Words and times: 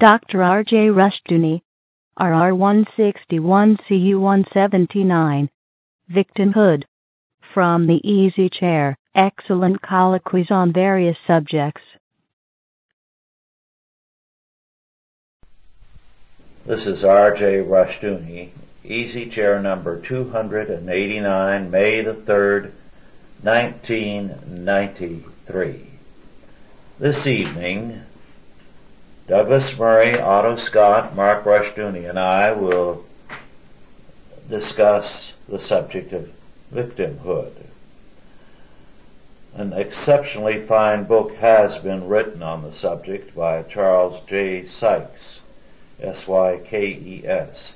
Dr. 0.00 0.42
R.J. 0.42 0.88
Rushdoony, 0.88 1.62
RR 2.18 2.54
161 2.54 3.76
CU 3.86 4.18
179. 4.18 5.50
Victimhood. 6.10 6.84
From 7.52 7.86
the 7.86 8.00
Easy 8.02 8.48
Chair. 8.48 8.96
Excellent 9.14 9.82
colloquies 9.82 10.50
on 10.50 10.72
various 10.72 11.18
subjects. 11.26 11.82
This 16.64 16.86
is 16.86 17.04
R.J. 17.04 17.58
Rushdoony, 17.58 18.52
Easy 18.82 19.28
Chair 19.28 19.60
number 19.60 20.00
289, 20.00 21.70
May 21.70 22.00
the 22.00 22.14
3rd, 22.14 22.70
1993. 23.42 25.86
This 26.98 27.26
evening, 27.26 28.00
Douglas 29.30 29.78
Murray, 29.78 30.18
Otto 30.18 30.56
Scott, 30.56 31.14
Mark 31.14 31.44
Rushdoony, 31.44 32.10
and 32.10 32.18
I 32.18 32.50
will 32.50 33.04
discuss 34.48 35.34
the 35.48 35.60
subject 35.60 36.12
of 36.12 36.28
victimhood. 36.74 37.52
An 39.54 39.72
exceptionally 39.72 40.66
fine 40.66 41.04
book 41.04 41.36
has 41.36 41.78
been 41.78 42.08
written 42.08 42.42
on 42.42 42.64
the 42.64 42.74
subject 42.74 43.32
by 43.36 43.62
Charles 43.62 44.20
J. 44.26 44.66
Sykes, 44.66 45.38
S-Y-K-E-S. 46.02 47.72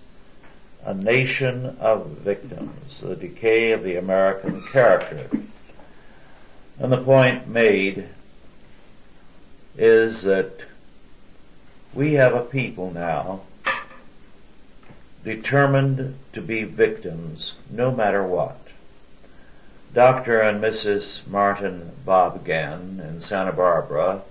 A 0.85 0.95
Nation 0.95 1.77
of 1.79 2.09
Victims, 2.19 3.01
The 3.01 3.15
Decay 3.15 3.71
of 3.71 3.85
the 3.85 3.95
American 3.95 4.61
Character. 4.73 5.31
And 6.81 6.91
the 6.91 7.05
point 7.05 7.47
made 7.47 8.09
is 9.79 10.25
that 10.25 10.51
we 11.95 12.15
have 12.15 12.35
a 12.35 12.41
people 12.41 12.91
now 12.91 13.41
determined 15.25 16.19
to 16.33 16.41
be 16.41 16.65
victims 16.65 17.53
no 17.71 17.91
matter 17.91 18.27
what. 18.27 18.59
Dr. 19.93 20.41
and 20.41 20.63
Mrs. 20.63 21.25
Martin 21.27 21.93
Bobgan 22.05 23.01
in 23.01 23.21
Santa 23.21 23.53
Barbara 23.53 24.23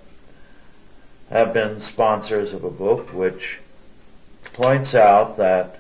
have 1.30 1.54
been 1.54 1.82
sponsors 1.82 2.54
of 2.54 2.64
a 2.64 2.70
book 2.70 3.14
which 3.14 3.60
points 4.52 4.94
out 4.94 5.38
that 5.38 5.80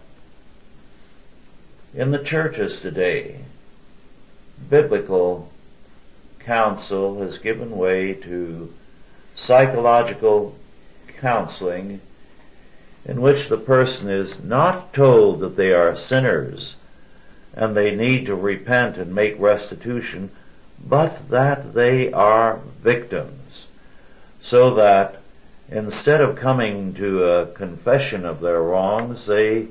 in 1.93 2.11
the 2.11 2.23
churches 2.23 2.79
today, 2.79 3.39
biblical 4.69 5.51
counsel 6.39 7.21
has 7.21 7.37
given 7.37 7.77
way 7.77 8.13
to 8.13 8.73
psychological 9.35 10.55
counseling 11.19 12.01
in 13.05 13.21
which 13.21 13.49
the 13.49 13.57
person 13.57 14.09
is 14.09 14.39
not 14.43 14.93
told 14.93 15.39
that 15.41 15.57
they 15.57 15.73
are 15.73 15.97
sinners 15.97 16.75
and 17.53 17.75
they 17.75 17.95
need 17.95 18.25
to 18.25 18.35
repent 18.35 18.97
and 18.97 19.13
make 19.13 19.39
restitution, 19.39 20.31
but 20.83 21.29
that 21.29 21.73
they 21.73 22.11
are 22.11 22.59
victims. 22.81 23.65
So 24.41 24.73
that 24.75 25.21
instead 25.69 26.21
of 26.21 26.35
coming 26.35 26.93
to 26.95 27.23
a 27.23 27.45
confession 27.47 28.25
of 28.25 28.41
their 28.41 28.61
wrongs, 28.61 29.25
they 29.27 29.67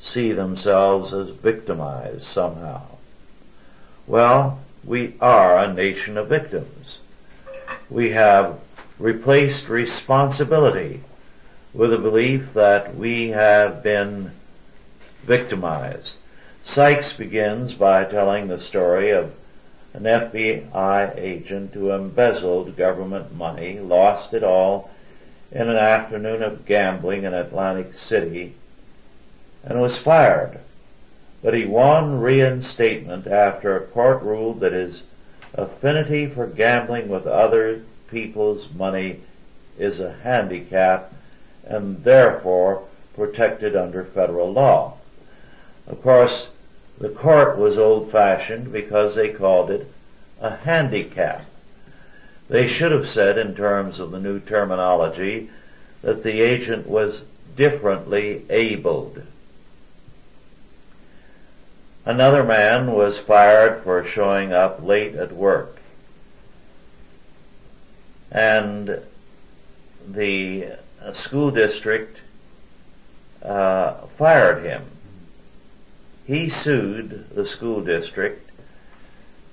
see 0.00 0.32
themselves 0.32 1.12
as 1.12 1.30
victimized 1.30 2.24
somehow. 2.24 2.82
Well, 4.06 4.60
we 4.84 5.14
are 5.20 5.58
a 5.58 5.72
nation 5.72 6.18
of 6.18 6.28
victims. 6.28 6.98
We 7.88 8.10
have 8.10 8.58
replaced 8.98 9.68
responsibility 9.68 11.00
with 11.72 11.92
a 11.92 11.98
belief 11.98 12.54
that 12.54 12.94
we 12.96 13.30
have 13.30 13.82
been 13.82 14.30
victimized. 15.24 16.14
Sykes 16.64 17.12
begins 17.12 17.74
by 17.74 18.04
telling 18.04 18.48
the 18.48 18.60
story 18.60 19.10
of 19.10 19.32
an 19.92 20.04
FBI 20.04 21.16
agent 21.16 21.74
who 21.74 21.90
embezzled 21.90 22.76
government 22.76 23.34
money, 23.34 23.78
lost 23.78 24.32
it 24.32 24.42
all 24.42 24.90
in 25.50 25.68
an 25.68 25.76
afternoon 25.76 26.42
of 26.42 26.66
gambling 26.66 27.24
in 27.24 27.34
Atlantic 27.34 27.96
City, 27.96 28.54
and 29.64 29.80
was 29.80 29.98
fired. 29.98 30.58
But 31.42 31.54
he 31.54 31.64
won 31.64 32.20
reinstatement 32.20 33.26
after 33.26 33.76
a 33.76 33.86
court 33.86 34.22
ruled 34.22 34.60
that 34.60 34.72
his 34.72 35.02
affinity 35.54 36.26
for 36.26 36.46
gambling 36.46 37.08
with 37.08 37.26
other 37.26 37.82
people's 38.10 38.72
money 38.74 39.20
is 39.78 40.00
a 40.00 40.12
handicap 40.12 41.12
and 41.64 42.04
therefore 42.04 42.84
protected 43.14 43.74
under 43.76 44.04
federal 44.04 44.52
law. 44.52 44.94
Of 45.86 46.02
course, 46.02 46.48
the 46.98 47.08
court 47.08 47.58
was 47.58 47.76
old 47.76 48.10
fashioned 48.10 48.72
because 48.72 49.14
they 49.14 49.30
called 49.30 49.70
it 49.70 49.86
a 50.40 50.56
handicap. 50.56 51.44
They 52.48 52.68
should 52.68 52.92
have 52.92 53.08
said 53.08 53.38
in 53.38 53.54
terms 53.54 53.98
of 53.98 54.10
the 54.10 54.20
new 54.20 54.38
terminology 54.38 55.50
that 56.02 56.22
the 56.22 56.40
agent 56.40 56.86
was 56.86 57.22
differently 57.56 58.44
abled. 58.50 59.22
Another 62.04 62.44
man 62.44 62.92
was 62.92 63.18
fired 63.18 63.82
for 63.82 64.04
showing 64.04 64.52
up 64.52 64.82
late 64.82 65.14
at 65.14 65.32
work. 65.32 65.73
And 68.34 69.00
the 70.08 70.72
school 71.14 71.52
district 71.52 72.18
uh, 73.42 74.06
fired 74.18 74.64
him. 74.64 74.82
He 76.26 76.50
sued 76.50 77.30
the 77.34 77.46
school 77.46 77.80
district 77.82 78.50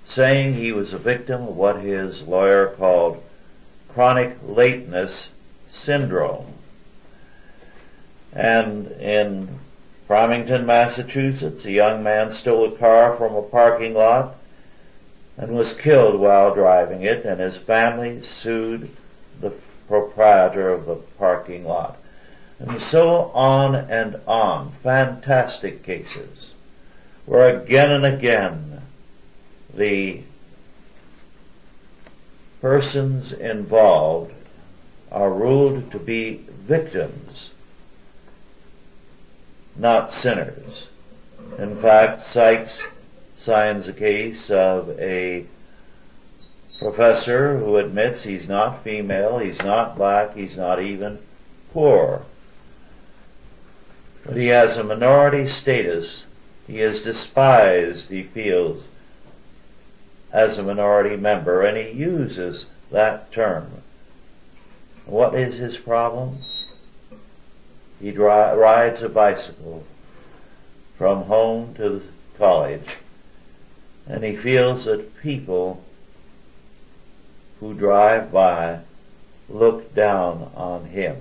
saying 0.06 0.56
he 0.56 0.72
was 0.72 0.92
a 0.92 0.98
victim 0.98 1.44
of 1.44 1.56
what 1.56 1.82
his 1.82 2.24
lawyer 2.24 2.68
called 2.78 3.24
chronic 3.94 4.36
lateness 4.44 5.30
syndrome. 5.72 6.54
And 8.34 8.88
in 8.94 9.60
Farmington, 10.08 10.66
Massachusetts, 10.66 11.66
a 11.66 11.72
young 11.72 12.02
man 12.02 12.32
stole 12.32 12.74
a 12.74 12.78
car 12.78 13.16
from 13.16 13.36
a 13.36 13.42
parking 13.42 13.94
lot 13.94 14.36
and 15.38 15.56
was 15.56 15.74
killed 15.74 16.20
while 16.20 16.54
driving 16.54 17.02
it, 17.04 17.26
and 17.26 17.40
his 17.40 17.58
family 17.58 18.22
sued 18.24 18.90
the 19.40 19.52
proprietor 19.88 20.70
of 20.70 20.86
the 20.86 20.96
parking 20.96 21.66
lot. 21.66 21.98
And 22.60 22.82
so 22.82 23.32
on 23.34 23.76
and 23.76 24.20
on. 24.28 24.74
Fantastic 24.84 25.84
cases 25.84 26.54
where 27.26 27.58
again 27.58 27.92
and 27.92 28.06
again 28.06 28.82
the 29.74 30.22
persons 32.62 33.32
involved 33.32 34.34
are 35.12 35.32
ruled 35.32 35.92
to 35.92 36.00
be 36.00 36.46
victims 36.50 37.50
not 39.76 40.14
sinners. 40.14 40.88
In 41.58 41.82
fact, 41.82 42.26
Sykes 42.26 42.80
signs 43.42 43.88
a 43.88 43.94
case 43.94 44.52
of 44.52 44.90
a 45.00 45.46
professor 46.78 47.58
who 47.58 47.78
admits 47.78 48.24
he's 48.24 48.48
not 48.48 48.84
female, 48.84 49.40
he's 49.40 49.60
not 49.60 49.98
black, 49.98 50.36
he's 50.36 50.56
not 50.56 50.82
even 50.82 51.18
poor. 51.74 52.22
But 54.24 54.38
he 54.38 54.48
has 54.48 54.78
a 54.78 54.84
minority 54.84 55.48
status. 55.48 56.26
He 56.68 56.82
is 56.82 57.02
despised, 57.02 58.10
he 58.10 58.24
feels, 58.24 58.86
as 60.32 60.60
a 60.60 60.64
minority 60.64 61.16
member, 61.16 61.64
and 61.64 61.76
he 61.76 61.92
uses 61.92 62.68
that 62.92 63.32
term. 63.32 63.82
What 65.08 65.34
is 65.34 65.58
his 65.58 65.78
problem? 65.78 66.38
He 68.00 68.12
dri- 68.12 68.56
rides 68.56 69.02
a 69.02 69.10
bicycle 69.10 69.84
from 70.98 71.24
home 71.24 71.74
to 71.76 72.04
college 72.38 72.88
and 74.08 74.24
he 74.24 74.36
feels 74.36 74.86
that 74.86 75.18
people 75.22 75.84
who 77.60 77.74
drive 77.74 78.32
by 78.32 78.80
look 79.50 79.94
down 79.94 80.52
on 80.56 80.86
him. 80.86 81.18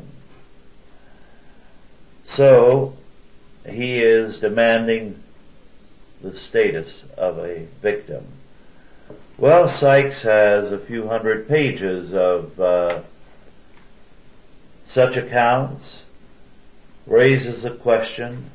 So 2.24 2.94
he 3.68 4.00
is 4.00 4.38
demanding 4.38 5.22
the 6.22 6.36
status 6.36 7.02
of 7.16 7.38
a 7.38 7.66
victim. 7.82 8.24
Well, 9.36 9.68
Sykes 9.68 10.22
has 10.22 10.70
a 10.70 10.78
few 10.78 11.08
hundred 11.08 11.48
pages 11.48 12.12
of 12.14 12.60
uh, 12.60 13.00
such 14.86 15.16
accounts 15.16 16.00
raises 17.06 17.62
the 17.62 17.70
question, 17.70 18.50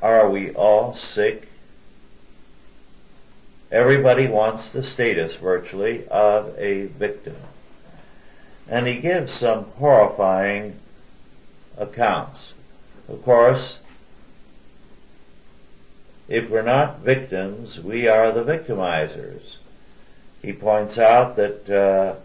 are 0.00 0.28
we 0.28 0.50
all 0.50 0.96
sick? 0.96 1.48
Everybody 3.72 4.28
wants 4.28 4.70
the 4.70 4.84
status 4.84 5.34
virtually 5.36 6.06
of 6.08 6.54
a 6.58 6.88
victim. 6.88 7.36
and 8.68 8.86
he 8.86 9.00
gives 9.00 9.32
some 9.32 9.64
horrifying 9.78 10.78
accounts. 11.78 12.52
Of 13.08 13.22
course, 13.22 13.78
if 16.28 16.50
we're 16.50 16.62
not 16.62 17.00
victims, 17.00 17.80
we 17.80 18.06
are 18.08 18.30
the 18.30 18.44
victimizers. 18.44 19.56
He 20.42 20.52
points 20.52 20.98
out 20.98 21.36
that 21.36 21.70
uh, 21.70 22.16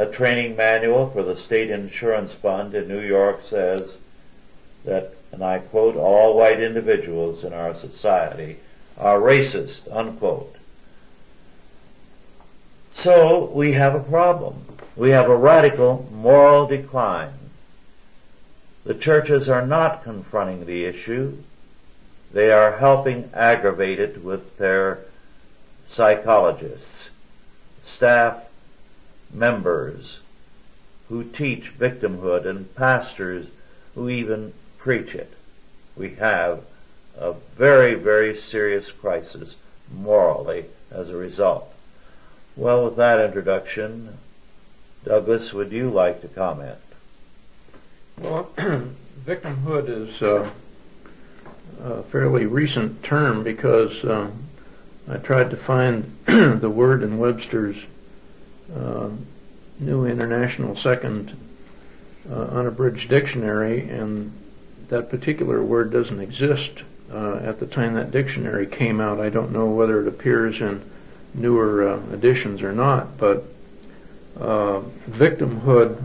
a 0.00 0.06
training 0.06 0.56
manual 0.56 1.10
for 1.10 1.24
the 1.24 1.36
State 1.36 1.70
Insurance 1.70 2.32
Fund 2.32 2.74
in 2.74 2.86
New 2.86 3.00
York 3.00 3.40
says 3.50 3.96
that, 4.84 5.14
and 5.32 5.42
I 5.42 5.58
quote, 5.58 5.96
all 5.96 6.36
white 6.36 6.60
individuals 6.60 7.42
in 7.42 7.52
our 7.52 7.76
society 7.78 8.58
are 8.98 9.18
racist, 9.18 9.80
unquote. 9.90 10.54
So 12.94 13.50
we 13.52 13.72
have 13.72 13.94
a 13.94 14.00
problem. 14.00 14.64
We 14.96 15.10
have 15.10 15.28
a 15.28 15.36
radical 15.36 16.08
moral 16.12 16.66
decline. 16.66 17.32
The 18.84 18.94
churches 18.94 19.48
are 19.48 19.66
not 19.66 20.04
confronting 20.04 20.66
the 20.66 20.84
issue. 20.84 21.38
They 22.32 22.50
are 22.50 22.78
helping 22.78 23.30
aggravate 23.34 23.98
it 23.98 24.22
with 24.22 24.58
their 24.58 25.00
psychologists, 25.88 27.08
staff 27.84 28.44
members 29.32 30.20
who 31.08 31.24
teach 31.24 31.76
victimhood 31.78 32.46
and 32.46 32.74
pastors 32.74 33.46
who 33.94 34.08
even 34.08 34.52
preach 34.78 35.14
it. 35.14 35.32
We 35.96 36.14
have 36.16 36.64
a 37.18 37.34
very, 37.56 37.94
very 37.94 38.36
serious 38.36 38.90
crisis 38.90 39.54
morally 39.92 40.66
as 40.90 41.10
a 41.10 41.16
result. 41.16 41.72
Well, 42.56 42.84
with 42.84 42.96
that 42.96 43.20
introduction, 43.20 44.18
Douglas, 45.04 45.52
would 45.52 45.72
you 45.72 45.90
like 45.90 46.22
to 46.22 46.28
comment? 46.28 46.78
Well, 48.18 48.50
victimhood 49.26 49.88
is 49.88 50.22
uh, 50.22 50.50
a 51.82 52.02
fairly 52.04 52.46
recent 52.46 53.02
term 53.02 53.42
because 53.42 54.04
uh, 54.04 54.30
I 55.08 55.16
tried 55.18 55.50
to 55.50 55.56
find 55.56 56.16
the 56.26 56.70
word 56.70 57.02
in 57.02 57.18
Webster's 57.18 57.76
uh, 58.74 59.10
New 59.78 60.06
International 60.06 60.76
Second 60.76 61.36
uh, 62.30 62.34
Unabridged 62.34 63.10
Dictionary, 63.10 63.88
and 63.88 64.32
that 64.88 65.10
particular 65.10 65.62
word 65.62 65.92
doesn't 65.92 66.20
exist 66.20 66.82
uh, 67.12 67.36
at 67.36 67.58
the 67.58 67.66
time 67.66 67.94
that 67.94 68.10
dictionary 68.10 68.66
came 68.66 69.00
out. 69.00 69.20
I 69.20 69.28
don't 69.28 69.52
know 69.52 69.66
whether 69.66 70.00
it 70.00 70.08
appears 70.08 70.60
in 70.60 70.82
newer 71.34 71.88
uh, 71.88 72.00
editions 72.12 72.62
or 72.62 72.72
not, 72.72 73.18
but 73.18 73.44
uh, 74.40 74.80
victimhood, 75.10 76.02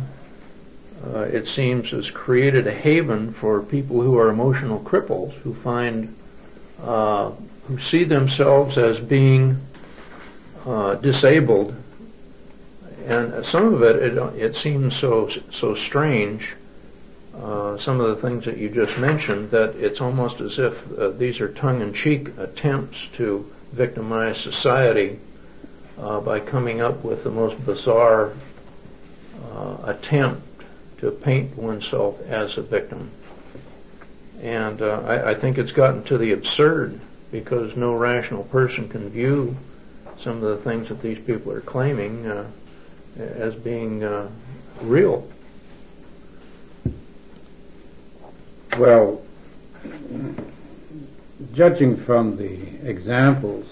uh, 1.05 1.19
it 1.19 1.47
seems, 1.47 1.91
has 1.91 2.11
created 2.11 2.67
a 2.67 2.73
haven 2.73 3.33
for 3.33 3.61
people 3.61 4.01
who 4.01 4.17
are 4.17 4.29
emotional 4.29 4.79
cripples, 4.79 5.33
who 5.41 5.53
find, 5.53 6.15
uh, 6.81 7.31
who 7.67 7.79
see 7.79 8.03
themselves 8.03 8.77
as 8.77 8.99
being 8.99 9.59
uh, 10.65 10.95
disabled, 10.95 11.73
and 13.07 13.45
some 13.45 13.73
of 13.73 13.81
it, 13.81 13.95
it, 13.95 14.17
it 14.35 14.55
seems 14.55 14.95
so 14.95 15.29
so 15.51 15.73
strange. 15.73 16.53
Uh, 17.41 17.77
some 17.77 18.01
of 18.01 18.07
the 18.09 18.27
things 18.27 18.43
that 18.45 18.57
you 18.57 18.69
just 18.69 18.97
mentioned, 18.97 19.49
that 19.51 19.75
it's 19.75 20.01
almost 20.01 20.41
as 20.41 20.59
if 20.59 20.91
uh, 20.97 21.09
these 21.11 21.39
are 21.39 21.47
tongue-in-cheek 21.53 22.37
attempts 22.37 22.97
to 23.13 23.49
victimize 23.71 24.37
society 24.37 25.17
uh, 25.97 26.19
by 26.19 26.39
coming 26.39 26.81
up 26.81 27.03
with 27.03 27.23
the 27.23 27.29
most 27.29 27.63
bizarre 27.65 28.33
uh, 29.53 29.77
attempt 29.83 30.41
to 30.97 31.11
paint 31.11 31.55
oneself 31.55 32.19
as 32.27 32.57
a 32.57 32.61
victim. 32.61 33.09
And 34.41 34.81
uh, 34.81 35.01
I, 35.05 35.31
I, 35.31 35.35
think 35.35 35.57
it's 35.57 35.71
gotten 35.71 36.03
to 36.05 36.17
the 36.17 36.31
absurd 36.31 36.99
because 37.31 37.75
no 37.75 37.93
rational 37.93 38.43
person 38.45 38.87
can 38.87 39.09
view 39.09 39.55
some 40.19 40.41
of 40.41 40.41
the 40.41 40.57
things 40.57 40.89
that 40.89 41.01
these 41.01 41.19
people 41.19 41.51
are 41.51 41.61
claiming 41.61 42.25
uh, 42.25 42.49
as 43.17 43.55
being 43.55 44.03
uh, 44.03 44.29
real. 44.81 45.27
Well, 48.79 49.21
judging 51.53 51.97
from 52.05 52.37
the 52.37 52.89
examples 52.89 53.67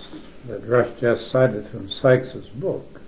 that 0.47 0.67
Rush 0.67 0.89
just 0.99 1.31
cited 1.31 1.65
from 1.69 1.89
Sykes's 1.89 2.49
book. 2.49 2.99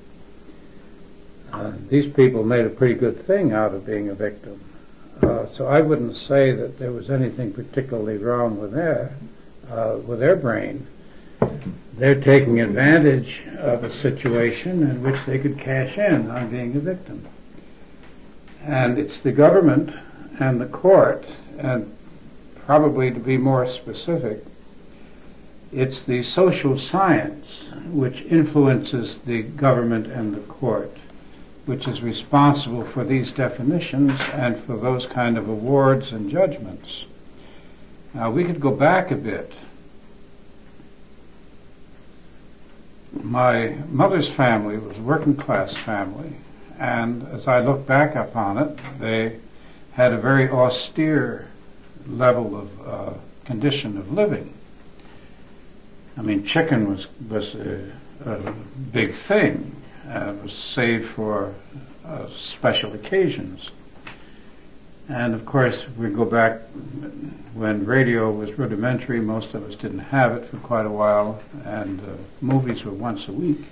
Uh, 1.51 1.74
these 1.90 2.10
people 2.13 2.46
made 2.46 2.66
a 2.66 2.69
pretty 2.69 2.94
good 2.94 3.28
thing 3.28 3.51
out 3.51 3.74
of 3.74 3.86
being 3.86 4.07
a 4.07 4.13
victim. 4.13 4.63
Uh, 5.22 5.48
so 5.54 5.68
I 5.68 5.81
wouldn't 5.81 6.16
say 6.16 6.54
that 6.54 6.80
there 6.80 6.94
was 6.94 7.10
anything 7.10 7.51
particularly 7.51 8.18
wrong 8.18 8.62
with 8.62 8.72
their 8.72 9.13
uh, 9.69 9.98
with 10.07 10.22
their 10.22 10.38
brain. 10.38 10.88
They're 11.95 12.22
taking 12.22 12.62
advantage 12.62 13.42
of 13.57 13.84
a 13.84 13.94
situation 13.94 14.84
in 14.84 15.04
which 15.04 15.19
they 15.25 15.38
could 15.38 15.60
cash 15.60 15.98
in 15.98 16.31
on 16.31 16.50
being 16.50 16.78
a 16.78 16.80
victim. 16.80 17.28
And 18.63 18.98
it's 18.98 19.19
the 19.19 19.34
government 19.34 19.94
and 20.40 20.62
the 20.62 20.68
court, 20.68 21.25
and 21.59 21.95
probably 22.65 23.11
to 23.11 23.19
be 23.19 23.38
more 23.38 23.69
specific, 23.69 24.44
it's 25.71 26.03
the 26.03 26.23
social 26.23 26.79
science 26.79 27.45
which 27.88 28.21
influences 28.21 29.17
the 29.25 29.44
government 29.44 30.07
and 30.07 30.33
the 30.33 30.41
court, 30.41 30.95
which 31.65 31.88
is 31.88 32.01
responsible 32.01 32.85
for 32.85 33.03
these 33.03 33.31
definitions 33.31 34.19
and 34.33 34.63
for 34.63 34.77
those 34.77 35.06
kind 35.06 35.38
of 35.38 35.47
awards 35.47 36.11
and 36.11 36.31
judgments. 36.31 37.06
Now 38.13 38.31
we 38.31 38.44
could 38.45 38.59
go 38.59 38.71
back 38.71 39.11
a 39.11 39.15
bit. 39.15 39.53
My 43.11 43.75
mother's 43.89 44.29
family 44.29 44.77
was 44.77 44.97
a 44.97 45.01
working 45.01 45.35
class 45.35 45.73
family, 45.77 46.33
and 46.79 47.27
as 47.27 47.47
I 47.47 47.59
look 47.59 47.85
back 47.85 48.15
upon 48.15 48.57
it, 48.57 48.79
they 49.00 49.38
had 50.00 50.13
a 50.13 50.18
very 50.18 50.50
austere 50.50 51.46
level 52.07 52.56
of 52.56 52.88
uh, 52.88 53.13
condition 53.44 53.98
of 53.98 54.10
living. 54.10 54.54
I 56.16 56.22
mean, 56.22 56.46
chicken 56.46 56.90
was 56.90 57.07
was 57.30 57.54
a, 57.56 57.92
a 58.25 58.54
big 58.94 59.13
thing. 59.13 59.75
Uh, 60.07 60.36
was 60.42 60.54
saved 60.54 61.10
for 61.10 61.54
uh, 62.06 62.28
special 62.54 62.94
occasions. 62.94 63.69
And 65.10 65.36
of 65.36 65.46
course, 65.46 65.85
we 65.97 66.09
go 66.09 66.23
back 66.23 66.62
when 67.54 67.85
radio 67.85 68.31
was 68.31 68.57
rudimentary. 68.57 69.19
Most 69.19 69.54
of 69.54 69.64
us 69.66 69.76
didn't 69.76 70.00
have 70.00 70.31
it 70.38 70.50
for 70.50 70.57
quite 70.59 70.85
a 70.85 70.92
while, 70.92 71.44
and 71.66 72.00
uh, 72.00 72.14
movies 72.40 72.85
were 72.85 72.94
once 72.94 73.28
a 73.28 73.33
week, 73.33 73.66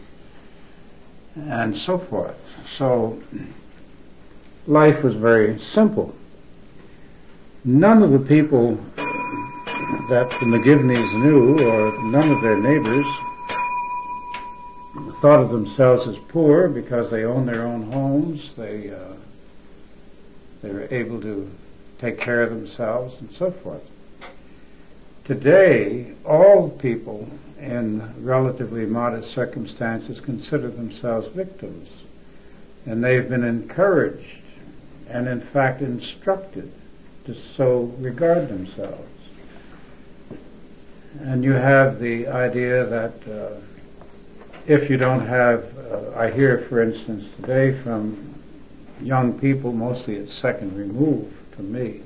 and 1.38 1.78
so 1.78 1.98
forth. 1.98 2.38
So 2.78 3.18
life 4.68 5.04
was 5.04 5.16
very 5.16 5.60
simple. 5.60 6.14
None 7.66 8.04
of 8.04 8.12
the 8.12 8.20
people 8.20 8.76
that 10.10 10.30
the 10.30 10.46
McGivneys 10.46 11.24
knew, 11.24 11.60
or 11.68 12.04
none 12.12 12.30
of 12.32 12.42
their 12.42 12.58
neighbors, 12.58 13.06
thought 15.22 15.42
of 15.42 15.50
themselves 15.50 16.08
as 16.08 16.18
poor 16.30 16.68
because 16.68 17.10
they 17.10 17.24
owned 17.24 17.48
their 17.48 17.66
own 17.66 17.92
homes. 17.92 18.52
They 18.56 18.92
uh, 18.92 19.14
they 20.62 20.72
were 20.72 20.88
able 20.92 21.20
to 21.22 21.50
take 22.00 22.20
care 22.20 22.44
of 22.44 22.52
themselves 22.52 23.16
and 23.20 23.32
so 23.34 23.52
forth. 23.52 23.84
Today, 25.26 26.14
all 26.26 26.70
people 26.70 27.28
in 27.60 28.24
relatively 28.24 28.86
modest 28.86 29.34
circumstances 29.34 30.20
consider 30.20 30.70
themselves 30.70 31.28
victims, 31.30 31.90
and 32.86 33.04
they've 33.04 33.28
been 33.28 33.44
encouraged 33.44 34.42
and, 35.10 35.28
in 35.28 35.42
fact, 35.42 35.82
instructed 35.82 36.72
to 37.28 37.36
so 37.56 37.94
regard 38.00 38.48
themselves. 38.48 39.08
And 41.20 41.44
you 41.44 41.52
have 41.52 42.00
the 42.00 42.28
idea 42.28 42.86
that 42.86 43.14
uh, 43.28 43.60
if 44.66 44.90
you 44.90 44.98
don't 44.98 45.26
have, 45.28 45.66
uh, 45.78 46.18
I 46.18 46.32
hear, 46.32 46.66
for 46.70 46.82
instance, 46.82 47.26
today 47.36 47.82
from 47.84 48.34
young 49.02 49.38
people, 49.40 49.74
mostly 49.74 50.20
at 50.20 50.30
second 50.30 50.78
remove 50.78 51.34
to 51.58 51.64
me, 51.64 52.02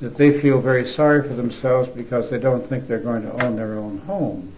that 0.00 0.16
they 0.18 0.40
feel 0.40 0.60
very 0.60 0.86
sorry 0.86 1.26
for 1.26 1.34
themselves 1.34 1.88
because 1.90 2.30
they 2.30 2.38
don't 2.38 2.66
think 2.68 2.86
they're 2.86 3.00
going 3.00 3.22
to 3.22 3.44
own 3.44 3.56
their 3.56 3.78
own 3.78 3.98
home. 4.00 4.54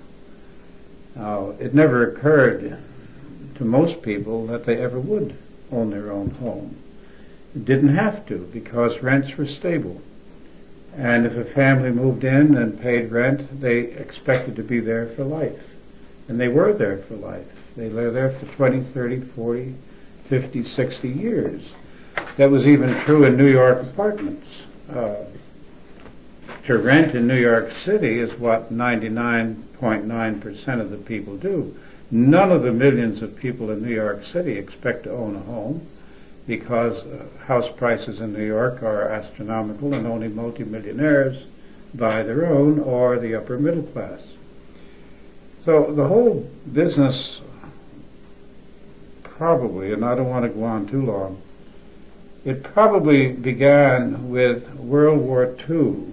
Now, 1.14 1.50
it 1.60 1.72
never 1.72 2.10
occurred 2.10 2.78
to 3.56 3.64
most 3.64 4.02
people 4.02 4.46
that 4.48 4.66
they 4.66 4.78
ever 4.78 4.98
would 4.98 5.36
own 5.70 5.90
their 5.90 6.10
own 6.10 6.30
home. 6.30 6.81
Didn't 7.54 7.94
have 7.94 8.26
to 8.26 8.48
because 8.52 9.02
rents 9.02 9.36
were 9.36 9.46
stable. 9.46 10.00
And 10.96 11.26
if 11.26 11.34
a 11.34 11.52
family 11.52 11.90
moved 11.90 12.24
in 12.24 12.56
and 12.56 12.80
paid 12.80 13.10
rent, 13.10 13.60
they 13.60 13.80
expected 13.80 14.56
to 14.56 14.62
be 14.62 14.80
there 14.80 15.14
for 15.16 15.24
life. 15.24 15.60
And 16.28 16.40
they 16.40 16.48
were 16.48 16.72
there 16.72 17.02
for 17.08 17.14
life. 17.14 17.46
They 17.76 17.88
were 17.88 18.10
there 18.10 18.38
for 18.38 18.46
20, 18.56 18.92
30, 18.92 19.32
40, 19.34 19.74
50, 20.28 20.64
60 20.64 21.08
years. 21.08 21.62
That 22.38 22.50
was 22.50 22.66
even 22.66 23.02
true 23.04 23.24
in 23.24 23.36
New 23.36 23.50
York 23.50 23.86
apartments. 23.86 24.46
Uh, 24.88 25.24
to 26.66 26.78
rent 26.78 27.14
in 27.14 27.26
New 27.26 27.40
York 27.40 27.72
City 27.84 28.20
is 28.20 28.38
what 28.38 28.72
99.9% 28.72 30.80
of 30.80 30.90
the 30.90 30.98
people 30.98 31.36
do. 31.36 31.74
None 32.10 32.52
of 32.52 32.62
the 32.62 32.72
millions 32.72 33.22
of 33.22 33.36
people 33.36 33.70
in 33.70 33.82
New 33.82 33.94
York 33.94 34.24
City 34.26 34.52
expect 34.52 35.04
to 35.04 35.10
own 35.10 35.36
a 35.36 35.40
home 35.40 35.86
because 36.46 36.96
uh, 37.04 37.24
house 37.44 37.68
prices 37.76 38.20
in 38.20 38.32
New 38.32 38.44
York 38.44 38.82
are 38.82 39.08
astronomical 39.08 39.94
and 39.94 40.06
only 40.06 40.28
multimillionaires 40.28 41.44
buy 41.94 42.22
their 42.22 42.46
own 42.46 42.80
or 42.80 43.18
the 43.18 43.34
upper 43.34 43.58
middle 43.58 43.82
class. 43.82 44.20
So 45.64 45.92
the 45.94 46.06
whole 46.06 46.48
business 46.72 47.40
probably, 49.22 49.92
and 49.92 50.04
I 50.04 50.14
don't 50.14 50.28
want 50.28 50.44
to 50.44 50.48
go 50.48 50.64
on 50.64 50.86
too 50.86 51.04
long, 51.04 51.40
it 52.44 52.62
probably 52.62 53.32
began 53.32 54.30
with 54.30 54.68
World 54.74 55.20
War 55.20 55.56
II 55.68 56.12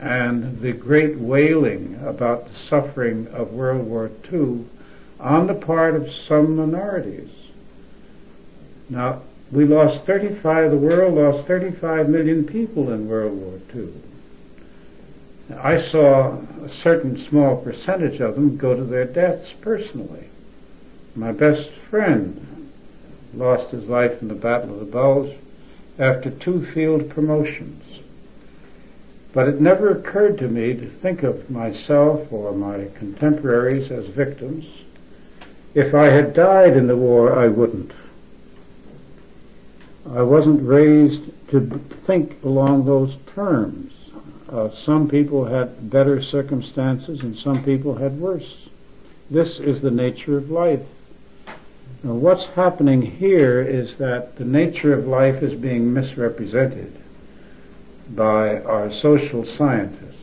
and 0.00 0.60
the 0.60 0.72
great 0.72 1.18
wailing 1.18 2.00
about 2.04 2.46
the 2.46 2.54
suffering 2.54 3.26
of 3.28 3.52
World 3.52 3.86
War 3.86 4.10
II 4.32 4.64
on 5.20 5.46
the 5.46 5.54
part 5.54 5.94
of 5.94 6.12
some 6.12 6.56
minorities. 6.56 7.30
Now, 8.88 9.22
we 9.50 9.64
lost 9.64 10.04
35, 10.04 10.70
the 10.70 10.76
world 10.76 11.14
lost 11.14 11.46
35 11.46 12.08
million 12.08 12.44
people 12.44 12.92
in 12.92 13.08
World 13.08 13.32
War 13.32 13.58
II. 13.74 13.92
I 15.56 15.80
saw 15.80 16.36
a 16.62 16.68
certain 16.68 17.18
small 17.28 17.56
percentage 17.56 18.20
of 18.20 18.34
them 18.34 18.58
go 18.58 18.74
to 18.74 18.84
their 18.84 19.06
deaths 19.06 19.54
personally. 19.60 20.28
My 21.14 21.32
best 21.32 21.70
friend 21.88 22.70
lost 23.32 23.70
his 23.70 23.88
life 23.88 24.20
in 24.20 24.28
the 24.28 24.34
Battle 24.34 24.74
of 24.74 24.80
the 24.80 24.92
Bulge 24.92 25.34
after 25.98 26.30
two 26.30 26.66
field 26.66 27.08
promotions. 27.08 27.82
But 29.32 29.48
it 29.48 29.60
never 29.60 29.90
occurred 29.90 30.38
to 30.38 30.48
me 30.48 30.74
to 30.74 30.88
think 30.88 31.22
of 31.22 31.50
myself 31.50 32.30
or 32.30 32.52
my 32.52 32.88
contemporaries 32.94 33.90
as 33.90 34.06
victims. 34.08 34.66
If 35.74 35.94
I 35.94 36.06
had 36.06 36.34
died 36.34 36.76
in 36.76 36.86
the 36.86 36.96
war, 36.96 37.38
I 37.38 37.48
wouldn't. 37.48 37.92
I 40.14 40.22
wasn't 40.22 40.66
raised 40.66 41.22
to 41.50 41.60
think 42.06 42.42
along 42.42 42.86
those 42.86 43.16
terms. 43.34 43.92
Uh, 44.48 44.70
some 44.84 45.08
people 45.08 45.44
had 45.44 45.90
better 45.90 46.22
circumstances 46.22 47.20
and 47.20 47.36
some 47.36 47.62
people 47.62 47.94
had 47.94 48.18
worse. 48.18 48.68
This 49.30 49.58
is 49.58 49.82
the 49.82 49.90
nature 49.90 50.38
of 50.38 50.50
life. 50.50 50.80
Now, 52.02 52.14
what's 52.14 52.46
happening 52.46 53.02
here 53.02 53.60
is 53.60 53.96
that 53.96 54.36
the 54.36 54.44
nature 54.44 54.94
of 54.94 55.06
life 55.06 55.42
is 55.42 55.58
being 55.58 55.92
misrepresented 55.92 56.92
by 58.10 58.60
our 58.60 58.92
social 58.92 59.44
scientists. 59.44 60.14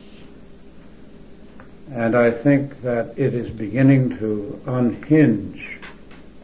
And 1.92 2.16
I 2.16 2.32
think 2.32 2.82
that 2.82 3.16
it 3.16 3.34
is 3.34 3.50
beginning 3.50 4.18
to 4.18 4.60
unhinge 4.66 5.78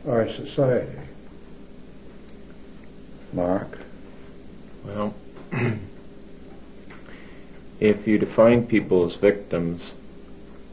our 0.06 0.28
society. 0.28 1.01
Mark? 3.32 3.78
Well, 4.84 5.14
if 7.80 8.06
you 8.06 8.18
define 8.18 8.66
people 8.66 9.06
as 9.06 9.14
victims, 9.14 9.92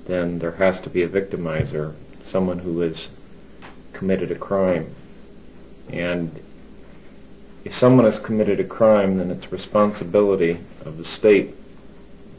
then 0.05 0.39
there 0.39 0.51
has 0.51 0.81
to 0.81 0.89
be 0.89 1.03
a 1.03 1.09
victimizer, 1.09 1.93
someone 2.25 2.59
who 2.59 2.79
has 2.79 3.07
committed 3.93 4.31
a 4.31 4.35
crime. 4.35 4.93
And 5.89 6.39
if 7.63 7.77
someone 7.77 8.05
has 8.05 8.19
committed 8.19 8.59
a 8.59 8.63
crime, 8.63 9.17
then 9.17 9.31
it's 9.31 9.51
responsibility 9.51 10.59
of 10.85 10.97
the 10.97 11.05
state 11.05 11.55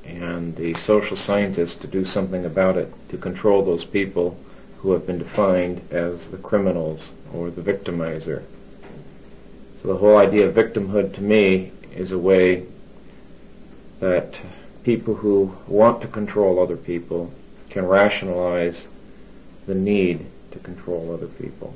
and 0.05 0.57
the 0.57 0.75
social 0.75 1.17
scientists 1.17 1.77
to 1.77 1.87
do 1.87 2.05
something 2.05 2.45
about 2.45 2.77
it, 2.77 2.93
to 3.11 3.17
control 3.17 3.65
those 3.65 3.85
people 3.85 4.37
who 4.79 4.93
have 4.93 5.07
been 5.07 5.19
defined 5.19 5.81
as 5.91 6.29
the 6.31 6.39
criminals 6.39 7.01
or 7.33 7.51
the 7.51 7.63
victimizer. 7.63 8.43
So 9.81 9.89
the 9.89 9.97
whole 9.97 10.19
idea 10.19 10.47
of 10.47 10.55
victimhood 10.55 11.15
to 11.15 11.23
me 11.23 11.73
is 11.95 12.13
a 12.13 12.19
way 12.19 12.67
that 14.01 14.39
people 14.85 15.15
who 15.15 15.55
want 15.67 16.03
to 16.03 16.09
control 16.09 16.61
other 16.61 16.77
people 16.77 17.33
can 17.71 17.87
rationalize 17.87 18.87
the 19.67 19.75
need 19.75 20.27
to 20.51 20.59
control 20.59 21.15
other 21.15 21.29
people. 21.29 21.75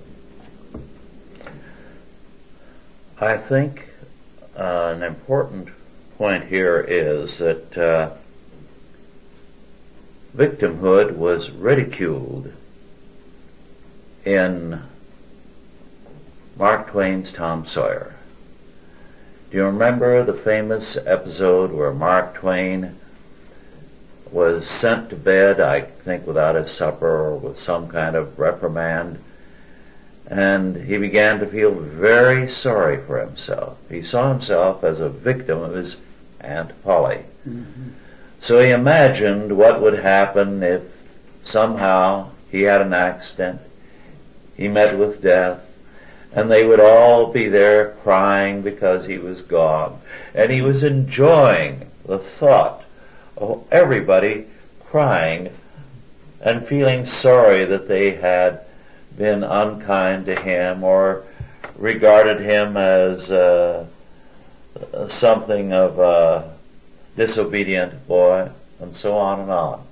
I 3.19 3.39
think 3.39 3.89
uh, 4.57 4.93
an 4.97 5.03
important 5.03 5.69
point 6.19 6.45
here 6.45 6.81
is 6.81 7.39
that 7.39 7.79
uh, 7.79 8.17
victimhood 10.37 11.17
was 11.17 11.51
ridiculed 11.51 12.53
in 14.25 14.83
Mark 16.57 16.91
Twain's 16.91 17.33
Tom 17.33 17.67
Sawyer. 17.67 18.15
Do 19.51 19.57
you 19.57 19.65
remember 19.65 20.25
the 20.25 20.35
famous 20.35 20.97
episode 21.05 21.73
where 21.73 21.93
Mark 21.93 22.35
Twain 22.35 22.95
was 24.31 24.69
sent 24.69 25.11
to 25.11 25.17
bed, 25.17 25.61
I 25.61 25.83
think 25.83 26.27
without 26.27 26.55
his 26.55 26.71
supper 26.71 27.09
or 27.09 27.37
with 27.37 27.59
some 27.59 27.89
kind 27.89 28.15
of 28.15 28.39
reprimand, 28.39 29.19
and 30.29 30.77
he 30.77 30.97
began 30.97 31.41
to 31.41 31.47
feel 31.47 31.73
very 31.73 32.51
sorry 32.51 33.05
for 33.05 33.19
himself. 33.19 33.77
He 33.89 34.03
saw 34.03 34.33
himself 34.33 34.85
as 34.85 35.01
a 35.01 35.09
victim 35.09 35.61
of 35.61 35.75
his 35.75 35.97
Aunt 36.41 36.71
Polly. 36.85 37.25
Mm-hmm. 37.49 37.91
So 38.41 38.61
he 38.61 38.71
imagined 38.71 39.57
what 39.57 39.83
would 39.83 39.99
happen 39.99 40.63
if 40.63 40.83
somehow 41.43 42.31
he 42.51 42.63
had 42.63 42.81
an 42.81 42.95
accident, 42.95 43.61
he 44.57 44.69
met 44.69 44.97
with 44.97 45.21
death, 45.21 45.64
and 46.35 46.51
they 46.51 46.65
would 46.65 46.81
all 46.81 47.33
be 47.33 47.49
there 47.49 47.93
crying 48.03 48.63
because 48.63 49.07
he 49.07 49.19
was 49.19 49.41
gone. 49.43 50.01
And 50.35 50.51
he 50.51 50.63
was 50.63 50.83
enjoying 50.83 51.91
the 52.07 52.19
thought 52.19 52.83
of 53.37 53.65
everybody 53.71 54.47
crying 54.87 55.51
and 56.41 56.67
feeling 56.67 57.07
sorry 57.07 57.65
that 57.65 57.89
they 57.89 58.13
had 58.17 58.61
been 59.17 59.45
unkind 59.45 60.27
to 60.27 60.41
him 60.41 60.83
or 60.83 61.25
regarded 61.77 62.41
him 62.41 62.77
as 62.77 63.31
uh, 63.31 63.87
something 65.09 65.73
of 65.73 65.99
a 65.99 66.53
disobedient 67.17 68.07
boy 68.09 68.51
and 68.81 68.95
so 68.95 69.17
on 69.17 69.41
and 69.41 69.51
on. 69.51 69.87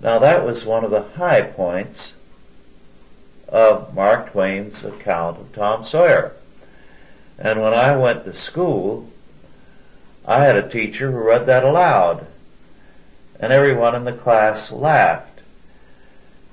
Now 0.00 0.18
that 0.20 0.44
was 0.44 0.64
one 0.64 0.84
of 0.84 0.90
the 0.90 1.02
high 1.02 1.42
points 1.42 2.14
of 3.48 3.94
Mark 3.94 4.32
Twain's 4.32 4.84
account 4.84 5.38
of 5.38 5.52
Tom 5.52 5.84
Sawyer. 5.84 6.32
And 7.38 7.60
when 7.60 7.74
I 7.74 7.96
went 7.96 8.24
to 8.24 8.36
school, 8.36 9.10
I 10.24 10.44
had 10.44 10.56
a 10.56 10.68
teacher 10.68 11.10
who 11.10 11.18
read 11.18 11.46
that 11.46 11.64
aloud. 11.64 12.26
And 13.38 13.52
everyone 13.52 13.94
in 13.94 14.04
the 14.04 14.12
class 14.12 14.72
laughed. 14.72 15.40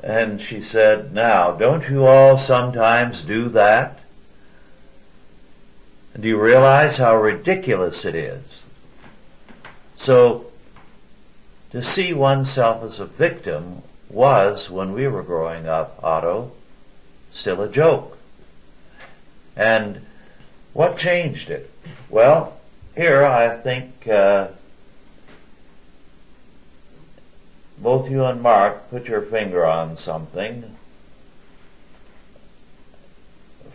And 0.02 0.42
she 0.42 0.62
said, 0.62 1.14
now, 1.14 1.54
don't 1.54 1.90
you 1.90 2.06
all 2.06 2.38
sometimes 2.38 3.22
do 3.22 3.50
that? 3.50 4.00
Do 6.20 6.28
you 6.28 6.40
realize 6.40 6.98
how 6.98 7.16
ridiculous 7.16 8.06
it 8.06 8.14
is? 8.14 8.64
So, 9.96 10.48
to 11.72 11.82
see 11.82 12.14
oneself 12.14 12.84
as 12.84 13.00
a 13.00 13.06
victim 13.06 13.82
was, 14.10 14.70
when 14.70 14.94
we 14.94 15.08
were 15.08 15.24
growing 15.24 15.68
up, 15.68 16.00
Otto, 16.04 16.52
still 17.34 17.62
a 17.62 17.70
joke. 17.70 18.18
And 19.56 20.02
what 20.74 20.98
changed 20.98 21.50
it? 21.50 21.70
Well, 22.10 22.60
here 22.96 23.24
I 23.24 23.60
think 23.60 24.08
uh, 24.08 24.50
both 27.78 28.10
you 28.10 28.24
and 28.24 28.42
Mark 28.42 28.90
put 28.90 29.06
your 29.06 29.22
finger 29.22 29.66
on 29.66 29.98
something. 29.98 30.64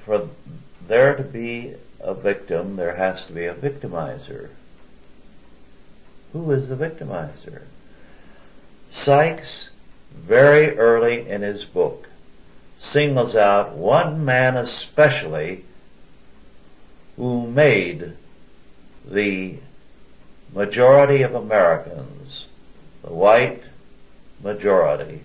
For 0.05 0.29
there 0.87 1.17
to 1.17 1.23
be 1.23 1.75
a 2.01 2.15
victim, 2.15 2.77
there 2.77 2.97
has 2.97 3.27
to 3.27 3.33
be 3.33 3.45
a 3.47 3.55
victimizer. 3.55 4.51
Who 6.33 6.51
is 6.53 6.69
the 6.69 6.77
victimizer? 6.77 7.63
Sykes, 8.91 9.69
very 10.15 10.79
early 10.79 11.29
in 11.29 11.43
his 11.43 11.65
book, 11.65 12.08
singles 12.81 13.35
out 13.35 13.75
one 13.75 14.25
man 14.25 14.57
especially 14.57 15.65
who 17.17 17.47
made 17.47 18.13
the 19.05 19.57
majority 20.55 21.23
of 21.23 21.35
Americans, 21.35 22.47
the 23.03 23.13
white 23.13 23.63
majority, 24.43 25.23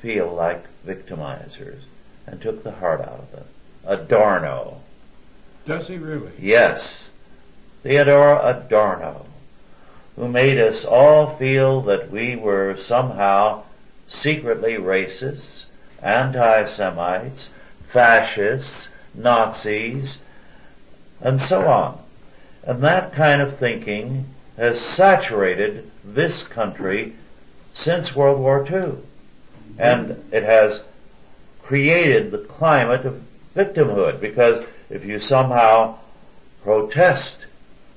feel 0.00 0.32
like 0.34 0.64
victimizers 0.86 1.82
and 2.26 2.40
took 2.40 2.62
the 2.62 2.72
heart 2.72 3.00
out 3.00 3.20
of 3.20 3.32
them. 3.32 3.44
Adorno. 3.86 4.80
Does 5.66 5.86
he 5.86 5.96
really? 5.96 6.32
Yes. 6.38 7.08
Theodore 7.82 8.40
Adorno, 8.42 9.26
who 10.16 10.28
made 10.28 10.58
us 10.58 10.84
all 10.84 11.36
feel 11.36 11.82
that 11.82 12.10
we 12.10 12.34
were 12.34 12.76
somehow 12.78 13.62
secretly 14.08 14.74
racists, 14.74 15.63
anti-Semites, 16.04 17.48
fascists, 17.92 18.88
Nazis, 19.14 20.18
and 21.20 21.40
so 21.40 21.66
on. 21.66 21.98
And 22.62 22.82
that 22.82 23.12
kind 23.12 23.42
of 23.42 23.58
thinking 23.58 24.26
has 24.56 24.80
saturated 24.80 25.90
this 26.04 26.42
country 26.42 27.14
since 27.72 28.14
World 28.14 28.38
War 28.38 28.66
II. 28.70 28.98
And 29.78 30.22
it 30.32 30.44
has 30.44 30.82
created 31.62 32.30
the 32.30 32.38
climate 32.38 33.04
of 33.04 33.22
victimhood 33.56 34.20
because 34.20 34.64
if 34.90 35.04
you 35.04 35.18
somehow 35.18 35.98
protest 36.62 37.36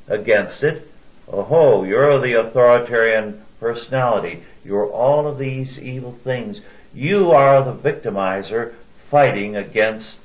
against 0.07 0.63
it, 0.63 0.89
oh, 1.27 1.83
you're 1.83 2.19
the 2.19 2.33
authoritarian 2.33 3.43
personality. 3.59 4.43
You're 4.63 4.89
all 4.89 5.27
of 5.27 5.37
these 5.37 5.79
evil 5.79 6.17
things. 6.23 6.61
You 6.98 7.30
are 7.30 7.63
the 7.63 7.74
victimizer 7.75 8.74
fighting 9.12 9.56
against 9.56 10.18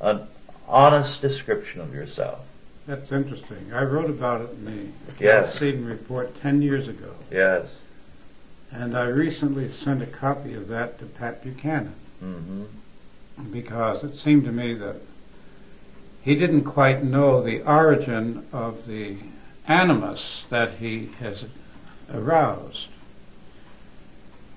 an 0.00 0.26
honest 0.66 1.22
description 1.22 1.80
of 1.80 1.94
yourself. 1.94 2.40
That's 2.88 3.12
interesting. 3.12 3.72
I 3.72 3.84
wrote 3.84 4.10
about 4.10 4.40
it 4.40 4.50
in 4.50 4.64
the 4.64 5.22
Yes. 5.24 5.52
Chalcedon 5.52 5.86
report 5.86 6.34
ten 6.42 6.60
years 6.60 6.88
ago, 6.88 7.14
Yes. 7.30 7.66
and 8.72 8.98
I 8.98 9.04
recently 9.04 9.70
sent 9.70 10.02
a 10.02 10.06
copy 10.06 10.54
of 10.54 10.66
that 10.68 10.98
to 10.98 11.04
Pat 11.04 11.44
Buchanan 11.44 11.94
hmm 12.18 12.64
because 13.52 14.02
it 14.02 14.16
seemed 14.16 14.44
to 14.46 14.52
me 14.52 14.74
that 14.74 14.96
he 16.22 16.34
didn't 16.34 16.64
quite 16.64 17.04
know 17.04 17.40
the 17.44 17.60
origin 17.62 18.44
of 18.52 18.86
the 18.88 19.18
animus 19.68 20.44
that 20.50 20.74
he 20.78 21.10
has 21.20 21.44
aroused. 22.12 22.88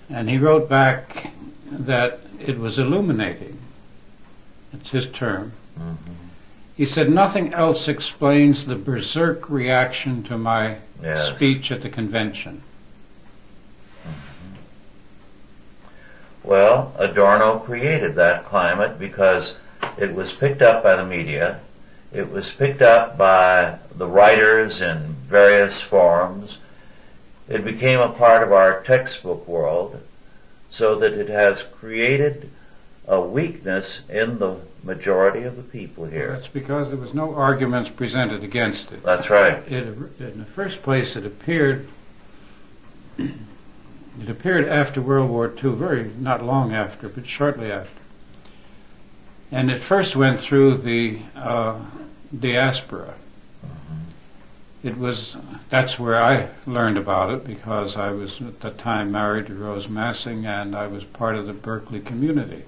And 0.09 0.29
he 0.29 0.37
wrote 0.37 0.69
back 0.69 1.31
that 1.71 2.19
it 2.39 2.59
was 2.59 2.77
illuminating. 2.77 3.59
It's 4.73 4.89
his 4.89 5.07
term. 5.07 5.53
hmm 5.77 5.93
He 6.75 6.85
said, 6.85 7.09
nothing 7.09 7.53
else 7.53 7.87
explains 7.87 8.65
the 8.65 8.75
berserk 8.75 9.49
reaction 9.49 10.23
to 10.23 10.37
my 10.37 10.77
Yes. 11.01 11.35
speech 11.35 11.71
at 11.71 11.81
the 11.81 11.89
convention. 11.89 12.61
Well, 16.43 16.93
Adorno 16.99 17.59
created 17.59 18.15
that 18.15 18.45
climate 18.45 18.99
because 18.99 19.55
it 19.97 20.13
was 20.13 20.31
picked 20.31 20.61
up 20.61 20.83
by 20.83 20.95
the 20.95 21.05
media. 21.05 21.59
It 22.13 22.31
was 22.31 22.51
picked 22.51 22.81
up 22.81 23.17
by 23.17 23.77
the 23.95 24.05
writers 24.07 24.81
in 24.81 25.15
various 25.27 25.81
forms. 25.81 26.57
It 27.47 27.63
became 27.63 27.99
a 27.99 28.09
part 28.09 28.43
of 28.43 28.51
our 28.51 28.83
textbook 28.83 29.47
world 29.47 30.01
so 30.71 30.99
that 30.99 31.13
it 31.13 31.29
has 31.29 31.63
created 31.79 32.49
a 33.07 33.21
weakness 33.21 33.99
in 34.09 34.39
the 34.39 34.57
majority 34.83 35.43
of 35.43 35.55
the 35.55 35.63
people 35.63 36.05
here. 36.05 36.33
That's 36.33 36.51
because 36.51 36.89
there 36.89 36.97
was 36.97 37.13
no 37.13 37.35
arguments 37.35 37.89
presented 37.89 38.43
against 38.43 38.91
it. 38.91 39.03
That's 39.03 39.29
right. 39.29 39.57
It, 39.71 39.87
in 40.19 40.39
the 40.39 40.47
first 40.55 40.81
place, 40.81 41.15
it 41.15 41.25
appeared. 41.25 41.87
It 43.17 44.29
appeared 44.29 44.67
after 44.67 45.01
World 45.01 45.29
War 45.29 45.53
II, 45.63 45.75
very 45.75 46.11
not 46.17 46.43
long 46.43 46.73
after, 46.73 47.09
but 47.09 47.27
shortly 47.27 47.71
after. 47.71 48.01
And 49.51 49.69
it 49.69 49.83
first 49.83 50.15
went 50.15 50.41
through 50.41 50.77
the 50.77 51.19
uh, 51.35 51.79
diaspora. 52.37 53.15
It 54.85 54.99
was 54.99 55.35
that's 55.71 55.97
where 55.97 56.21
I 56.21 56.49
learned 56.67 56.99
about 56.99 57.31
it 57.31 57.43
because 57.43 57.95
I 57.95 58.11
was 58.11 58.39
at 58.39 58.59
the 58.59 58.69
time 58.69 59.11
married 59.11 59.47
to 59.47 59.55
Rose 59.55 59.87
Massing 59.87 60.45
and 60.45 60.75
I 60.75 60.85
was 60.85 61.03
part 61.03 61.35
of 61.35 61.47
the 61.47 61.53
Berkeley 61.53 61.99
community. 61.99 62.65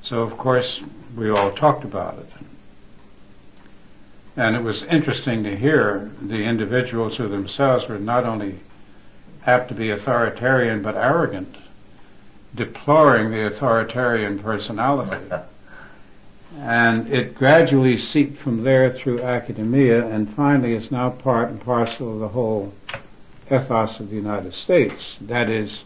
So 0.00 0.20
of 0.20 0.38
course 0.38 0.80
we 1.16 1.28
all 1.28 1.50
talked 1.50 1.82
about 1.82 2.20
it. 2.20 2.28
And 4.36 4.54
it 4.54 4.62
was 4.62 4.84
interesting 4.84 5.42
to 5.42 5.56
hear 5.56 6.08
the 6.22 6.44
individuals 6.44 7.16
who 7.16 7.28
themselves 7.28 7.88
were 7.88 7.98
not 7.98 8.24
only 8.24 8.60
apt 9.44 9.70
to 9.70 9.74
be 9.74 9.90
authoritarian 9.90 10.82
but 10.82 10.94
arrogant, 10.94 11.56
deploring 12.54 13.32
the 13.32 13.44
authoritarian 13.44 14.38
personality. 14.38 15.34
and 16.56 17.08
it 17.08 17.34
gradually 17.34 17.98
seeped 17.98 18.38
from 18.38 18.62
there 18.62 18.92
through 18.92 19.22
academia 19.22 20.06
and 20.06 20.34
finally 20.34 20.74
is 20.74 20.90
now 20.90 21.10
part 21.10 21.48
and 21.50 21.60
parcel 21.60 22.14
of 22.14 22.20
the 22.20 22.28
whole 22.28 22.72
ethos 23.46 24.00
of 24.00 24.10
the 24.10 24.16
United 24.16 24.54
States. 24.54 25.16
That 25.20 25.50
is, 25.50 25.84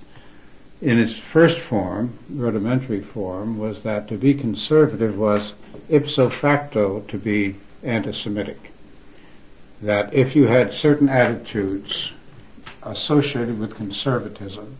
in 0.80 0.98
its 0.98 1.18
first 1.32 1.60
form, 1.60 2.18
rudimentary 2.30 3.00
form, 3.00 3.58
was 3.58 3.82
that 3.82 4.08
to 4.08 4.16
be 4.16 4.34
conservative 4.34 5.16
was 5.16 5.52
ipso 5.88 6.30
facto 6.30 7.00
to 7.00 7.18
be 7.18 7.56
anti-Semitic. 7.82 8.72
That 9.80 10.14
if 10.14 10.36
you 10.36 10.46
had 10.46 10.72
certain 10.72 11.08
attitudes 11.08 12.12
associated 12.82 13.58
with 13.58 13.74
conservatism, 13.74 14.76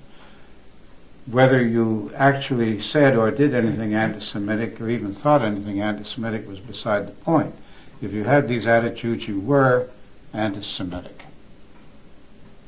whether 1.27 1.63
you 1.63 2.11
actually 2.17 2.81
said 2.83 3.17
or 3.17 3.31
did 3.31 3.55
anything 3.55 3.95
anti-Semitic 3.95 4.81
or 4.81 4.91
even 4.91 5.15
thought 5.15 5.43
anything 5.43 5.81
anti-Semitic 5.81 6.49
was 6.49 6.59
beside 6.59 7.07
the 7.07 7.13
point. 7.13 7.55
If 8.01 8.13
you 8.13 8.25
had 8.25 8.49
these 8.49 8.67
attitudes, 8.67 9.29
you 9.29 9.39
were 9.39 9.89
anti-Semitic. 10.33 11.25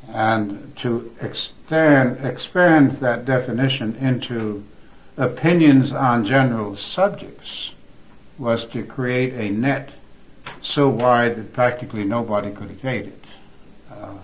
And 0.08 0.76
to 0.78 1.12
extend, 1.20 2.24
expand 2.24 2.98
that 3.00 3.24
definition 3.24 3.96
into 3.96 4.62
opinions 5.16 5.92
on 5.92 6.24
general 6.24 6.76
subjects 6.76 7.70
was 8.38 8.64
to 8.66 8.84
create 8.84 9.32
a 9.34 9.50
net 9.50 9.90
so 10.60 10.88
wide 10.88 11.36
that 11.36 11.52
practically 11.52 12.04
nobody 12.04 12.52
could 12.52 12.70
evade 12.70 13.06
it. 13.06 13.24
Uh, 13.90 14.18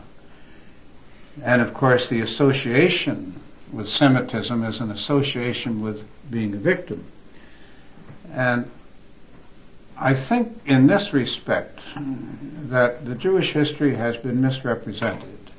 and 1.43 1.63
of 1.63 1.73
course, 1.73 2.09
the 2.09 2.21
association 2.21 3.41
with 3.73 3.89
Semitism 3.89 4.65
is 4.65 4.81
an 4.81 4.91
association 4.91 5.83
with 5.83 6.03
being 6.31 6.55
a 6.55 6.59
victim. 6.59 7.05
And 8.33 8.71
I 9.97 10.15
think 10.15 10.61
in 10.67 10.87
this 10.87 11.13
respect 11.13 11.81
that 11.95 13.05
the 13.05 13.15
Jewish 13.15 13.53
history 13.53 13.95
has 13.97 14.17
been 14.17 14.41
misrepresented 14.41 15.51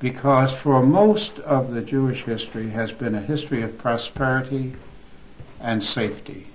because 0.00 0.52
for 0.62 0.82
most 0.82 1.38
of 1.40 1.72
the 1.72 1.80
Jewish 1.80 2.24
history 2.24 2.70
has 2.70 2.90
been 2.90 3.14
a 3.14 3.20
history 3.20 3.62
of 3.62 3.78
prosperity 3.78 4.74
and 5.60 5.84
safety, 5.84 6.48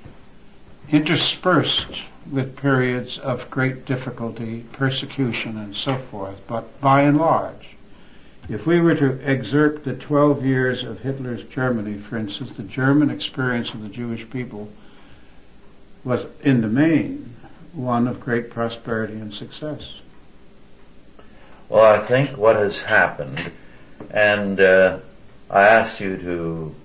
interspersed 0.89 2.02
with 2.30 2.58
periods 2.58 3.17
of 3.20 3.50
great 3.50 3.86
difficulty, 3.86 4.65
persecution, 4.74 5.58
and 5.58 5.76
so 5.76 5.98
forth. 6.12 6.36
But 6.48 6.82
by 6.82 7.04
and 7.04 7.17
large, 7.17 7.66
if 8.49 8.65
we 8.65 8.79
were 8.79 8.95
to 8.95 9.19
excerpt 9.23 9.83
the 9.83 9.95
12 9.95 10.45
years 10.45 10.83
of 10.83 10.99
Hitler's 10.99 11.43
Germany, 11.49 12.01
for 12.10 12.17
instance, 12.17 12.51
the 12.55 12.63
German 12.63 13.10
experience 13.10 13.71
of 13.73 13.81
the 13.81 13.89
Jewish 13.89 14.29
people 14.29 14.69
was 16.03 16.25
in 16.41 16.62
the 16.62 16.67
main 16.67 17.36
one 17.73 18.07
of 18.07 18.19
great 18.19 18.49
prosperity 18.49 19.13
and 19.13 19.33
success. 19.33 19.99
Well, 21.69 21.83
I 21.83 22.07
think 22.07 22.38
what 22.38 22.55
has 22.55 22.77
happened, 22.77 23.51
and 24.10 24.60
uh, 24.60 24.99
I 25.49 25.63
asked 25.63 25.99
you 25.99 26.17
to 26.17 26.75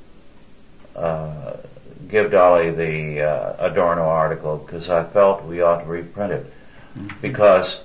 uh, 0.99 1.57
give 2.09 2.33
Dolly 2.33 2.73
the 2.73 3.23
uh, 3.23 3.67
Adorno 3.71 4.03
article 4.03 4.59
because 4.59 4.91
I 4.91 5.09
felt 5.13 5.45
we 5.45 5.63
ought 5.63 5.83
to 5.83 5.87
reprint 5.87 6.33
it. 6.33 6.47
Because 7.23 7.79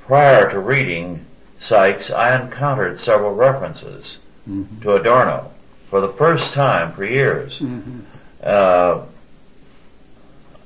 prior 0.00 0.50
to 0.52 0.60
reading 0.60 1.24
Sykes, 1.60 2.10
I 2.10 2.40
encountered 2.40 3.00
several 3.00 3.34
references 3.34 4.18
Mm-hmm. 4.48 4.80
to 4.80 4.94
Adorno 4.94 5.50
for 5.90 6.00
the 6.00 6.12
first 6.14 6.54
time 6.54 6.94
for 6.94 7.04
years. 7.04 7.58
Mm-hmm. 7.58 8.00
Uh, 8.42 9.04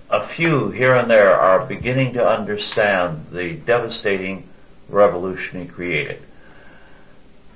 a 0.09 0.28
few 0.28 0.70
here 0.70 0.94
and 0.94 1.11
there 1.11 1.35
are 1.35 1.66
beginning 1.66 2.12
to 2.12 2.24
understand 2.24 3.26
the 3.33 3.55
devastating 3.55 4.48
revolution 4.88 5.62
he 5.62 5.66
created. 5.66 6.22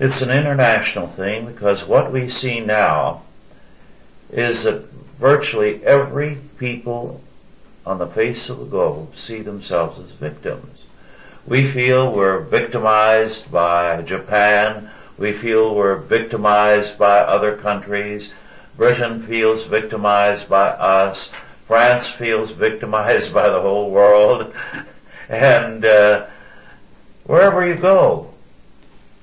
It's 0.00 0.20
an 0.20 0.30
international 0.30 1.06
thing 1.06 1.46
because 1.46 1.84
what 1.84 2.12
we 2.12 2.28
see 2.28 2.58
now 2.58 3.22
is 4.32 4.64
that 4.64 4.84
virtually 5.20 5.84
every 5.84 6.38
people 6.58 7.20
on 7.84 7.98
the 7.98 8.08
face 8.08 8.48
of 8.48 8.58
the 8.58 8.64
globe 8.64 9.16
see 9.16 9.42
themselves 9.42 10.00
as 10.00 10.10
victims. 10.18 10.75
We 11.46 11.70
feel 11.70 12.12
we're 12.12 12.40
victimized 12.40 13.52
by 13.52 14.02
Japan. 14.02 14.90
We 15.16 15.32
feel 15.32 15.76
we're 15.76 15.96
victimized 15.96 16.98
by 16.98 17.20
other 17.20 17.56
countries. 17.56 18.30
Britain 18.76 19.24
feels 19.28 19.64
victimized 19.64 20.48
by 20.48 20.70
us. 20.70 21.30
France 21.68 22.08
feels 22.08 22.50
victimized 22.50 23.32
by 23.34 23.48
the 23.48 23.60
whole 23.60 23.90
world. 23.90 24.52
And 25.28 25.84
uh, 25.84 26.28
wherever 27.24 27.66
you 27.66 27.74
go, 27.74 28.32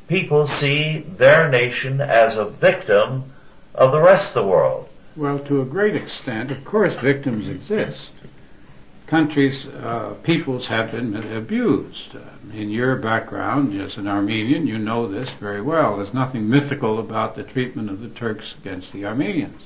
people 0.09 0.49
see 0.49 0.99
their 0.99 1.49
nation 1.49 2.01
as 2.01 2.35
a 2.35 2.43
victim 2.43 3.31
of 3.73 3.93
the 3.93 4.01
rest 4.01 4.35
of 4.35 4.43
the 4.43 4.49
world. 4.49 4.89
Well, 5.15 5.39
to 5.39 5.61
a 5.61 5.65
great 5.65 5.95
extent, 5.95 6.51
of 6.51 6.65
course, 6.65 6.93
victims 6.95 7.47
exist. 7.47 8.09
Countries, 9.13 9.67
uh, 9.67 10.15
peoples 10.23 10.65
have 10.65 10.89
been 10.89 11.15
abused. 11.37 12.15
Uh, 12.15 12.21
in 12.51 12.71
your 12.71 12.95
background, 12.95 13.79
as 13.79 13.95
an 13.95 14.07
Armenian, 14.07 14.65
you 14.65 14.79
know 14.79 15.07
this 15.07 15.29
very 15.39 15.61
well. 15.61 15.97
There's 15.97 16.15
nothing 16.15 16.49
mythical 16.49 16.97
about 16.97 17.35
the 17.35 17.43
treatment 17.43 17.91
of 17.91 17.99
the 17.99 18.09
Turks 18.09 18.55
against 18.59 18.91
the 18.91 19.05
Armenians, 19.05 19.61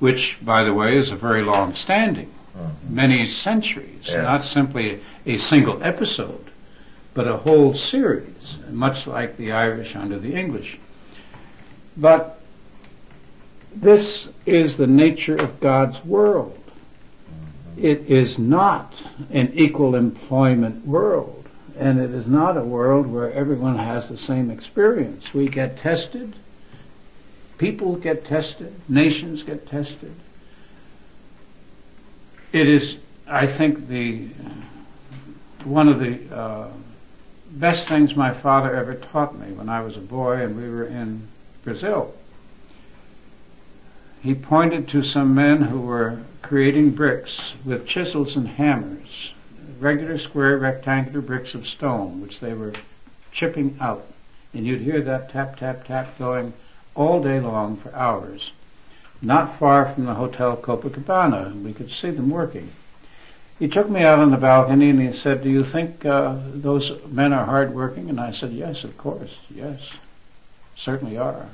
which, 0.00 0.36
by 0.42 0.64
the 0.64 0.74
way, 0.74 0.98
is 0.98 1.08
a 1.08 1.16
very 1.16 1.40
long 1.40 1.74
standing, 1.74 2.30
mm-hmm. 2.54 2.94
many 2.94 3.26
centuries, 3.26 4.02
yeah. 4.02 4.20
not 4.20 4.44
simply 4.44 5.00
a 5.24 5.38
single 5.38 5.82
episode, 5.82 6.50
but 7.14 7.26
a 7.26 7.38
whole 7.38 7.72
series, 7.72 8.58
much 8.68 9.06
like 9.06 9.38
the 9.38 9.50
Irish 9.50 9.96
under 9.96 10.18
the 10.18 10.34
English. 10.34 10.78
But 11.96 12.38
this 13.74 14.28
is 14.44 14.76
the 14.76 14.86
nature 14.86 15.36
of 15.36 15.58
God's 15.58 16.04
world. 16.04 16.58
It 17.76 18.10
is 18.10 18.38
not 18.38 18.94
an 19.30 19.52
equal 19.54 19.94
employment 19.94 20.86
world, 20.86 21.48
and 21.76 21.98
it 21.98 22.10
is 22.10 22.26
not 22.26 22.56
a 22.56 22.62
world 22.62 23.06
where 23.06 23.32
everyone 23.32 23.76
has 23.78 24.08
the 24.08 24.16
same 24.16 24.50
experience. 24.50 25.34
We 25.34 25.48
get 25.48 25.78
tested, 25.78 26.36
people 27.58 27.96
get 27.96 28.24
tested, 28.24 28.74
nations 28.88 29.42
get 29.42 29.66
tested. 29.66 30.14
It 32.52 32.68
is, 32.68 32.96
I 33.26 33.46
think, 33.46 33.88
the 33.88 34.28
one 35.64 35.88
of 35.88 35.98
the 35.98 36.36
uh, 36.36 36.70
best 37.52 37.88
things 37.88 38.14
my 38.14 38.38
father 38.40 38.76
ever 38.76 38.94
taught 38.94 39.36
me 39.38 39.52
when 39.52 39.68
I 39.68 39.80
was 39.80 39.96
a 39.96 40.00
boy 40.00 40.42
and 40.42 40.56
we 40.56 40.68
were 40.68 40.84
in 40.84 41.26
Brazil 41.64 42.14
he 44.24 44.34
pointed 44.34 44.88
to 44.88 45.02
some 45.02 45.34
men 45.34 45.60
who 45.60 45.78
were 45.78 46.18
creating 46.40 46.90
bricks 46.90 47.52
with 47.62 47.86
chisels 47.86 48.36
and 48.36 48.48
hammers, 48.48 49.32
regular 49.78 50.16
square 50.16 50.56
rectangular 50.56 51.20
bricks 51.20 51.52
of 51.52 51.66
stone, 51.66 52.22
which 52.22 52.40
they 52.40 52.54
were 52.54 52.72
chipping 53.32 53.76
out. 53.82 54.06
And 54.54 54.66
you'd 54.66 54.80
hear 54.80 55.02
that 55.02 55.28
tap, 55.28 55.58
tap, 55.58 55.86
tap 55.86 56.18
going 56.18 56.54
all 56.94 57.22
day 57.22 57.38
long 57.38 57.76
for 57.76 57.94
hours. 57.94 58.50
Not 59.20 59.58
far 59.58 59.92
from 59.92 60.06
the 60.06 60.14
Hotel 60.14 60.56
Copacabana, 60.56 61.48
and 61.48 61.62
we 61.62 61.74
could 61.74 61.90
see 61.90 62.10
them 62.10 62.30
working. 62.30 62.70
He 63.58 63.68
took 63.68 63.90
me 63.90 64.00
out 64.00 64.20
on 64.20 64.30
the 64.30 64.38
balcony 64.38 64.88
and 64.88 65.02
he 65.02 65.12
said, 65.12 65.42
do 65.42 65.50
you 65.50 65.66
think 65.66 66.06
uh, 66.06 66.38
those 66.54 66.92
men 67.08 67.34
are 67.34 67.44
hard 67.44 67.74
working? 67.74 68.08
And 68.08 68.18
I 68.18 68.32
said, 68.32 68.52
yes, 68.52 68.84
of 68.84 68.96
course, 68.96 69.36
yes, 69.50 69.80
certainly 70.76 71.18
are. 71.18 71.46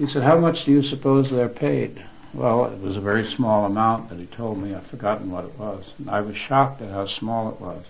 He 0.00 0.06
said, 0.06 0.22
how 0.22 0.38
much 0.38 0.64
do 0.64 0.70
you 0.70 0.82
suppose 0.82 1.30
they're 1.30 1.50
paid? 1.50 2.02
Well, 2.32 2.64
it 2.64 2.80
was 2.80 2.96
a 2.96 3.02
very 3.02 3.30
small 3.34 3.66
amount 3.66 4.08
that 4.08 4.18
he 4.18 4.24
told 4.24 4.56
me. 4.56 4.74
I've 4.74 4.86
forgotten 4.86 5.30
what 5.30 5.44
it 5.44 5.58
was. 5.58 5.84
I 6.08 6.22
was 6.22 6.38
shocked 6.38 6.80
at 6.80 6.90
how 6.90 7.06
small 7.06 7.50
it 7.50 7.60
was. 7.60 7.84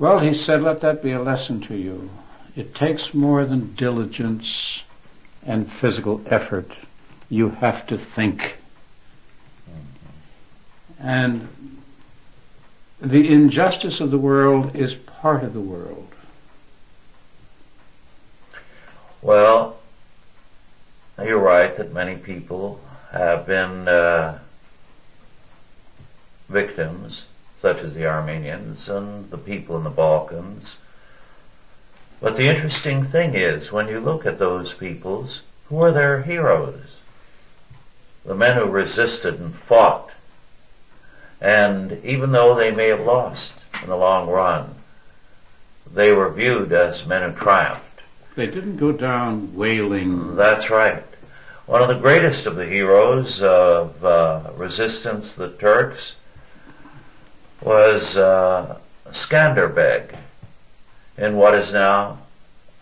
Well, 0.00 0.18
he 0.18 0.34
said, 0.34 0.62
let 0.62 0.80
that 0.80 1.00
be 1.00 1.12
a 1.12 1.22
lesson 1.22 1.60
to 1.68 1.76
you. 1.76 2.10
It 2.56 2.74
takes 2.74 3.14
more 3.14 3.44
than 3.44 3.76
diligence 3.76 4.82
and 5.46 5.70
physical 5.70 6.20
effort. 6.26 6.72
You 7.28 7.50
have 7.50 7.86
to 7.86 7.96
think. 7.96 8.56
And 10.98 11.46
the 13.00 13.32
injustice 13.32 14.00
of 14.00 14.10
the 14.10 14.18
world 14.18 14.74
is 14.74 14.96
part 14.96 15.44
of 15.44 15.54
the 15.54 15.60
world. 15.60 16.08
Well, 19.22 19.78
you're 21.22 21.38
right 21.38 21.76
that 21.76 21.92
many 21.92 22.16
people 22.16 22.80
have 23.12 23.46
been 23.46 23.86
uh, 23.86 24.38
victims, 26.48 27.24
such 27.62 27.78
as 27.78 27.94
the 27.94 28.06
Armenians 28.06 28.88
and 28.88 29.30
the 29.30 29.38
people 29.38 29.76
in 29.76 29.84
the 29.84 29.90
Balkans. 29.90 30.76
But 32.20 32.36
the 32.36 32.48
interesting 32.48 33.04
thing 33.04 33.34
is, 33.34 33.70
when 33.70 33.88
you 33.88 34.00
look 34.00 34.26
at 34.26 34.38
those 34.38 34.72
peoples, 34.72 35.42
who 35.68 35.82
are 35.82 35.92
their 35.92 36.22
heroes? 36.22 36.96
The 38.24 38.34
men 38.34 38.56
who 38.56 38.64
resisted 38.64 39.38
and 39.38 39.54
fought. 39.54 40.10
And 41.40 42.04
even 42.04 42.32
though 42.32 42.54
they 42.54 42.70
may 42.70 42.88
have 42.88 43.00
lost 43.00 43.52
in 43.82 43.88
the 43.88 43.96
long 43.96 44.28
run, 44.28 44.74
they 45.92 46.12
were 46.12 46.30
viewed 46.30 46.72
as 46.72 47.06
men 47.06 47.30
who 47.30 47.38
triumphed. 47.38 47.93
They 48.36 48.46
didn't 48.46 48.78
go 48.78 48.92
down 48.92 49.54
wailing. 49.54 50.36
That's 50.36 50.68
right. 50.68 51.04
One 51.66 51.82
of 51.82 51.88
the 51.88 52.00
greatest 52.00 52.46
of 52.46 52.56
the 52.56 52.66
heroes 52.66 53.40
of 53.40 54.04
uh, 54.04 54.50
resistance 54.56 55.32
the 55.32 55.50
Turks 55.50 56.14
was 57.62 58.16
uh, 58.16 58.78
Skanderbeg 59.10 60.16
in 61.16 61.36
what 61.36 61.54
is 61.54 61.72
now 61.72 62.18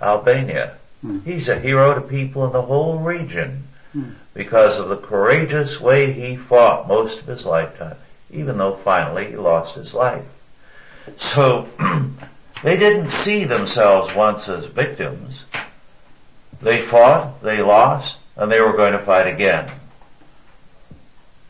Albania. 0.00 0.76
Mm. 1.04 1.24
He's 1.24 1.48
a 1.48 1.60
hero 1.60 1.94
to 1.94 2.00
people 2.00 2.46
in 2.46 2.52
the 2.52 2.62
whole 2.62 2.98
region 2.98 3.64
mm. 3.94 4.14
because 4.34 4.78
of 4.78 4.88
the 4.88 4.96
courageous 4.96 5.80
way 5.80 6.12
he 6.12 6.36
fought 6.36 6.88
most 6.88 7.20
of 7.20 7.26
his 7.26 7.44
lifetime, 7.44 7.96
even 8.30 8.58
though 8.58 8.76
finally 8.76 9.26
he 9.26 9.36
lost 9.36 9.76
his 9.76 9.94
life. 9.94 10.24
So 11.18 11.68
they 12.62 12.76
didn't 12.76 13.10
see 13.10 13.44
themselves 13.44 14.14
once 14.14 14.48
as 14.48 14.66
victims. 14.66 15.44
They 16.60 16.86
fought, 16.86 17.42
they 17.42 17.60
lost, 17.60 18.16
and 18.36 18.50
they 18.50 18.60
were 18.60 18.76
going 18.76 18.92
to 18.92 19.04
fight 19.04 19.26
again. 19.26 19.70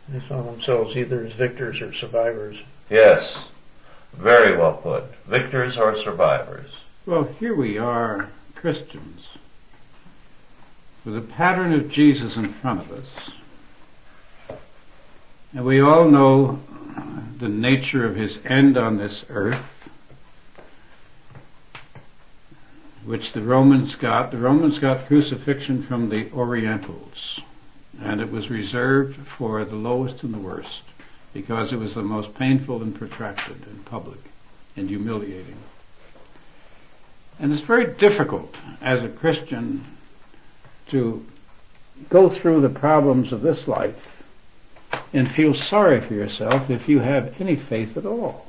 They 0.08 0.20
saw 0.26 0.42
themselves 0.42 0.96
either 0.96 1.24
as 1.24 1.32
victors 1.32 1.80
or 1.80 1.92
survivors. 1.92 2.58
Yes, 2.90 3.46
very 4.14 4.56
well 4.56 4.74
put. 4.74 5.04
Victors 5.26 5.76
or 5.76 5.96
survivors. 5.96 6.70
Well, 7.06 7.24
here 7.24 7.54
we 7.54 7.78
are, 7.78 8.30
Christians, 8.54 9.26
with 11.04 11.16
a 11.16 11.20
pattern 11.20 11.72
of 11.72 11.88
Jesus 11.90 12.36
in 12.36 12.52
front 12.54 12.80
of 12.80 12.92
us. 12.92 14.58
And 15.52 15.64
we 15.64 15.80
all 15.80 16.08
know 16.08 16.60
the 17.38 17.48
nature 17.48 18.06
of 18.06 18.16
his 18.16 18.38
end 18.44 18.78
on 18.78 18.96
this 18.96 19.24
earth 19.28 19.81
which 23.04 23.32
the 23.32 23.42
Romans 23.42 23.94
got. 23.96 24.30
The 24.30 24.38
Romans 24.38 24.78
got 24.78 25.06
crucifixion 25.06 25.82
from 25.82 26.08
the 26.08 26.30
Orientals, 26.32 27.40
and 28.00 28.20
it 28.20 28.30
was 28.30 28.50
reserved 28.50 29.16
for 29.38 29.64
the 29.64 29.76
lowest 29.76 30.22
and 30.22 30.32
the 30.32 30.38
worst, 30.38 30.82
because 31.32 31.72
it 31.72 31.76
was 31.76 31.94
the 31.94 32.02
most 32.02 32.34
painful 32.34 32.82
and 32.82 32.94
protracted 32.94 33.66
and 33.66 33.84
public 33.84 34.20
and 34.76 34.88
humiliating. 34.88 35.58
And 37.38 37.52
it's 37.52 37.62
very 37.62 37.94
difficult 37.94 38.54
as 38.80 39.02
a 39.02 39.08
Christian 39.08 39.84
to 40.90 41.24
go 42.08 42.28
through 42.28 42.60
the 42.60 42.68
problems 42.68 43.32
of 43.32 43.42
this 43.42 43.66
life 43.66 43.96
and 45.12 45.30
feel 45.30 45.54
sorry 45.54 46.00
for 46.00 46.14
yourself 46.14 46.70
if 46.70 46.88
you 46.88 47.00
have 47.00 47.34
any 47.40 47.56
faith 47.56 47.96
at 47.96 48.06
all. 48.06 48.46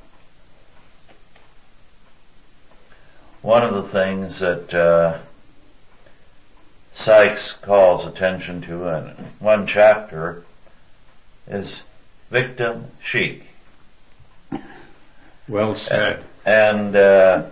One 3.43 3.62
of 3.63 3.73
the 3.73 3.89
things 3.89 4.39
that 4.39 4.73
uh, 4.73 5.19
Sykes 6.93 7.51
calls 7.62 8.06
attention 8.06 8.62
to 8.62 8.88
in 8.88 9.03
one 9.39 9.67
chapter 9.67 10.45
is 11.45 11.84
victim 12.32 12.86
chic. 13.03 13.43
Well 15.49 15.75
said. 15.75 16.23
And, 16.45 16.95
and 16.95 16.95
uh, 16.95 17.45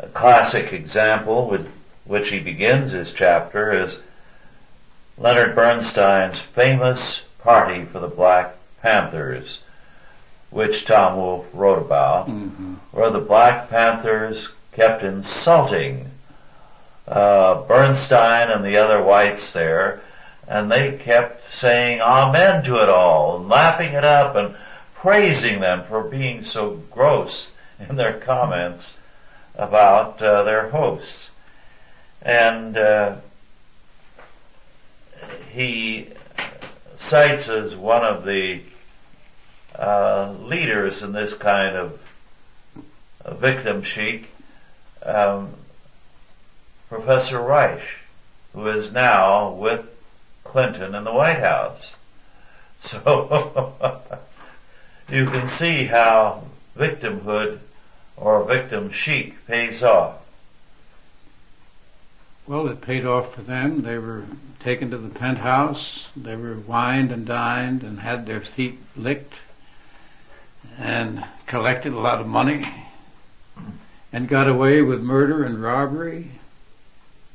a 0.00 0.08
classic 0.08 0.72
example 0.72 1.48
with 1.48 1.68
which 2.04 2.30
he 2.30 2.40
begins 2.40 2.90
his 2.90 3.12
chapter 3.12 3.84
is 3.84 3.98
Leonard 5.16 5.54
Bernstein's 5.54 6.40
famous 6.56 7.20
party 7.38 7.84
for 7.84 8.00
the 8.00 8.08
Black 8.08 8.56
Panthers, 8.82 9.60
which 10.50 10.84
Tom 10.84 11.16
Wolfe 11.16 11.46
wrote 11.52 11.78
about, 11.78 12.28
mm-hmm. 12.28 12.74
where 12.90 13.10
the 13.10 13.20
Black 13.20 13.70
Panthers 13.70 14.48
kept 14.78 15.02
insulting 15.02 16.06
uh, 17.08 17.62
Bernstein 17.62 18.48
and 18.48 18.64
the 18.64 18.76
other 18.76 19.02
whites 19.02 19.52
there, 19.52 20.00
and 20.46 20.70
they 20.70 20.96
kept 20.96 21.42
saying 21.52 22.00
amen 22.00 22.62
to 22.62 22.80
it 22.80 22.88
all, 22.88 23.38
and 23.38 23.48
laughing 23.48 23.94
it 23.94 24.04
up, 24.04 24.36
and 24.36 24.54
praising 24.94 25.58
them 25.58 25.82
for 25.88 26.04
being 26.04 26.44
so 26.44 26.80
gross 26.92 27.50
in 27.88 27.96
their 27.96 28.20
comments 28.20 28.96
about 29.56 30.22
uh, 30.22 30.44
their 30.44 30.68
hosts. 30.68 31.30
And 32.22 32.76
uh, 32.76 33.16
he 35.50 36.12
cites 37.00 37.48
as 37.48 37.74
one 37.74 38.04
of 38.04 38.24
the 38.24 38.60
uh, 39.76 40.36
leaders 40.38 41.02
in 41.02 41.10
this 41.10 41.34
kind 41.34 41.76
of 41.76 42.00
uh, 43.24 43.34
victim 43.34 43.82
chic. 43.82 44.28
Um, 45.02 45.54
Professor 46.88 47.40
Reich, 47.40 47.82
who 48.54 48.66
is 48.68 48.90
now 48.90 49.50
with 49.50 49.86
Clinton 50.44 50.94
in 50.94 51.04
the 51.04 51.12
White 51.12 51.40
House. 51.40 51.94
So 52.80 53.74
you 55.08 55.26
can 55.26 55.48
see 55.48 55.84
how 55.84 56.44
victimhood 56.76 57.58
or 58.16 58.44
victim 58.44 58.90
chic 58.90 59.46
pays 59.46 59.82
off. 59.82 60.16
Well, 62.46 62.68
it 62.68 62.80
paid 62.80 63.04
off 63.04 63.34
for 63.34 63.42
them. 63.42 63.82
They 63.82 63.98
were 63.98 64.24
taken 64.60 64.90
to 64.90 64.98
the 64.98 65.10
penthouse. 65.10 66.06
They 66.16 66.34
were 66.34 66.56
wined 66.56 67.12
and 67.12 67.26
dined 67.26 67.82
and 67.82 68.00
had 68.00 68.24
their 68.24 68.40
feet 68.40 68.78
licked 68.96 69.34
and 70.78 71.24
collected 71.46 71.92
a 71.92 71.98
lot 71.98 72.20
of 72.20 72.26
money 72.26 72.64
and 74.12 74.28
got 74.28 74.48
away 74.48 74.82
with 74.82 75.00
murder 75.00 75.44
and 75.44 75.62
robbery 75.62 76.32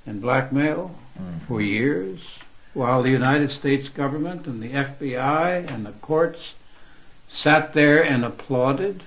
and 0.06 0.22
blackmail 0.22 0.96
mm. 1.20 1.48
for 1.48 1.62
years 1.62 2.20
while 2.74 3.04
the 3.04 3.12
United 3.12 3.52
States 3.52 3.90
government 3.90 4.48
and 4.48 4.62
the 4.62 4.72
FBI 4.72 5.72
and 5.72 5.86
the 5.86 5.92
courts 5.92 6.54
sat 7.32 7.74
there 7.74 8.04
and 8.04 8.26
applauded? 8.26 9.04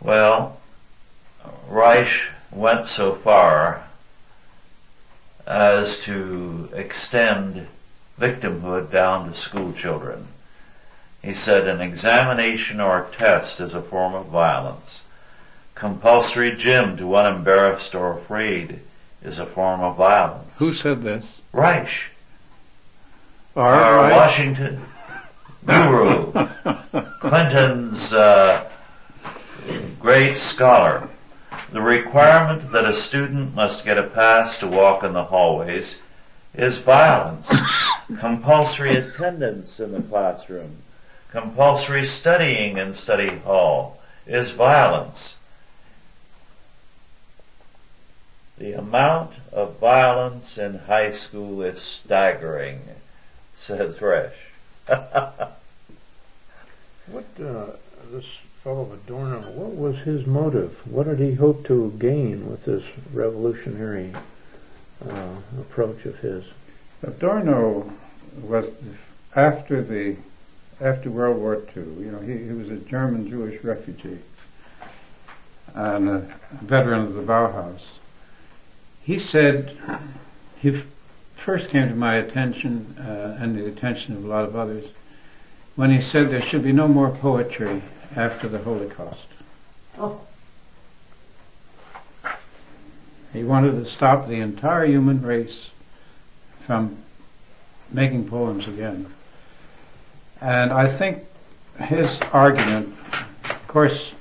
Well, 0.00 0.60
Reich 1.68 2.20
went 2.50 2.88
so 2.88 3.14
far 3.14 3.84
as 5.46 5.98
to 6.00 6.68
extend 6.74 7.66
victimhood 8.18 8.90
down 8.90 9.30
to 9.32 9.38
school 9.38 9.72
children. 9.72 10.28
He 11.22 11.34
said 11.34 11.66
an 11.66 11.80
examination 11.80 12.80
or 12.80 13.08
test 13.16 13.60
is 13.60 13.74
a 13.74 13.82
form 13.82 14.14
of 14.14 14.26
violence. 14.26 15.02
Compulsory 15.74 16.54
gym 16.56 16.96
to 16.96 17.06
one 17.06 17.26
embarrassed 17.26 17.94
or 17.94 18.18
afraid 18.18 18.80
is 19.22 19.38
a 19.38 19.46
form 19.46 19.80
of 19.80 19.96
violence. 19.96 20.48
Who 20.56 20.74
said 20.74 21.02
this? 21.02 21.24
Reich. 21.52 21.90
Our 23.56 24.10
Washington 24.10 24.80
guru. 25.66 26.32
Clinton's 27.20 28.12
uh, 28.12 28.70
great 30.00 30.38
scholar. 30.38 31.08
The 31.72 31.82
requirement 31.82 32.72
that 32.72 32.84
a 32.84 32.96
student 32.96 33.54
must 33.54 33.84
get 33.84 33.98
a 33.98 34.04
pass 34.04 34.58
to 34.58 34.66
walk 34.66 35.04
in 35.04 35.12
the 35.12 35.24
hallways 35.24 35.98
is 36.54 36.78
violence. 36.78 37.52
Compulsory 38.20 38.96
attendance 38.96 39.78
in 39.78 39.92
the 39.92 40.00
classroom, 40.00 40.78
compulsory 41.30 42.06
studying 42.06 42.78
in 42.78 42.94
study 42.94 43.36
hall 43.38 44.00
is 44.26 44.50
violence. 44.50 45.36
The 48.58 48.72
amount 48.72 49.34
of 49.52 49.78
violence 49.78 50.58
in 50.58 50.78
high 50.78 51.12
school 51.12 51.62
is 51.62 51.80
staggering, 51.80 52.80
says 53.56 54.02
Reich. 54.02 54.32
what, 54.86 55.60
uh, 57.40 57.66
this 58.10 58.26
fellow 58.64 58.90
Adorno, 58.92 59.42
what 59.52 59.76
was 59.76 59.98
his 59.98 60.26
motive? 60.26 60.76
What 60.84 61.06
did 61.06 61.20
he 61.20 61.34
hope 61.34 61.66
to 61.66 61.92
gain 61.98 62.50
with 62.50 62.64
this 62.64 62.82
revolutionary 63.12 64.12
uh, 65.08 65.36
approach 65.60 66.04
of 66.04 66.18
his? 66.18 66.44
Adorno 67.02 67.92
was 68.42 68.66
after 69.36 69.82
the 69.82 70.16
after 70.80 71.10
World 71.10 71.38
War 71.38 71.56
II. 71.76 71.82
You 71.82 72.12
know, 72.12 72.20
he, 72.20 72.38
he 72.38 72.52
was 72.52 72.68
a 72.68 72.76
German 72.76 73.28
Jewish 73.28 73.62
refugee 73.64 74.18
and 75.74 76.08
a 76.08 76.34
veteran 76.62 77.00
of 77.06 77.14
the 77.14 77.22
Bauhaus 77.22 77.80
he 79.08 79.18
said, 79.18 79.74
he 80.60 80.82
first 81.42 81.70
came 81.70 81.88
to 81.88 81.94
my 81.94 82.16
attention 82.16 82.94
uh, 82.98 83.38
and 83.40 83.56
the 83.56 83.64
attention 83.64 84.14
of 84.14 84.22
a 84.22 84.28
lot 84.28 84.44
of 84.44 84.54
others 84.54 84.84
when 85.76 85.90
he 85.90 86.02
said 86.02 86.30
there 86.30 86.42
should 86.42 86.62
be 86.62 86.72
no 86.72 86.86
more 86.86 87.08
poetry 87.10 87.82
after 88.14 88.50
the 88.50 88.58
Holocaust. 88.58 89.28
Oh. 89.96 90.20
He 93.32 93.42
wanted 93.44 93.82
to 93.82 93.90
stop 93.90 94.28
the 94.28 94.42
entire 94.42 94.84
human 94.84 95.22
race 95.22 95.70
from 96.66 96.98
making 97.90 98.28
poems 98.28 98.68
again. 98.68 99.10
And 100.40 100.72
I 100.72 100.96
think 100.96 101.24
his 101.80 102.18
argument, 102.32 102.94
of 103.48 103.68
course, 103.68 104.12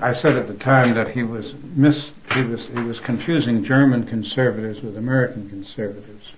I 0.00 0.12
said 0.12 0.36
at 0.36 0.46
the 0.46 0.54
time 0.54 0.94
that 0.94 1.08
he 1.08 1.22
was 1.22 1.54
mis 1.74 2.10
he 2.32 2.42
was 2.42 2.66
he 2.66 2.80
was 2.80 3.00
confusing 3.00 3.64
German 3.64 4.06
conservatives 4.06 4.80
with 4.80 4.96
American 4.96 5.48
conservatives. 5.48 6.30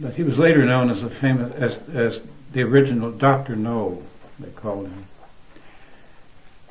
But 0.00 0.14
he 0.14 0.22
was 0.22 0.38
later 0.38 0.64
known 0.64 0.90
as 0.90 1.02
the 1.02 1.10
famous 1.10 1.52
as 1.54 1.78
as 1.94 2.20
the 2.52 2.62
original 2.62 3.10
Doctor 3.12 3.56
No, 3.56 4.02
they 4.38 4.50
called 4.50 4.86
him. 4.86 5.06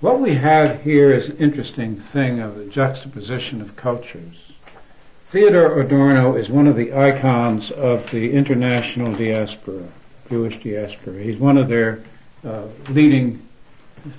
What 0.02 0.20
we 0.20 0.36
have 0.36 0.82
here 0.82 1.14
is 1.14 1.30
an 1.30 1.38
interesting 1.38 2.02
thing 2.12 2.40
of 2.40 2.56
the 2.56 2.66
juxtaposition 2.66 3.62
of 3.62 3.76
cultures. 3.76 4.52
Theodore 5.30 5.80
Adorno 5.80 6.36
is 6.36 6.50
one 6.50 6.68
of 6.68 6.76
the 6.76 6.94
icons 6.94 7.72
of 7.72 8.10
the 8.12 8.32
international 8.32 9.16
diaspora, 9.16 9.88
Jewish 10.30 10.62
diaspora. 10.64 11.22
He's 11.22 11.38
one 11.38 11.58
of 11.58 11.68
their 11.68 12.04
uh, 12.44 12.68
leading 12.90 13.42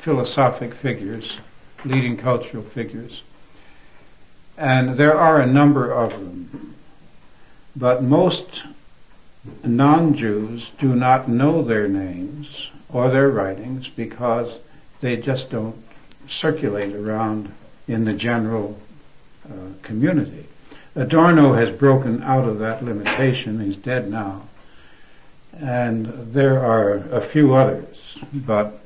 philosophic 0.03 0.75
figures 0.75 1.37
leading 1.87 2.17
cultural 2.17 2.63
figures. 2.63 3.23
And 4.57 4.99
there 4.99 5.17
are 5.17 5.41
a 5.41 5.47
number 5.47 5.93
of 5.93 6.11
them. 6.11 6.75
But 7.75 8.03
most 8.03 8.65
non-Jews 9.63 10.71
do 10.81 10.95
not 10.95 11.29
know 11.29 11.63
their 11.63 11.89
names 11.89 12.69
or 12.89 13.11
their 13.11 13.29
writings 13.29 13.89
because 13.95 14.59
they 15.01 15.17
just 15.17 15.51
don't 15.51 15.77
circulate 16.29 16.95
around 16.95 17.53
in 17.87 18.05
the 18.05 18.17
general 18.17 18.77
uh, 19.45 19.53
community. 19.83 20.47
Adorno 20.95 21.53
has 21.53 21.79
broken 21.79 22.23
out 22.23 22.49
of 22.49 22.59
that 22.59 22.83
limitation. 22.83 23.61
He's 23.61 23.77
dead 23.77 24.11
now. 24.11 24.49
And 25.61 26.33
there 26.35 26.65
are 26.65 26.95
a 26.95 27.29
few 27.31 27.55
others, 27.55 27.97
but 28.33 28.81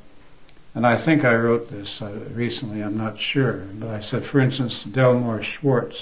and 0.75 0.87
I 0.87 1.05
think 1.05 1.25
I 1.25 1.35
wrote 1.35 1.69
this 1.69 2.01
uh, 2.01 2.13
recently, 2.33 2.83
I'm 2.83 2.97
not 2.97 3.19
sure, 3.19 3.67
but 3.75 3.89
I 3.89 4.01
said, 4.01 4.25
for 4.25 4.41
instance, 4.41 4.85
Delmore 4.85 5.43
Schwartz 5.43 5.97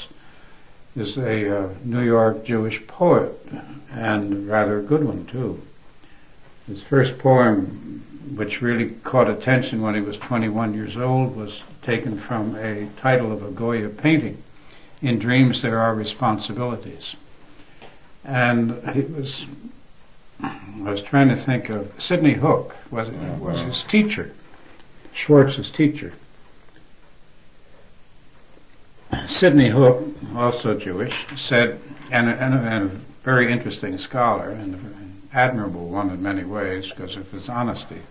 is 0.95 1.17
a 1.17 1.59
uh, 1.59 1.75
New 1.85 2.03
York 2.03 2.45
Jewish 2.45 2.87
poet, 2.87 3.33
and 3.91 4.47
rather 4.47 4.79
a 4.79 4.83
good 4.83 5.05
one 5.05 5.25
too. 5.27 5.63
His 6.67 6.83
first 6.83 7.19
poem, 7.19 8.35
which 8.37 8.61
really 8.61 8.91
caught 9.05 9.31
attention 9.31 9.81
when 9.81 9.95
he 9.95 10.03
was 10.03 10.19
21 10.19 10.75
years 10.75 10.97
old, 10.99 11.35
was 11.35 11.63
taken 11.83 12.21
from 12.21 12.55
a 12.57 12.91
title 13.01 13.33
of 13.33 13.43
a 13.43 13.51
Goya 13.51 13.89
painting. 13.89 14.43
In 15.01 15.19
dreams 15.19 15.63
there 15.63 15.79
are 15.79 15.95
responsibilities. 15.95 17.15
And 18.25 18.73
it 18.95 19.11
was, 19.11 19.47
I 20.43 20.91
was 20.91 21.03
trying 21.03 21.29
to 21.29 21.37
think 21.37 21.69
of, 21.71 21.91
Sidney 21.99 22.35
Hook 22.35 22.75
was, 22.91 23.09
was 23.41 23.61
his 23.61 23.85
teacher 23.91 24.33
Schwartz's 25.19 25.71
teacher. 25.71 26.13
Sidney 29.27 29.71
Hook, 29.71 30.05
also 30.35 30.79
Jewish, 30.79 31.27
said, 31.37 31.81
and 32.11 32.29
a, 32.29 32.33
and 32.33 32.55
a, 32.55 32.59
and 32.59 32.91
a 32.91 33.01
very 33.25 33.53
interesting 33.53 33.99
scholar, 33.99 34.51
and 34.51 34.75
an 34.75 35.23
admirable 35.33 35.89
one 35.89 36.11
in 36.11 36.23
many 36.23 36.45
ways 36.45 36.91
because 36.91 37.17
of 37.17 37.29
his 37.31 37.49
honesty. 37.49 38.03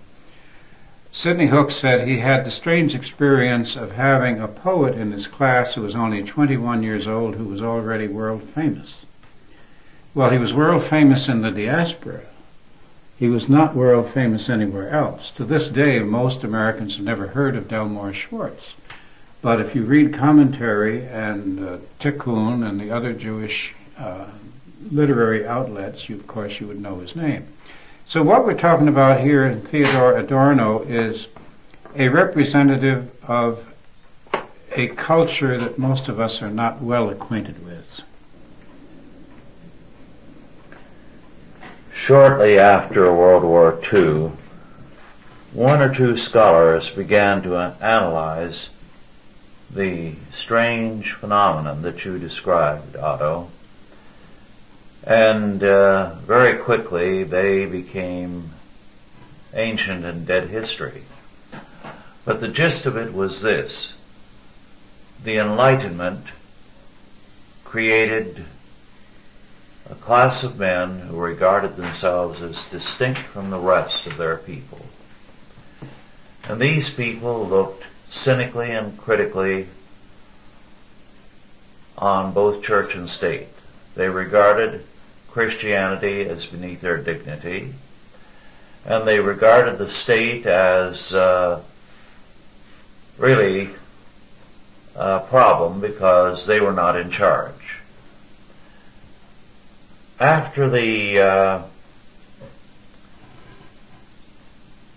Sidney 1.12 1.48
Hook 1.48 1.72
said 1.72 2.06
he 2.08 2.20
had 2.20 2.46
the 2.46 2.52
strange 2.52 2.94
experience 2.94 3.76
of 3.76 3.92
having 3.92 4.40
a 4.40 4.48
poet 4.48 4.96
in 4.96 5.12
his 5.12 5.28
class 5.28 5.74
who 5.74 5.82
was 5.82 5.96
only 5.96 6.24
21 6.24 6.84
years 6.84 7.08
old 7.08 7.36
who 7.36 7.46
was 7.46 7.62
already 7.62 8.08
world 8.08 8.44
famous. 8.54 8.94
Well, 10.18 10.32
he 10.32 10.40
was 10.40 10.52
world 10.52 10.84
famous 10.84 11.28
in 11.28 11.44
the 11.44 11.52
diaspora, 11.52 12.22
he 13.20 13.28
was 13.28 13.48
not 13.48 13.76
world 13.76 14.12
famous 14.16 14.50
anywhere 14.50 14.90
else. 14.90 15.32
To 15.38 15.46
this 15.46 15.68
day, 15.68 16.00
most 16.00 16.44
Americans 16.44 16.96
have 16.96 17.06
never 17.06 17.28
heard 17.28 17.56
of 17.56 17.68
Delmore 17.68 18.16
Schwartz. 18.16 18.64
But 19.44 19.62
if 19.62 19.76
you 19.76 19.86
read 19.86 20.16
commentary 20.16 21.06
and 21.06 21.64
uh, 21.64 21.78
Tikkun 22.00 22.68
and 22.68 22.80
the 22.80 22.90
other 22.90 23.14
Jewish 23.14 23.76
uh, 23.96 24.26
literary 24.90 25.46
outlets, 25.46 26.10
you, 26.10 26.16
of 26.16 26.26
course, 26.26 26.60
you 26.60 26.66
would 26.66 26.82
know 26.82 26.98
his 26.98 27.16
name. 27.16 27.46
So 28.08 28.24
what 28.24 28.44
we're 28.44 28.60
talking 28.60 28.88
about 28.88 29.22
here 29.22 29.46
in 29.46 29.62
Theodore 29.68 30.18
Adorno 30.18 30.82
is 30.82 31.28
a 31.96 32.10
representative 32.10 33.12
of 33.22 33.64
a 34.72 34.88
culture 34.88 35.60
that 35.60 35.78
most 35.78 36.08
of 36.08 36.20
us 36.20 36.42
are 36.42 36.50
not 36.50 36.82
well 36.82 37.12
acquainted 37.12 37.64
with. 37.64 37.77
Shortly 42.08 42.58
after 42.58 43.14
World 43.14 43.44
War 43.44 43.78
II, 43.92 44.32
one 45.52 45.82
or 45.82 45.94
two 45.94 46.16
scholars 46.16 46.90
began 46.90 47.42
to 47.42 47.58
analyze 47.82 48.70
the 49.70 50.14
strange 50.34 51.12
phenomenon 51.12 51.82
that 51.82 52.06
you 52.06 52.18
described, 52.18 52.96
Otto. 52.96 53.50
And 55.04 55.62
uh, 55.62 56.16
very 56.20 56.60
quickly 56.60 57.26
they 57.26 57.66
became 57.66 58.52
ancient 59.54 60.06
and 60.06 60.26
dead 60.26 60.48
history. 60.48 61.04
But 62.24 62.40
the 62.40 62.48
gist 62.48 62.86
of 62.86 62.96
it 62.96 63.14
was 63.14 63.42
this. 63.42 63.96
The 65.26 65.40
Enlightenment 65.40 66.26
created 67.66 68.46
a 69.90 69.96
class 69.96 70.44
of 70.44 70.60
men 70.60 71.00
who 71.00 71.18
regarded 71.18 71.76
themselves 71.76 72.42
as 72.42 72.62
distinct 72.72 73.20
from 73.20 73.50
the 73.50 73.60
rest 73.60 74.06
of 74.06 74.18
their 74.18 74.38
people. 74.38 74.86
And 76.44 76.60
these 76.60 76.90
people 76.90 77.48
looked 77.48 77.84
cynically 78.10 78.72
and 78.72 78.98
critically 78.98 79.68
on 81.98 82.34
both 82.34 82.64
church 82.64 82.96
and 82.96 83.10
state. 83.10 83.48
They 83.96 84.10
regarded 84.10 84.86
Christianity 85.30 86.22
as 86.28 86.46
beneath 86.46 86.82
their 86.82 86.98
dignity, 86.98 87.74
and 88.86 89.08
they 89.08 89.20
regarded 89.20 89.78
the 89.78 89.90
state 89.90 90.46
as 90.46 91.14
uh, 91.14 91.62
really 93.18 93.70
a 94.96 95.20
problem 95.22 95.80
because 95.80 96.46
they 96.46 96.60
were 96.60 96.74
not 96.74 96.96
in 96.96 97.12
charge. 97.12 97.54
After 100.20 100.68
the 100.68 101.20
uh, 101.20 101.62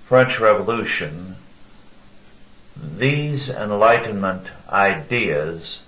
French 0.06 0.40
Revolution, 0.40 1.36
these 2.96 3.50
Enlightenment 3.50 4.46
ideas 4.70 5.80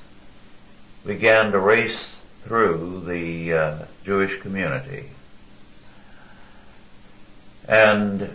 began 1.06 1.50
to 1.52 1.58
race 1.58 2.14
through 2.44 3.04
the 3.06 3.54
uh, 3.54 3.78
Jewish 4.04 4.38
community. 4.42 5.06
And 7.66 8.28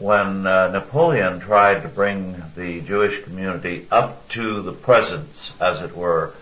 when 0.00 0.48
uh, 0.48 0.68
Napoleon 0.72 1.38
tried 1.38 1.82
to 1.82 1.88
bring 1.88 2.42
the 2.56 2.80
Jewish 2.80 3.22
community 3.22 3.86
up 3.92 4.28
to 4.30 4.62
the 4.62 4.72
presence, 4.72 5.52
as 5.60 5.80
it 5.80 5.96
were, 5.96 6.32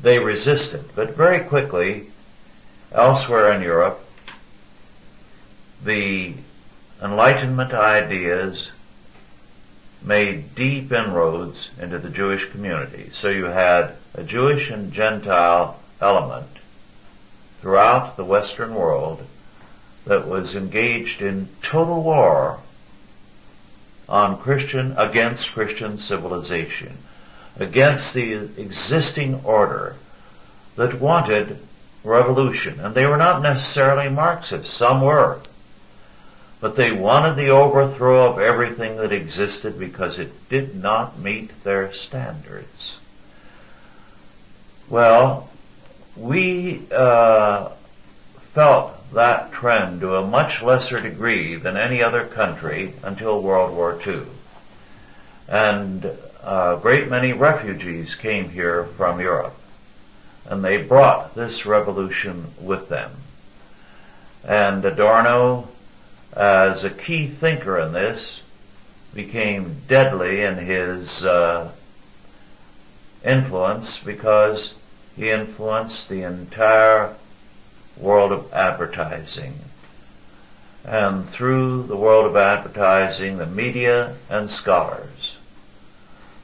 they 0.00 0.20
resisted. 0.20 0.84
But 0.94 1.16
very 1.16 1.40
quickly, 1.40 2.12
elsewhere 2.92 3.52
in 3.52 3.62
Europe, 3.62 4.04
the 5.84 6.34
Enlightenment 7.02 7.72
ideas 7.72 8.70
made 10.02 10.54
deep 10.54 10.92
inroads 10.92 11.70
into 11.80 11.98
the 11.98 12.10
Jewish 12.10 12.50
community. 12.50 13.10
So 13.12 13.28
you 13.28 13.44
had 13.46 13.94
a 14.14 14.22
Jewish 14.22 14.70
and 14.70 14.92
Gentile 14.92 15.78
element 16.00 16.48
throughout 17.60 18.16
the 18.16 18.24
Western 18.24 18.74
world 18.74 19.24
that 20.06 20.26
was 20.26 20.54
engaged 20.54 21.20
in 21.20 21.48
total 21.62 22.02
war 22.02 22.60
on 24.08 24.38
Christian, 24.38 24.94
against 24.96 25.52
Christian 25.52 25.98
civilization, 25.98 26.96
against 27.58 28.14
the 28.14 28.32
existing 28.56 29.42
order 29.44 29.96
that 30.76 31.00
wanted 31.00 31.58
revolution. 32.04 32.80
And 32.80 32.94
they 32.94 33.06
were 33.06 33.16
not 33.16 33.42
necessarily 33.42 34.08
Marxists, 34.08 34.72
some 34.72 35.00
were. 35.00 35.40
But 36.60 36.76
they 36.76 36.90
wanted 36.90 37.36
the 37.36 37.50
overthrow 37.50 38.30
of 38.30 38.38
everything 38.38 38.96
that 38.96 39.12
existed 39.12 39.78
because 39.78 40.18
it 40.18 40.48
did 40.48 40.74
not 40.74 41.18
meet 41.18 41.62
their 41.62 41.92
standards. 41.92 42.96
Well, 44.88 45.48
we 46.16 46.82
uh, 46.90 47.70
felt 48.54 48.94
that 49.12 49.52
trend 49.52 50.00
to 50.00 50.16
a 50.16 50.26
much 50.26 50.62
lesser 50.62 51.00
degree 51.00 51.54
than 51.54 51.76
any 51.76 52.02
other 52.02 52.26
country 52.26 52.94
until 53.02 53.40
World 53.40 53.74
War 53.76 54.00
II. 54.04 54.22
And 55.48 56.04
a 56.42 56.78
great 56.80 57.08
many 57.08 57.32
refugees 57.32 58.14
came 58.14 58.48
here 58.50 58.84
from 58.84 59.20
Europe. 59.20 59.54
And 60.48 60.64
they 60.64 60.78
brought 60.78 61.34
this 61.34 61.66
revolution 61.66 62.46
with 62.58 62.88
them. 62.88 63.12
And 64.44 64.82
Adorno, 64.82 65.68
as 66.34 66.84
a 66.84 66.90
key 66.90 67.28
thinker 67.28 67.78
in 67.78 67.92
this, 67.92 68.40
became 69.12 69.82
deadly 69.86 70.42
in 70.42 70.56
his 70.56 71.22
uh, 71.22 71.70
influence 73.22 73.98
because 73.98 74.74
he 75.16 75.30
influenced 75.30 76.08
the 76.08 76.22
entire 76.22 77.14
world 77.98 78.32
of 78.32 78.50
advertising. 78.52 79.54
And 80.82 81.28
through 81.28 81.82
the 81.82 81.96
world 81.96 82.24
of 82.24 82.36
advertising, 82.36 83.36
the 83.36 83.46
media 83.46 84.16
and 84.30 84.50
scholars. 84.50 85.36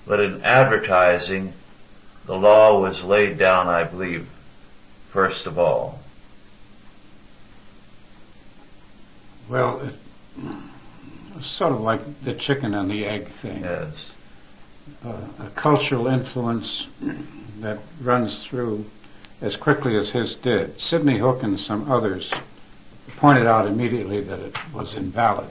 But 0.07 0.21
in 0.21 0.45
advertising, 0.45 1.55
the 2.27 2.37
law 2.37 2.81
was 2.81 3.03
laid 3.03 3.39
down, 3.39 3.69
I 3.69 3.85
believe, 3.85 4.29
first 5.11 5.47
of 5.47 5.59
all. 5.59 6.01
Well, 9.49 9.93
it's 11.37 11.47
sort 11.47 11.73
of 11.73 11.81
like 11.81 12.01
the 12.25 12.35
chicken 12.35 12.75
and 12.75 12.91
the 12.91 13.05
egg 13.05 13.29
thing. 13.29 13.63
Yes. 13.63 14.11
Uh, 15.05 15.17
a 15.39 15.51
cultural 15.55 16.07
influence 16.07 16.87
that 17.61 17.79
runs 18.03 18.45
through 18.45 18.85
as 19.41 19.57
quickly 19.57 19.97
as 19.97 20.11
his 20.11 20.35
did. 20.37 20.81
Sidney 20.81 21.19
Hook 21.19 21.43
and 21.43 21.61
some 21.61 21.91
others 21.91 22.33
pointed 23.17 23.47
out 23.47 23.67
immediately 23.67 24.21
that 24.23 24.39
it 24.39 24.55
was 24.73 24.95
invalid. 24.95 25.51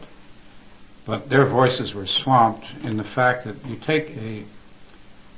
But 1.05 1.29
their 1.29 1.45
voices 1.45 1.93
were 1.93 2.07
swamped 2.07 2.65
in 2.83 2.97
the 2.97 3.03
fact 3.03 3.45
that 3.45 3.63
you 3.65 3.75
take 3.75 4.09
a 4.17 4.43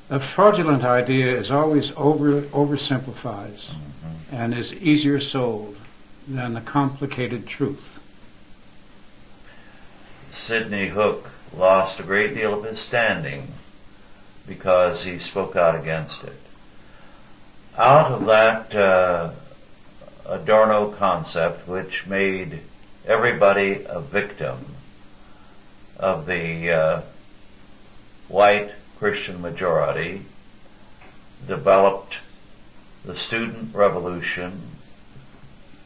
a 0.10 0.20
fraudulent 0.20 0.84
idea 0.84 1.38
is 1.38 1.52
always 1.52 1.92
over 1.98 2.42
oversimplifies 2.44 3.66
mm-hmm. 3.66 4.36
and 4.36 4.54
is 4.54 4.74
easier 4.74 5.20
sold 5.20 5.78
than 6.28 6.54
the 6.54 6.62
complicated 6.62 7.48
truth. 7.48 8.00
Sidney 10.34 10.90
Hook 10.90 11.30
lost 11.56 12.00
a 12.00 12.04
great 12.04 12.34
deal 12.34 12.54
of 12.54 12.64
his 12.66 12.80
standing 12.80 13.48
because 14.48 15.04
he 15.04 15.18
spoke 15.18 15.56
out 15.56 15.80
against 15.80 16.24
it 16.24 16.36
out 17.78 18.12
of 18.12 18.26
that 18.26 18.74
uh, 18.76 19.32
Adorno 20.26 20.92
concept, 20.92 21.68
which 21.68 22.06
made 22.08 22.60
everybody 23.06 23.86
a 23.88 24.00
victim 24.00 24.58
of 25.98 26.26
the 26.26 26.72
uh, 26.72 27.02
white 28.28 28.72
Christian 28.98 29.42
majority, 29.42 30.22
developed 31.48 32.16
the 33.04 33.18
student 33.18 33.76
revolution, 33.76 34.62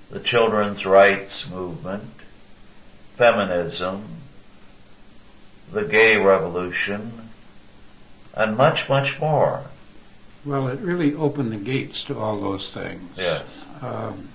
the 0.10 0.20
children's 0.20 0.86
rights 0.86 1.48
movement, 1.50 2.12
feminism, 3.16 4.06
the 5.72 5.86
gay 5.86 6.18
revolution, 6.18 7.30
and 8.34 8.56
much, 8.56 8.88
much 8.88 9.20
more. 9.20 9.66
Well, 10.46 10.68
it 10.68 10.80
really 10.80 11.14
opened 11.14 11.52
the 11.52 11.58
gates 11.58 12.04
to 12.06 12.18
all 12.18 12.40
those 12.40 12.72
things. 12.72 13.02
Yes. 13.18 13.46
Um, 13.82 14.30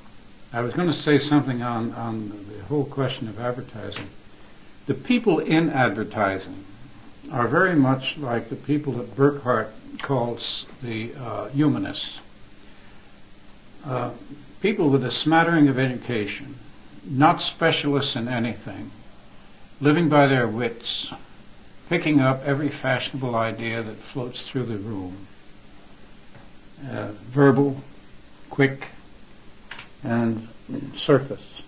I 0.52 0.60
was 0.60 0.74
going 0.74 0.88
to 0.88 0.94
say 0.94 1.18
something 1.18 1.62
on, 1.62 1.92
on 1.94 2.28
the 2.28 2.64
whole 2.64 2.84
question 2.84 3.28
of 3.28 3.40
advertising. 3.40 4.08
The 4.86 4.94
people 4.94 5.38
in 5.38 5.70
advertising 5.70 6.63
are 7.32 7.48
very 7.48 7.74
much 7.74 8.16
like 8.18 8.48
the 8.48 8.56
people 8.56 8.92
that 8.94 9.16
Burckhardt 9.16 9.72
calls 10.00 10.66
the 10.82 11.14
uh, 11.14 11.48
humanists. 11.48 12.18
Uh, 13.84 14.10
people 14.60 14.88
with 14.88 15.04
a 15.04 15.10
smattering 15.10 15.68
of 15.68 15.78
education, 15.78 16.56
not 17.04 17.40
specialists 17.40 18.16
in 18.16 18.28
anything, 18.28 18.90
living 19.80 20.08
by 20.08 20.26
their 20.26 20.48
wits, 20.48 21.12
picking 21.88 22.20
up 22.20 22.42
every 22.44 22.68
fashionable 22.68 23.34
idea 23.34 23.82
that 23.82 23.96
floats 23.96 24.42
through 24.48 24.64
the 24.64 24.78
room 24.78 25.26
uh, 26.90 27.12
verbal, 27.28 27.82
quick, 28.50 28.88
and 30.02 30.48
surface. 30.96 31.62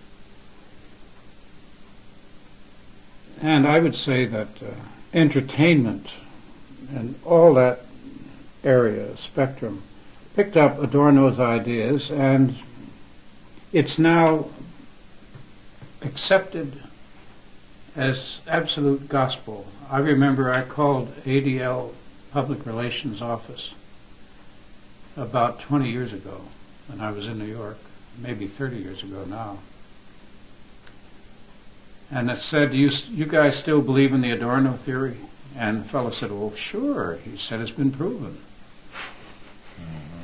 And 3.41 3.67
I 3.67 3.79
would 3.79 3.95
say 3.95 4.25
that 4.25 4.47
uh, 4.61 4.73
entertainment 5.13 6.07
and 6.89 7.15
all 7.25 7.53
that 7.55 7.79
area, 8.63 9.15
spectrum, 9.17 9.83
picked 10.35 10.57
up 10.57 10.81
Adorno's 10.81 11.39
ideas 11.39 12.11
and 12.11 12.55
it's 13.73 13.99
now 13.99 14.47
accepted 16.01 16.71
as 17.95 18.39
absolute 18.47 19.09
gospel. 19.09 19.65
I 19.89 19.99
remember 19.99 20.53
I 20.53 20.61
called 20.63 21.13
ADL 21.23 21.93
Public 22.31 22.65
Relations 22.65 23.21
Office 23.21 23.71
about 25.15 25.59
20 25.61 25.89
years 25.89 26.13
ago 26.13 26.41
when 26.87 27.01
I 27.01 27.11
was 27.11 27.25
in 27.25 27.39
New 27.39 27.45
York, 27.45 27.79
maybe 28.19 28.47
30 28.47 28.77
years 28.77 29.01
ago 29.01 29.25
now. 29.25 29.57
And 32.09 32.31
it 32.31 32.39
said, 32.39 32.73
you, 32.73 32.89
you 33.09 33.25
guys 33.25 33.57
still 33.57 33.81
believe 33.81 34.13
in 34.13 34.21
the 34.21 34.31
Adorno 34.31 34.73
theory? 34.73 35.17
And 35.57 35.83
the 35.83 35.89
fellow 35.89 36.11
said, 36.11 36.31
well, 36.31 36.55
sure. 36.55 37.19
He 37.23 37.37
said, 37.37 37.59
it's 37.59 37.71
been 37.71 37.91
proven. 37.91 38.37
Mm-hmm. 39.79 40.23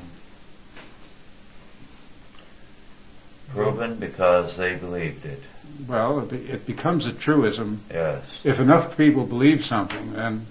Proven 3.54 3.96
because 3.96 4.56
they 4.56 4.76
believed 4.76 5.26
it. 5.26 5.42
Well, 5.88 6.20
it, 6.20 6.30
be- 6.30 6.50
it 6.50 6.66
becomes 6.66 7.06
a 7.06 7.12
truism. 7.12 7.82
Yes. 7.92 8.24
If 8.44 8.60
enough 8.60 8.96
people 8.96 9.26
believe 9.26 9.66
something, 9.66 10.14
then 10.14 10.46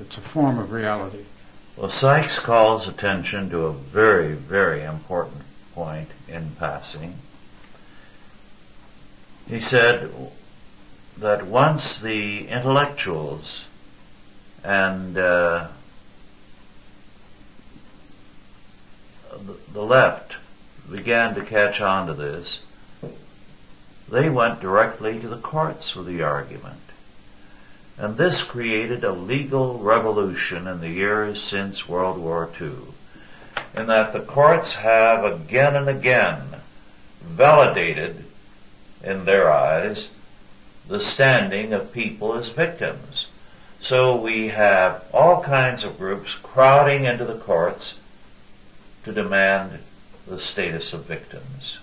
it's 0.00 0.16
a 0.18 0.20
form 0.20 0.58
of 0.58 0.70
reality. 0.70 1.24
Well, 1.76 1.90
Sykes 1.90 2.38
calls 2.38 2.86
attention 2.86 3.50
to 3.50 3.66
a 3.66 3.72
very, 3.72 4.34
very 4.34 4.84
important 4.84 5.42
point 5.74 6.10
in 6.28 6.50
passing. 6.58 7.14
He 9.48 9.62
said 9.62 10.10
that 11.16 11.46
once 11.46 11.98
the 11.98 12.46
intellectuals 12.48 13.64
and 14.62 15.16
uh, 15.16 15.68
the- 19.72 19.82
left 19.82 20.34
began 20.90 21.34
to 21.34 21.44
catch 21.44 21.80
on 21.80 22.08
to 22.08 22.14
this, 22.14 22.60
they 24.08 24.28
went 24.28 24.60
directly 24.60 25.18
to 25.18 25.28
the 25.28 25.38
courts 25.38 25.94
with 25.94 26.06
the 26.06 26.22
argument. 26.22 26.80
And 27.96 28.16
this 28.16 28.42
created 28.42 29.02
a 29.02 29.12
legal 29.12 29.78
revolution 29.78 30.66
in 30.66 30.80
the 30.80 30.90
years 30.90 31.42
since 31.42 31.88
World 31.88 32.18
War 32.18 32.50
II, 32.60 32.72
in 33.74 33.86
that 33.86 34.12
the 34.12 34.20
courts 34.20 34.74
have 34.74 35.24
again 35.24 35.74
and 35.74 35.88
again 35.88 36.42
validated, 37.22 38.24
in 39.02 39.24
their 39.24 39.52
eyes, 39.52 40.08
the 40.88 41.00
standing 41.00 41.72
of 41.72 41.92
people 41.92 42.34
as 42.34 42.48
victims. 42.48 43.26
So 43.80 44.16
we 44.16 44.48
have 44.48 45.04
all 45.12 45.42
kinds 45.42 45.84
of 45.84 45.98
groups 45.98 46.34
crowding 46.42 47.04
into 47.04 47.24
the 47.24 47.38
courts 47.38 47.94
to 49.04 49.12
demand 49.12 49.78
the 50.26 50.40
status 50.40 50.92
of 50.92 51.04
victims. 51.04 51.78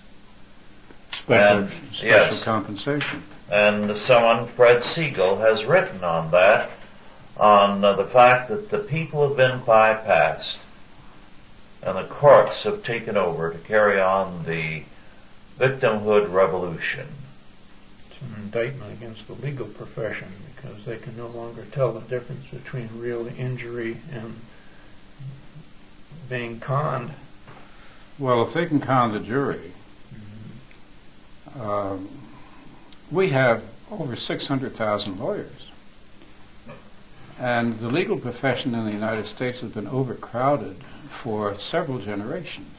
Special, 1.22 1.58
And- 1.58 1.72
special 1.92 2.06
yes. 2.08 2.42
compensation. 2.44 3.22
And 3.50 3.96
someone, 3.98 4.48
Fred 4.48 4.82
Siegel, 4.82 5.38
has 5.38 5.64
written 5.64 6.02
on 6.02 6.30
that, 6.32 6.70
on 7.36 7.84
uh, 7.84 7.94
the 7.94 8.04
fact 8.04 8.48
that 8.48 8.70
the 8.70 8.78
people 8.78 9.26
have 9.28 9.36
been 9.36 9.60
bypassed 9.60 10.56
and 11.82 11.96
the 11.96 12.04
courts 12.04 12.64
have 12.64 12.82
taken 12.82 13.16
over 13.16 13.52
to 13.52 13.58
carry 13.58 14.00
on 14.00 14.44
the 14.46 14.82
victimhood 15.58 16.32
revolution. 16.32 17.06
It's 18.10 18.20
an 18.20 18.42
indictment 18.42 18.92
against 18.92 19.26
the 19.26 19.34
legal 19.34 19.66
profession 19.66 20.28
because 20.54 20.84
they 20.84 20.98
can 20.98 21.16
no 21.16 21.28
longer 21.28 21.64
tell 21.72 21.92
the 21.92 22.00
difference 22.00 22.46
between 22.46 22.88
real 22.94 23.26
injury 23.38 23.98
and 24.12 24.36
being 26.28 26.60
conned. 26.60 27.12
Well, 28.18 28.46
if 28.46 28.54
they 28.54 28.66
can 28.66 28.80
con 28.80 29.12
the 29.12 29.20
jury, 29.20 29.72
um, 31.58 32.08
we 33.10 33.30
have 33.30 33.62
over 33.90 34.16
600,000 34.16 35.18
lawyers. 35.18 35.70
And 37.38 37.78
the 37.78 37.88
legal 37.88 38.18
profession 38.18 38.74
in 38.74 38.84
the 38.84 38.92
United 38.92 39.26
States 39.26 39.60
has 39.60 39.70
been 39.70 39.86
overcrowded 39.86 40.76
for 41.22 41.58
several 41.60 41.98
generations. 41.98 42.75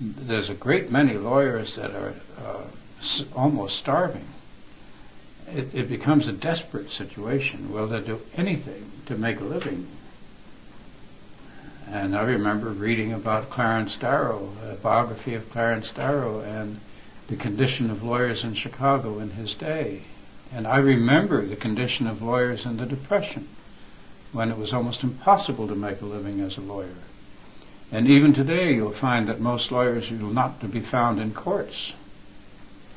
There's 0.00 0.50
a 0.50 0.54
great 0.54 0.90
many 0.90 1.14
lawyers 1.14 1.76
that 1.76 1.90
are 1.92 2.14
uh, 2.38 2.64
almost 3.34 3.78
starving. 3.78 4.26
It, 5.48 5.74
it 5.74 5.88
becomes 5.88 6.28
a 6.28 6.32
desperate 6.32 6.90
situation. 6.90 7.72
Will 7.72 7.86
they 7.86 8.00
do 8.00 8.20
anything 8.34 8.90
to 9.06 9.16
make 9.16 9.40
a 9.40 9.44
living? 9.44 9.86
And 11.88 12.16
I 12.16 12.24
remember 12.24 12.70
reading 12.70 13.12
about 13.12 13.48
Clarence 13.48 13.96
Darrow, 13.96 14.52
a 14.68 14.74
biography 14.74 15.34
of 15.34 15.48
Clarence 15.50 15.90
Darrow, 15.92 16.40
and 16.40 16.80
the 17.28 17.36
condition 17.36 17.90
of 17.90 18.02
lawyers 18.02 18.44
in 18.44 18.54
Chicago 18.54 19.18
in 19.18 19.30
his 19.30 19.54
day. 19.54 20.02
And 20.52 20.66
I 20.66 20.78
remember 20.78 21.46
the 21.46 21.56
condition 21.56 22.06
of 22.06 22.22
lawyers 22.22 22.66
in 22.66 22.76
the 22.76 22.86
Depression, 22.86 23.48
when 24.32 24.50
it 24.50 24.58
was 24.58 24.72
almost 24.72 25.02
impossible 25.02 25.68
to 25.68 25.74
make 25.74 26.00
a 26.02 26.06
living 26.06 26.40
as 26.40 26.56
a 26.56 26.60
lawyer. 26.60 26.94
And 27.92 28.08
even 28.08 28.34
today, 28.34 28.74
you'll 28.74 28.92
find 28.92 29.28
that 29.28 29.40
most 29.40 29.70
lawyers 29.70 30.10
will 30.10 30.32
not 30.32 30.60
to 30.60 30.68
be 30.68 30.80
found 30.80 31.20
in 31.20 31.32
courts. 31.32 31.92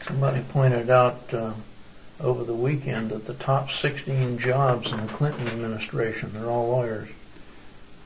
Somebody 0.06 0.42
pointed 0.42 0.90
out 0.90 1.34
uh, 1.34 1.54
over 2.20 2.44
the 2.44 2.54
weekend 2.54 3.12
that 3.12 3.28
the 3.28 3.34
top 3.36 3.70
16 3.70 4.40
jobs 4.40 4.92
in 4.92 5.06
the 5.06 5.14
Clinton 5.14 5.48
administration, 5.48 6.32
they're 6.34 6.50
all 6.50 6.70
lawyers. 6.70 7.10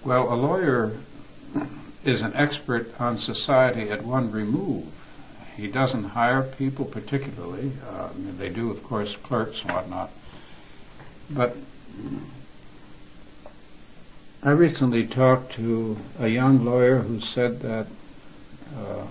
Well, 0.03 0.33
a 0.33 0.35
lawyer 0.35 0.97
is 2.03 2.21
an 2.21 2.33
expert 2.35 2.99
on 2.99 3.17
society 3.17 3.89
at 3.89 4.03
one 4.03 4.31
remove. 4.31 4.85
He 5.55 5.67
doesn't 5.67 6.03
hire 6.03 6.41
people 6.43 6.85
particularly. 6.85 7.71
Uh, 7.87 8.09
they 8.37 8.49
do, 8.49 8.71
of 8.71 8.83
course, 8.83 9.15
clerks 9.23 9.61
and 9.61 9.71
whatnot. 9.71 10.09
But 11.29 11.55
I 14.45 14.51
recently 14.51 15.07
talked 15.07 15.53
to 15.53 15.97
a 16.19 16.27
young 16.27 16.65
lawyer 16.65 16.97
who 16.97 17.21
said 17.21 17.61
that 17.61 17.87
uh, 18.77 19.05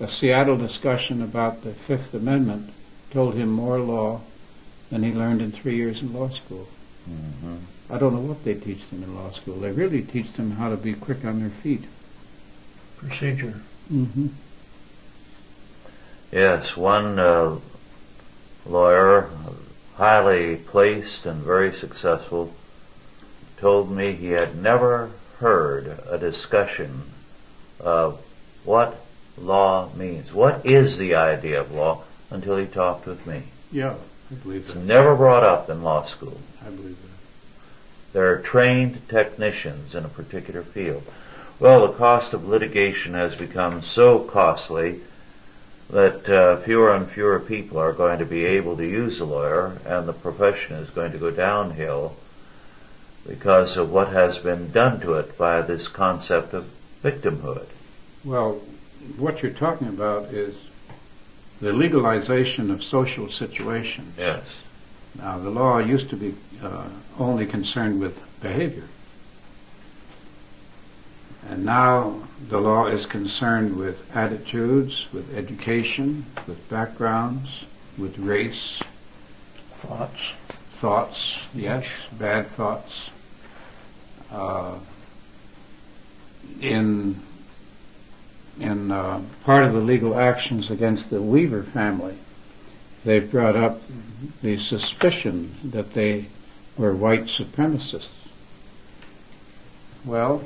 a 0.00 0.06
Seattle 0.06 0.58
discussion 0.58 1.22
about 1.22 1.62
the 1.62 1.72
Fifth 1.72 2.12
Amendment 2.12 2.70
told 3.10 3.36
him 3.36 3.48
more 3.48 3.78
law 3.78 4.20
than 4.90 5.02
he 5.02 5.12
learned 5.12 5.40
in 5.40 5.50
three 5.50 5.76
years 5.76 6.02
in 6.02 6.12
law 6.12 6.28
school. 6.28 6.68
Mm-hmm. 7.08 7.56
I 7.88 7.96
don't 7.96 8.12
know 8.12 8.20
what 8.20 8.44
they 8.44 8.52
teach 8.52 8.86
them 8.90 9.02
in 9.02 9.14
law 9.14 9.30
school. 9.30 9.54
They 9.54 9.72
really 9.72 10.02
teach 10.02 10.34
them 10.34 10.50
how 10.50 10.68
to 10.68 10.76
be 10.76 10.92
quick 10.92 11.24
on 11.24 11.40
their 11.40 11.48
feet. 11.48 11.84
Procedure. 12.98 13.62
Mm-hmm. 13.90 14.26
Yes, 16.32 16.76
one 16.76 17.18
uh, 17.18 17.58
lawyer, 18.66 19.30
highly 19.94 20.56
placed 20.56 21.24
and 21.24 21.42
very 21.42 21.72
successful, 21.72 22.52
told 23.64 23.90
me 23.90 24.12
he 24.12 24.28
had 24.28 24.62
never 24.62 25.10
heard 25.38 25.98
a 26.10 26.18
discussion 26.18 27.02
of 27.80 28.20
what 28.62 28.94
law 29.38 29.88
means. 29.96 30.34
What 30.34 30.66
is 30.66 30.98
the 30.98 31.14
idea 31.14 31.62
of 31.62 31.72
law 31.72 32.02
until 32.30 32.58
he 32.58 32.66
talked 32.66 33.06
with 33.06 33.26
me. 33.26 33.44
Yeah, 33.72 33.94
I 34.30 34.34
believe 34.34 34.66
It's 34.66 34.74
that. 34.74 34.84
never 34.84 35.16
brought 35.16 35.44
up 35.44 35.70
in 35.70 35.82
law 35.82 36.04
school. 36.04 36.38
I 36.60 36.68
believe 36.68 36.98
that. 37.00 38.12
There 38.12 38.34
are 38.34 38.40
trained 38.40 39.08
technicians 39.08 39.94
in 39.94 40.04
a 40.04 40.08
particular 40.08 40.62
field. 40.62 41.02
Well, 41.58 41.86
the 41.86 41.94
cost 41.94 42.34
of 42.34 42.46
litigation 42.46 43.14
has 43.14 43.34
become 43.34 43.80
so 43.80 44.18
costly 44.18 45.00
that 45.88 46.28
uh, 46.28 46.58
fewer 46.58 46.92
and 46.92 47.08
fewer 47.08 47.40
people 47.40 47.78
are 47.78 47.94
going 47.94 48.18
to 48.18 48.26
be 48.26 48.44
able 48.44 48.76
to 48.76 48.86
use 48.86 49.20
a 49.20 49.24
lawyer, 49.24 49.78
and 49.86 50.06
the 50.06 50.12
profession 50.12 50.76
is 50.76 50.90
going 50.90 51.12
to 51.12 51.18
go 51.18 51.30
downhill 51.30 52.14
because 53.26 53.76
of 53.76 53.90
what 53.90 54.08
has 54.08 54.38
been 54.38 54.70
done 54.70 55.00
to 55.00 55.14
it 55.14 55.36
by 55.38 55.62
this 55.62 55.88
concept 55.88 56.52
of 56.52 56.68
victimhood. 57.02 57.66
Well, 58.24 58.60
what 59.18 59.42
you're 59.42 59.52
talking 59.52 59.88
about 59.88 60.24
is 60.26 60.56
the 61.60 61.72
legalization 61.72 62.70
of 62.70 62.82
social 62.82 63.30
situations. 63.30 64.14
Yes. 64.18 64.44
Now, 65.16 65.38
the 65.38 65.50
law 65.50 65.78
used 65.78 66.10
to 66.10 66.16
be 66.16 66.34
uh, 66.62 66.88
only 67.18 67.46
concerned 67.46 68.00
with 68.00 68.18
behavior. 68.40 68.84
And 71.48 71.64
now 71.64 72.22
the 72.48 72.58
law 72.58 72.86
is 72.86 73.06
concerned 73.06 73.76
with 73.76 74.00
attitudes, 74.16 75.06
with 75.12 75.36
education, 75.36 76.24
with 76.46 76.68
backgrounds, 76.68 77.64
with 77.98 78.18
race, 78.18 78.80
Thoughts. 79.80 80.32
thoughts, 80.80 81.38
yes, 81.54 81.84
bad 82.12 82.46
thoughts. 82.48 83.10
Uh, 84.34 84.78
in 86.60 87.20
in 88.58 88.90
uh, 88.90 89.22
part 89.44 89.64
of 89.64 89.72
the 89.72 89.78
legal 89.80 90.18
actions 90.18 90.70
against 90.70 91.08
the 91.10 91.22
Weaver 91.22 91.62
family, 91.62 92.16
they've 93.04 93.30
brought 93.30 93.54
up 93.54 93.80
the 94.42 94.58
suspicion 94.58 95.54
that 95.64 95.94
they 95.94 96.26
were 96.76 96.94
white 96.94 97.26
supremacists. 97.26 98.08
Well, 100.04 100.44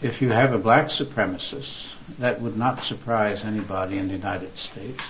if 0.00 0.22
you 0.22 0.30
have 0.30 0.54
a 0.54 0.58
black 0.58 0.86
supremacist, 0.86 1.86
that 2.18 2.40
would 2.40 2.56
not 2.56 2.84
surprise 2.84 3.44
anybody 3.44 3.98
in 3.98 4.08
the 4.08 4.14
United 4.14 4.56
States. 4.56 5.02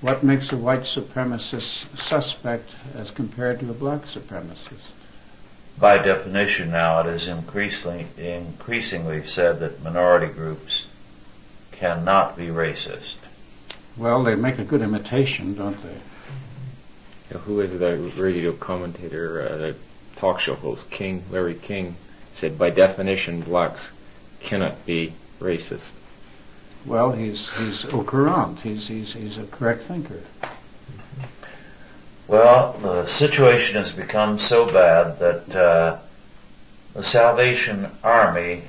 What 0.00 0.24
makes 0.24 0.50
a 0.50 0.56
white 0.56 0.82
supremacist 0.82 1.86
suspect 2.00 2.70
as 2.94 3.10
compared 3.12 3.60
to 3.60 3.70
a 3.70 3.74
black 3.74 4.02
supremacist? 4.02 4.87
By 5.78 5.98
definition 5.98 6.72
now 6.72 7.00
it 7.00 7.06
is 7.06 7.28
increasingly, 7.28 8.06
increasingly 8.16 9.26
said 9.26 9.60
that 9.60 9.82
minority 9.82 10.32
groups 10.32 10.84
cannot 11.70 12.36
be 12.36 12.46
racist. 12.46 13.14
Well, 13.96 14.24
they 14.24 14.34
make 14.34 14.58
a 14.58 14.64
good 14.64 14.82
imitation, 14.82 15.54
don't 15.54 15.80
they? 15.82 15.94
You 17.30 17.34
know, 17.34 17.40
who 17.40 17.60
is 17.60 17.78
the 17.78 17.96
radio 18.20 18.52
commentator, 18.52 19.42
uh, 19.42 19.56
the 19.56 19.74
talk 20.16 20.40
show 20.40 20.54
host, 20.54 20.90
King, 20.90 21.22
Larry 21.30 21.54
King, 21.54 21.94
said 22.34 22.58
by 22.58 22.70
definition 22.70 23.42
blacks 23.42 23.90
cannot 24.40 24.84
be 24.84 25.12
racist. 25.40 25.90
Well, 26.86 27.12
he's 27.12 27.48
he's 27.56 27.84
au 27.86 28.02
courant. 28.02 28.60
He's 28.60 28.88
he's 28.88 29.12
he's 29.12 29.36
a 29.36 29.44
correct 29.44 29.82
thinker. 29.82 30.22
Well, 32.28 32.74
the 32.82 33.06
situation 33.06 33.76
has 33.76 33.90
become 33.90 34.38
so 34.38 34.66
bad 34.66 35.18
that 35.18 35.56
uh, 35.56 35.98
the 36.92 37.02
Salvation 37.02 37.90
Army 38.04 38.64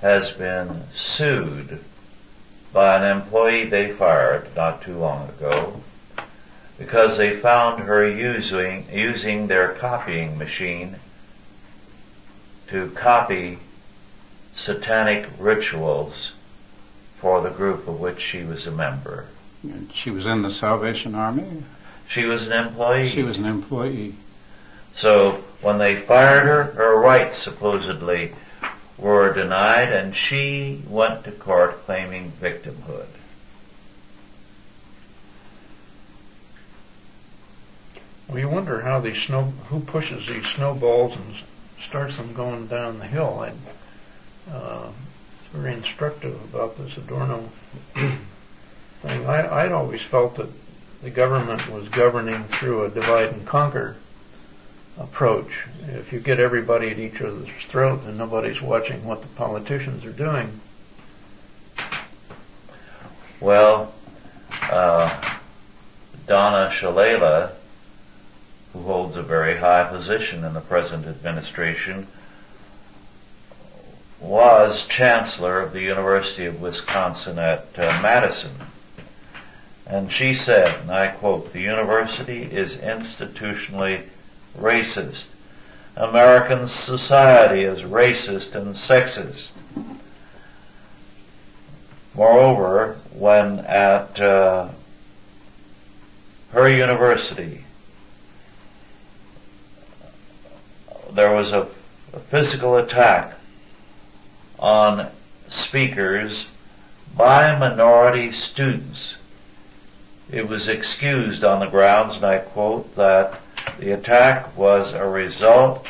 has 0.00 0.32
been 0.32 0.82
sued 0.92 1.78
by 2.72 2.96
an 2.96 3.16
employee 3.16 3.68
they 3.68 3.92
fired 3.92 4.48
not 4.56 4.82
too 4.82 4.98
long 4.98 5.28
ago 5.28 5.80
because 6.76 7.16
they 7.16 7.36
found 7.36 7.84
her 7.84 8.10
using 8.10 8.86
using 8.92 9.46
their 9.46 9.74
copying 9.74 10.36
machine 10.36 10.96
to 12.66 12.90
copy 12.90 13.60
satanic 14.56 15.28
rituals 15.38 16.32
for 17.18 17.40
the 17.40 17.50
group 17.50 17.86
of 17.86 18.00
which 18.00 18.20
she 18.20 18.42
was 18.42 18.66
a 18.66 18.72
member. 18.72 19.26
And 19.62 19.92
she 19.94 20.10
was 20.10 20.26
in 20.26 20.42
the 20.42 20.50
Salvation 20.50 21.14
Army. 21.14 21.62
She 22.08 22.24
was 22.24 22.46
an 22.46 22.52
employee. 22.52 23.10
She 23.10 23.22
was 23.22 23.36
an 23.36 23.44
employee. 23.44 24.14
So 24.96 25.42
when 25.60 25.78
they 25.78 25.96
fired 25.96 26.44
her, 26.44 26.64
her 26.74 26.98
rights 27.00 27.38
supposedly 27.38 28.32
were 28.98 29.32
denied 29.32 29.92
and 29.92 30.14
she 30.14 30.82
went 30.88 31.24
to 31.24 31.32
court 31.32 31.84
claiming 31.84 32.32
victimhood. 32.40 33.06
We 38.28 38.44
wonder 38.44 38.80
how 38.80 39.00
these 39.00 39.20
snow, 39.22 39.52
who 39.68 39.80
pushes 39.80 40.26
these 40.26 40.46
snowballs 40.46 41.14
and 41.14 41.36
starts 41.80 42.16
them 42.16 42.32
going 42.32 42.66
down 42.68 42.98
the 42.98 43.06
hill. 43.06 43.40
I, 43.40 44.52
uh, 44.52 44.90
it's 45.40 45.52
very 45.52 45.74
instructive 45.74 46.34
about 46.54 46.76
this 46.78 46.96
Adorno 46.96 47.50
thing. 47.94 49.26
I, 49.26 49.64
I'd 49.64 49.72
always 49.72 50.02
felt 50.02 50.36
that 50.36 50.48
the 51.04 51.10
government 51.10 51.68
was 51.68 51.86
governing 51.90 52.42
through 52.44 52.86
a 52.86 52.88
divide 52.88 53.28
and 53.28 53.46
conquer 53.46 53.94
approach. 54.98 55.66
If 55.88 56.14
you 56.14 56.18
get 56.18 56.40
everybody 56.40 56.90
at 56.90 56.98
each 56.98 57.20
other's 57.20 57.50
throat, 57.68 58.00
and 58.06 58.16
nobody's 58.16 58.62
watching 58.62 59.04
what 59.04 59.20
the 59.20 59.28
politicians 59.28 60.06
are 60.06 60.12
doing. 60.12 60.60
Well, 63.38 63.92
uh, 64.62 65.38
Donna 66.26 66.72
Shalala, 66.72 67.52
who 68.72 68.80
holds 68.80 69.18
a 69.18 69.22
very 69.22 69.58
high 69.58 69.84
position 69.84 70.42
in 70.42 70.54
the 70.54 70.62
present 70.62 71.06
administration, 71.06 72.06
was 74.22 74.86
chancellor 74.86 75.60
of 75.60 75.74
the 75.74 75.82
University 75.82 76.46
of 76.46 76.62
Wisconsin 76.62 77.38
at 77.38 77.66
uh, 77.76 78.00
Madison. 78.00 78.52
And 79.86 80.10
she 80.10 80.34
said, 80.34 80.80
and 80.80 80.90
I 80.90 81.08
quote, 81.08 81.52
the 81.52 81.60
university 81.60 82.42
is 82.42 82.74
institutionally 82.76 84.04
racist. 84.56 85.24
American 85.96 86.68
society 86.68 87.64
is 87.64 87.82
racist 87.82 88.54
and 88.54 88.74
sexist. 88.74 89.50
Moreover, 92.14 92.98
when 93.12 93.60
at 93.60 94.20
uh, 94.20 94.68
her 96.52 96.68
university 96.68 97.64
there 101.12 101.32
was 101.32 101.52
a, 101.52 101.68
a 102.12 102.20
physical 102.20 102.76
attack 102.76 103.34
on 104.58 105.10
speakers 105.48 106.46
by 107.16 107.56
minority 107.58 108.32
students, 108.32 109.16
it 110.30 110.48
was 110.48 110.68
excused 110.68 111.44
on 111.44 111.60
the 111.60 111.66
grounds, 111.66 112.16
and 112.16 112.24
I 112.24 112.38
quote, 112.38 112.94
that 112.96 113.40
the 113.78 113.92
attack 113.92 114.56
was 114.56 114.92
a 114.92 115.06
result 115.06 115.86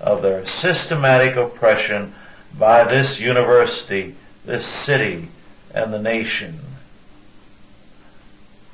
of 0.00 0.22
their 0.22 0.46
systematic 0.46 1.36
oppression 1.36 2.14
by 2.58 2.84
this 2.84 3.18
university, 3.18 4.14
this 4.44 4.66
city, 4.66 5.28
and 5.74 5.92
the 5.92 6.00
nation. 6.00 6.58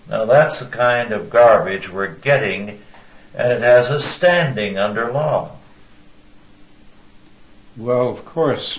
Now 0.08 0.26
that's 0.26 0.60
the 0.60 0.66
kind 0.66 1.12
of 1.12 1.30
garbage 1.30 1.88
we're 1.88 2.14
getting, 2.14 2.80
and 3.34 3.52
it 3.52 3.62
has 3.62 3.88
a 3.90 4.00
standing 4.00 4.78
under 4.78 5.10
law. 5.10 5.56
Well, 7.76 8.08
of 8.08 8.24
course, 8.24 8.78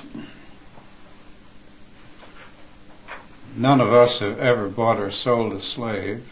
none 3.56 3.82
of 3.82 3.92
us 3.92 4.20
have 4.20 4.40
ever 4.40 4.68
bought 4.68 5.00
or 5.00 5.12
sold 5.12 5.54
a 5.54 5.62
slave. 5.62 6.28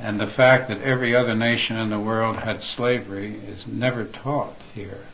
And 0.00 0.18
the 0.18 0.26
fact 0.26 0.68
that 0.68 0.80
every 0.82 1.14
other 1.14 1.34
nation 1.34 1.76
in 1.76 1.90
the 1.90 2.00
world 2.00 2.36
had 2.36 2.62
slavery 2.62 3.36
is 3.36 3.66
never 3.66 4.04
taught 4.04 4.56
here. 4.74 5.06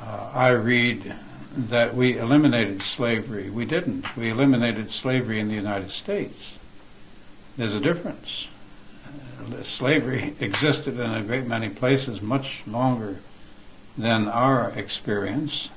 Uh, 0.00 0.30
I 0.34 0.48
read 0.50 1.14
that 1.56 1.94
we 1.94 2.18
eliminated 2.18 2.82
slavery. 2.82 3.50
We 3.50 3.64
didn't. 3.64 4.16
We 4.16 4.30
eliminated 4.30 4.92
slavery 4.92 5.40
in 5.40 5.48
the 5.48 5.54
United 5.54 5.90
States. 5.90 6.38
There's 7.56 7.74
a 7.74 7.80
difference. 7.80 8.46
Slavery 9.64 10.34
existed 10.40 11.00
in 11.00 11.10
a 11.10 11.22
great 11.22 11.46
many 11.46 11.70
places 11.70 12.20
much 12.20 12.60
longer 12.66 13.16
than 13.96 14.28
our 14.28 14.70
experience. 14.70 15.68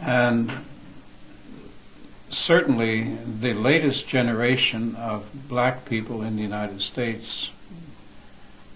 And 0.00 0.52
certainly 2.30 3.16
the 3.40 3.54
latest 3.54 4.08
generation 4.08 4.94
of 4.96 5.26
black 5.48 5.84
people 5.84 6.22
in 6.22 6.36
the 6.36 6.42
United 6.42 6.80
States 6.80 7.50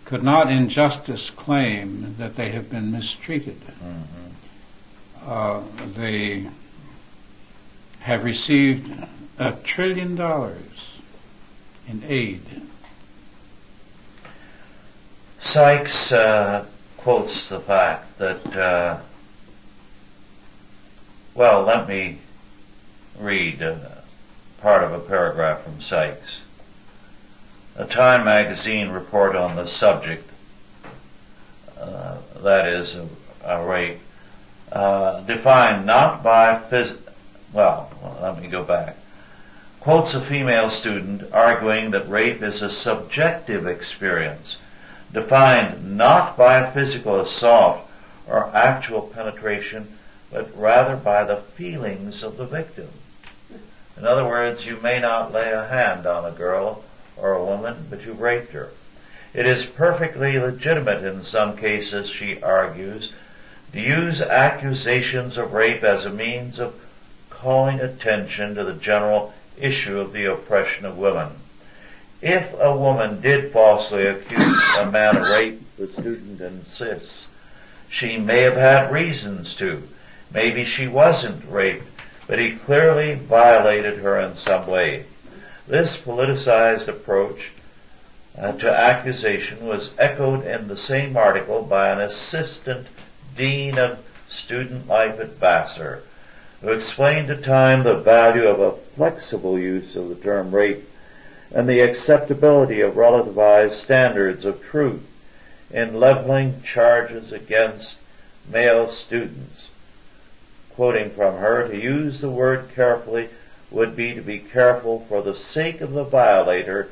could 0.05 0.23
not 0.23 0.51
in 0.51 0.69
justice 0.69 1.31
claim 1.31 2.17
that 2.19 2.35
they 2.35 2.51
have 2.51 2.69
been 2.71 2.91
mistreated. 2.91 3.61
Mm-hmm. 3.61 5.31
Uh, 5.31 5.63
they 5.95 6.49
have 8.01 8.25
received 8.25 8.93
a 9.39 9.53
trillion 9.53 10.17
dollars 10.17 11.01
in 11.87 12.03
aid. 12.07 12.41
Sykes 15.41 16.13
uh, 16.13 16.65
quotes 16.97 17.49
the 17.49 17.61
fact 17.61 18.19
that, 18.19 18.57
uh, 18.57 18.99
well, 21.35 21.63
let 21.63 21.89
me 21.89 22.19
read 23.19 23.63
part 24.61 24.83
of 24.83 24.93
a 24.93 24.99
paragraph 24.99 25.63
from 25.63 25.81
Sykes. 25.81 26.43
A 27.77 27.87
Time 27.87 28.25
magazine 28.25 28.91
report 28.91 29.35
on 29.35 29.57
the 29.57 29.67
subject, 29.67 30.29
uh, 31.79 32.19
that 32.43 32.67
is 32.69 32.95
a, 32.95 33.09
a 33.45 33.65
rape, 33.65 33.99
uh, 34.73 35.21
defined 35.23 35.87
not 35.87 36.23
by 36.23 36.61
phys- 36.71 36.97
well, 37.53 37.91
let 38.21 38.41
me 38.41 38.49
go 38.49 38.63
back. 38.63 38.97
Quotes 39.81 40.15
a 40.15 40.21
female 40.21 40.69
student 40.69 41.33
arguing 41.33 41.91
that 41.93 42.09
rape 42.09 42.43
is 42.43 42.61
a 42.61 42.71
subjective 42.71 43.67
experience, 43.67 44.59
defined 45.13 45.97
not 45.97 46.37
by 46.37 46.71
physical 46.71 47.19
assault 47.21 47.81
or 48.29 48.55
actual 48.55 49.01
penetration, 49.01 49.89
but 50.31 50.57
rather 50.57 50.97
by 50.97 51.25
the 51.25 51.37
feelings 51.37 52.23
of 52.23 52.37
the 52.37 52.47
victim. 52.47 52.89
In 53.97 54.07
other 54.07 54.25
words, 54.25 54.65
you 54.65 54.79
may 54.81 54.99
not 54.99 55.33
lay 55.33 55.51
a 55.51 55.67
hand 55.67 56.07
on 56.07 56.25
a 56.25 56.31
girl 56.31 56.85
or 57.17 57.33
a 57.33 57.45
woman, 57.45 57.87
but 57.91 58.05
you've 58.05 58.21
raped 58.21 58.53
her. 58.53 58.71
It 59.35 59.47
is 59.47 59.65
perfectly 59.65 60.39
legitimate 60.39 61.05
in 61.05 61.25
some 61.25 61.57
cases, 61.57 62.09
she 62.09 62.43
argues, 62.43 63.13
to 63.73 63.81
use 63.81 64.21
accusations 64.21 65.37
of 65.37 65.53
rape 65.53 65.85
as 65.85 66.05
a 66.05 66.11
means 66.11 66.59
of 66.59 66.75
calling 67.29 67.81
attention 67.81 68.55
to 68.55 68.65
the 68.65 68.73
general 68.73 69.33
issue 69.59 70.01
of 70.01 70.13
the 70.13 70.25
oppression 70.25 70.85
of 70.85 70.99
women. 70.99 71.29
If 72.23 72.53
a 72.59 72.77
woman 72.77 73.21
did 73.21 73.53
falsely 73.53 74.07
accuse 74.07 74.63
a 74.77 74.91
man 74.91 75.17
of 75.17 75.29
rape, 75.29 75.61
the 75.77 75.87
student 75.87 76.41
insists, 76.41 77.27
she 77.89 78.19
may 78.19 78.41
have 78.43 78.57
had 78.57 78.93
reasons 78.93 79.55
to. 79.57 79.83
Maybe 80.33 80.65
she 80.65 80.87
wasn't 80.87 81.45
raped 81.49 81.91
but 82.31 82.39
he 82.39 82.53
clearly 82.53 83.15
violated 83.15 83.99
her 83.99 84.21
in 84.21 84.37
some 84.37 84.65
way. 84.69 85.05
This 85.67 85.97
politicized 85.97 86.87
approach 86.87 87.51
uh, 88.39 88.53
to 88.53 88.73
accusation 88.73 89.67
was 89.67 89.91
echoed 89.99 90.47
in 90.47 90.69
the 90.69 90.77
same 90.77 91.17
article 91.17 91.63
by 91.63 91.91
an 91.91 92.01
assistant 92.01 92.87
dean 93.37 93.79
of 93.79 93.99
student 94.29 94.87
life 94.87 95.19
at 95.19 95.31
Vassar, 95.41 96.05
who 96.61 96.71
explained 96.71 97.27
to 97.27 97.37
Time 97.37 97.83
the 97.83 97.99
value 97.99 98.47
of 98.47 98.61
a 98.61 98.77
flexible 98.95 99.59
use 99.59 99.97
of 99.97 100.09
the 100.09 100.15
term 100.15 100.55
rape 100.55 100.89
and 101.53 101.69
the 101.69 101.81
acceptability 101.81 102.81
of 102.81 102.95
relativized 102.95 103.73
standards 103.73 104.45
of 104.45 104.63
truth 104.63 105.05
in 105.73 105.99
leveling 105.99 106.63
charges 106.63 107.33
against 107.33 107.97
male 108.49 108.89
students. 108.89 109.60
Quoting 110.81 111.11
from 111.11 111.37
her, 111.37 111.69
to 111.69 111.77
use 111.77 112.23
the 112.23 112.31
word 112.31 112.71
carefully 112.75 113.29
would 113.71 113.95
be 113.95 114.15
to 114.15 114.23
be 114.23 114.39
careful 114.39 115.01
for 115.01 115.21
the 115.21 115.37
sake 115.37 115.83
of 115.83 115.93
the 115.93 116.05
violator 116.05 116.89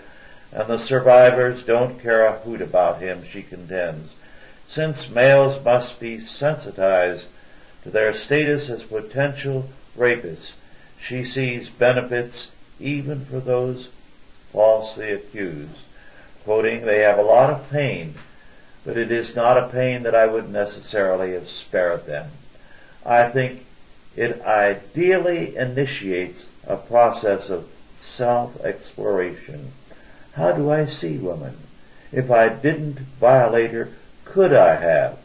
and 0.53 0.69
the 0.69 0.79
survivors 0.79 1.63
don't 1.63 1.99
care 1.99 2.27
a 2.27 2.33
hoot 2.33 2.61
about 2.61 3.01
him, 3.01 3.25
she 3.25 3.41
contends. 3.41 4.13
Since 4.69 5.09
males 5.09 5.65
must 5.65 5.99
be 5.99 6.21
sensitized 6.21 7.29
to 7.83 7.89
their 7.89 8.13
status 8.13 8.69
as 8.69 8.83
potential 8.83 9.71
rapists, 9.97 10.53
she 11.01 11.25
sees 11.25 11.71
benefits 11.71 12.51
even 12.79 13.25
for 13.25 13.41
those 13.41 13.89
falsely 14.53 15.13
accused. 15.13 15.79
Quoting, 16.45 16.85
they 16.85 16.99
have 16.99 17.19
a 17.19 17.23
lot 17.23 17.49
of 17.49 17.71
pain, 17.71 18.17
but 18.85 18.99
it 18.99 19.11
is 19.11 19.35
not 19.35 19.57
a 19.57 19.69
pain 19.69 20.03
that 20.03 20.15
I 20.15 20.27
would 20.27 20.53
necessarily 20.53 21.33
have 21.33 21.49
spared 21.49 22.05
them. 22.05 22.33
I 23.07 23.31
think 23.31 23.65
it 24.19 24.41
ideally 24.43 25.57
initiates 25.57 26.47
a 26.67 26.77
process 26.77 27.49
of 27.49 27.69
self-exploration. 28.03 29.71
How 30.33 30.51
do 30.51 30.73
I 30.73 30.87
see 30.87 31.19
woman? 31.19 31.57
If 32.11 32.29
I 32.29 32.49
didn't 32.49 32.99
violate 33.21 33.71
her, 33.71 33.91
could 34.25 34.53
I 34.53 34.75
have? 34.75 35.19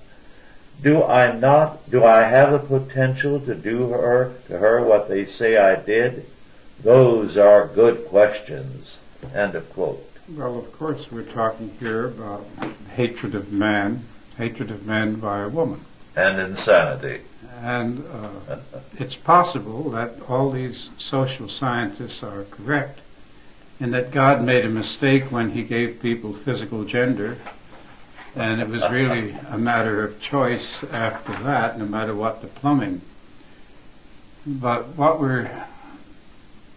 Do 0.84 1.04
I 1.04 1.32
not, 1.32 1.90
do 1.90 2.04
I 2.04 2.24
have 2.24 2.52
the 2.52 2.60
potential 2.60 3.40
to 3.40 3.56
do 3.56 3.90
her, 3.90 4.36
to 4.48 4.60
her 4.60 4.84
what 4.84 5.10
they 5.10 5.26
say 5.26 5.58
I 5.58 5.76
did? 5.76 6.28
Those 6.84 7.36
are 7.36 7.68
good 7.68 8.06
questions. 8.08 8.98
End 9.34 9.56
of 9.56 9.74
quote. 9.74 10.08
Well, 10.30 10.60
of 10.60 10.72
course, 10.72 11.12
we're 11.12 11.24
talking 11.24 11.76
here 11.80 12.06
about 12.06 12.46
hatred 12.96 13.34
of 13.34 13.52
man, 13.52 14.04
hatred 14.38 14.70
of 14.70 14.86
man 14.86 15.16
by 15.16 15.40
a 15.40 15.50
woman. 15.50 15.82
And 16.16 16.40
insanity. 16.40 17.22
And 17.64 18.04
uh, 18.06 18.58
it's 19.00 19.16
possible 19.16 19.90
that 19.92 20.30
all 20.30 20.52
these 20.52 20.90
social 20.98 21.48
scientists 21.48 22.22
are 22.22 22.44
correct 22.44 23.00
in 23.80 23.92
that 23.92 24.12
God 24.12 24.44
made 24.44 24.66
a 24.66 24.70
mistake 24.70 25.32
when 25.32 25.52
he 25.52 25.64
gave 25.64 26.02
people 26.02 26.34
physical 26.34 26.84
gender 26.84 27.38
and 28.36 28.60
it 28.60 28.68
was 28.68 28.82
really 28.92 29.32
a 29.48 29.58
matter 29.58 30.04
of 30.04 30.20
choice 30.20 30.84
after 30.92 31.32
that, 31.44 31.78
no 31.78 31.86
matter 31.86 32.16
what 32.16 32.42
the 32.42 32.48
plumbing. 32.48 33.02
But 34.46 34.98
what 34.98 35.20
we're 35.20 35.66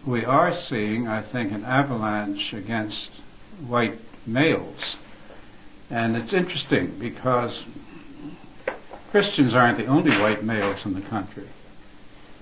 we 0.05 0.23
are 0.23 0.57
seeing, 0.57 1.07
I 1.07 1.21
think, 1.21 1.51
an 1.51 1.65
avalanche 1.65 2.53
against 2.53 3.09
white 3.67 3.99
males. 4.25 4.95
And 5.89 6.15
it's 6.15 6.31
interesting 6.31 6.97
because 6.97 7.63
Christians 9.11 9.53
aren't 9.53 9.77
the 9.77 9.85
only 9.85 10.11
white 10.17 10.43
males 10.43 10.85
in 10.85 10.93
the 10.93 11.01
country. 11.01 11.47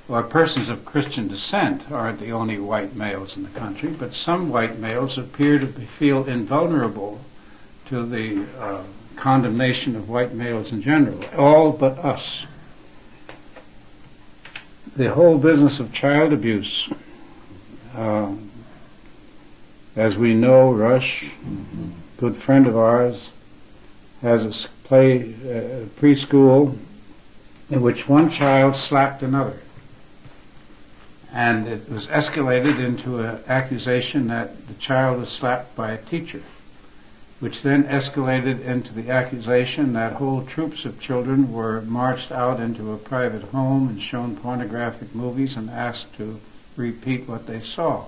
Or 0.08 0.24
persons 0.24 0.70
of 0.70 0.86
Christian 0.86 1.28
descent 1.28 1.92
aren't 1.92 2.20
the 2.20 2.32
only 2.32 2.60
white 2.60 2.96
males 2.96 3.36
in 3.36 3.44
the 3.44 3.60
country, 3.60 3.90
but 3.90 4.14
some 4.14 4.50
white 4.50 4.78
males 4.80 5.18
appear 5.18 5.58
to 5.60 5.68
feel 5.68 6.26
invulnerable 6.26 7.22
to 7.88 8.06
the 8.06 8.46
uh, 8.60 8.84
condemnation 9.16 9.96
of 9.96 10.10
white 10.10 10.34
males 10.34 10.72
in 10.72 10.82
general, 10.82 11.24
all 11.38 11.72
but 11.72 11.98
us. 12.00 12.46
The 14.96 15.14
whole 15.14 15.38
business 15.38 15.80
of 15.80 15.92
child 15.92 16.34
abuse 16.34 16.88
uh, 17.96 18.34
as 19.96 20.18
we 20.18 20.34
know, 20.34 20.72
Rush, 20.72 21.26
good 22.18 22.36
friend 22.36 22.68
of 22.68 22.76
ours, 22.76 23.30
has 24.26 24.44
a 24.44 24.68
play 24.86 25.20
uh, 25.20 25.86
preschool 26.00 26.76
in 27.70 27.82
which 27.82 28.08
one 28.08 28.32
child 28.32 28.76
slapped 28.76 29.22
another, 29.22 29.60
and 31.32 31.68
it 31.68 31.88
was 31.90 32.08
escalated 32.08 32.80
into 32.80 33.20
an 33.20 33.40
accusation 33.48 34.28
that 34.28 34.68
the 34.68 34.74
child 34.76 35.20
was 35.20 35.30
slapped 35.30 35.76
by 35.76 35.92
a 35.92 35.98
teacher, 35.98 36.42
which 37.40 37.62
then 37.62 37.84
escalated 37.84 38.62
into 38.62 38.92
the 38.94 39.12
accusation 39.12 39.94
that 39.94 40.14
whole 40.14 40.44
troops 40.44 40.86
of 40.86 41.00
children 41.00 41.52
were 41.52 41.82
marched 41.82 42.32
out 42.32 42.60
into 42.60 42.94
a 42.94 42.98
private 42.98 43.44
home 43.44 43.88
and 43.90 44.02
shown 44.02 44.36
pornographic 44.36 45.14
movies 45.14 45.56
and 45.56 45.70
asked 45.70 46.12
to 46.16 46.40
repeat 46.76 47.28
what 47.28 47.46
they 47.46 47.62
saw. 47.62 48.06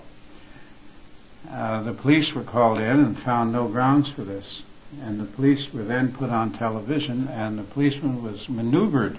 Uh, 1.51 1.84
the 1.84 1.93
police 1.93 2.34
were 2.34 2.43
called 2.43 2.80
in 2.80 2.99
and 2.99 3.20
found 3.20 3.51
no 3.51 3.68
grounds 3.68 4.09
for 4.09 4.24
this. 4.24 4.63
And 5.01 5.19
the 5.19 5.25
police 5.25 5.73
were 5.73 5.83
then 5.83 6.13
put 6.13 6.29
on 6.29 6.53
television 6.53 7.27
and 7.27 7.59
the 7.59 7.63
policeman 7.63 8.23
was 8.23 8.47
maneuvered 8.47 9.17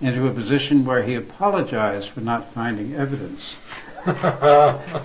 into 0.00 0.26
a 0.26 0.32
position 0.32 0.84
where 0.84 1.02
he 1.02 1.14
apologized 1.14 2.10
for 2.10 2.20
not 2.20 2.52
finding 2.52 2.94
evidence. 2.94 3.54
mm-hmm. 4.04 5.04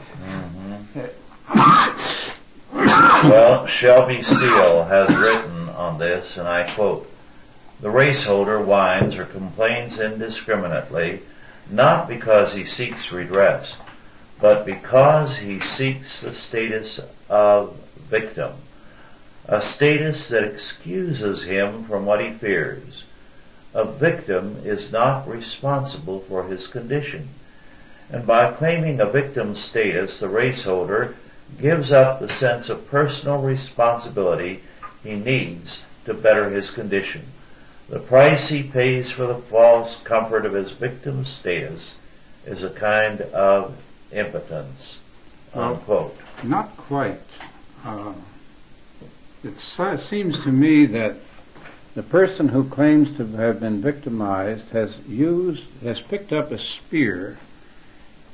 well, 3.30 3.66
Shelby 3.66 4.24
Steele 4.24 4.84
has 4.84 5.16
written 5.16 5.70
on 5.70 5.98
this, 5.98 6.38
and 6.38 6.48
I 6.48 6.72
quote, 6.74 7.10
the 7.80 7.88
raceholder 7.88 8.64
whines 8.64 9.16
or 9.16 9.26
complains 9.26 10.00
indiscriminately 10.00 11.22
not 11.70 12.08
because 12.08 12.52
he 12.54 12.66
seeks 12.66 13.12
redress, 13.12 13.76
but 14.42 14.66
because 14.66 15.38
he 15.38 15.60
seeks 15.60 16.22
the 16.22 16.36
status 16.36 17.00
of 17.30 17.80
victim, 18.10 18.52
a 19.52 19.62
status 19.64 20.28
that 20.28 20.44
excuses 20.44 21.44
him 21.44 21.84
from 21.86 22.06
what 22.06 22.22
he 22.22 22.32
fears. 22.32 23.04
A 23.74 23.84
victim 23.84 24.58
is 24.64 24.92
not 24.92 25.28
responsible 25.28 26.20
for 26.20 26.44
his 26.48 26.68
condition. 26.68 27.30
And 28.12 28.28
by 28.28 28.52
claiming 28.52 29.00
a 29.00 29.08
victim 29.08 29.56
status, 29.56 30.20
the 30.20 30.28
raceholder 30.28 31.16
gives 31.60 31.92
up 31.92 32.20
the 32.20 32.30
sense 32.30 32.70
of 32.70 32.88
personal 32.88 33.42
responsibility 33.42 34.62
he 35.04 35.16
needs 35.16 35.82
to 36.06 36.14
better 36.14 36.52
his 36.52 36.70
condition. 36.70 37.24
The 37.90 38.00
price 38.00 38.50
he 38.50 38.62
pays 38.62 39.10
for 39.10 39.26
the 39.26 39.36
false 39.36 39.96
comfort 40.04 40.46
of 40.46 40.54
his 40.54 40.74
victim 40.74 41.26
status 41.26 41.96
is 42.46 42.64
a 42.64 42.70
kind 42.70 43.22
of 43.22 43.76
impotence. 44.12 45.00
Unquote. 45.56 46.16
Well, 46.38 46.46
not 46.46 46.78
quite. 46.78 47.20
Uh, 47.84 48.14
it 49.44 50.00
seems 50.02 50.40
to 50.44 50.50
me 50.50 50.86
that 50.88 51.16
the 51.96 52.04
person 52.04 52.50
who 52.50 52.70
claims 52.70 53.18
to 53.18 53.26
have 53.28 53.60
been 53.60 53.82
victimized 53.82 54.70
has 54.70 54.98
used, 55.08 55.64
has 55.82 56.02
picked 56.02 56.32
up 56.32 56.52
a 56.52 56.60
spear 56.60 57.38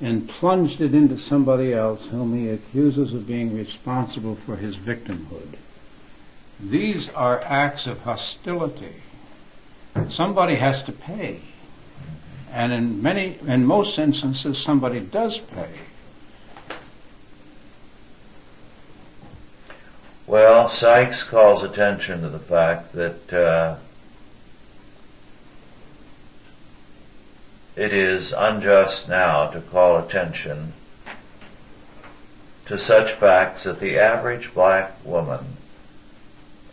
and 0.01 0.27
plunged 0.27 0.81
it 0.81 0.93
into 0.93 1.17
somebody 1.17 1.73
else 1.73 2.05
whom 2.07 2.33
he 2.33 2.49
accuses 2.49 3.13
of 3.13 3.27
being 3.27 3.55
responsible 3.55 4.35
for 4.35 4.55
his 4.55 4.75
victimhood. 4.75 5.55
These 6.59 7.09
are 7.09 7.41
acts 7.41 7.85
of 7.85 7.99
hostility 8.01 8.95
somebody 10.09 10.55
has 10.55 10.81
to 10.83 10.91
pay. 10.91 11.39
And 12.51 12.71
in 12.71 13.01
many, 13.01 13.37
in 13.47 13.65
most 13.65 13.99
instances, 13.99 14.61
somebody 14.61 14.99
does 14.99 15.39
pay. 15.39 15.69
Well, 20.27 20.69
Sykes 20.69 21.21
calls 21.21 21.61
attention 21.61 22.21
to 22.21 22.29
the 22.29 22.39
fact 22.39 22.93
that 22.93 23.31
uh, 23.31 23.77
it 27.75 27.93
is 27.93 28.33
unjust 28.35 29.07
now 29.07 29.47
to 29.51 29.61
call 29.61 29.97
attention 29.97 30.73
to 32.65 32.79
such 32.79 33.11
facts 33.13 33.63
that 33.63 33.79
the 33.79 33.99
average 33.99 34.51
black 34.51 34.93
woman 35.05 35.45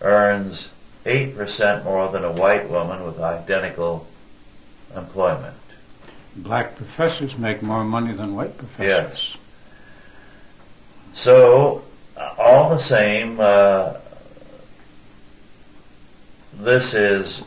earns 0.01 0.71
8% 1.05 1.85
more 1.85 2.11
than 2.11 2.25
a 2.25 2.33
white 2.33 2.71
woman 2.71 3.05
with 3.05 3.21
identical 3.21 4.07
employment. 4.97 5.57
Black 6.37 6.77
professors 6.77 7.37
make 7.37 7.61
more 7.61 7.85
money 7.85 8.15
than 8.15 8.35
white 8.35 8.57
professors. 8.57 9.35
Yes. 9.35 9.37
So, 11.15 11.85
all 12.39 12.70
the 12.70 12.80
same, 12.80 13.39
uh, 13.41 13.95
this 16.55 16.95
is 16.95 17.43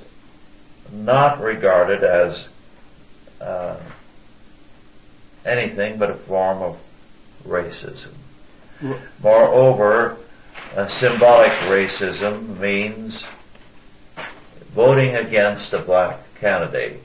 not 0.92 1.42
regarded 1.42 2.04
as 2.04 2.48
uh, 3.42 3.78
anything 5.46 5.98
but 5.98 6.10
a 6.10 6.16
form 6.16 6.62
of 6.62 6.78
racism. 7.46 8.14
Moreover, 9.22 10.18
symbolic 10.88 11.52
racism 11.70 12.60
means 12.60 13.24
voting 14.74 15.16
against 15.16 15.72
a 15.74 15.80
black 15.80 16.20
candidate. 16.36 17.02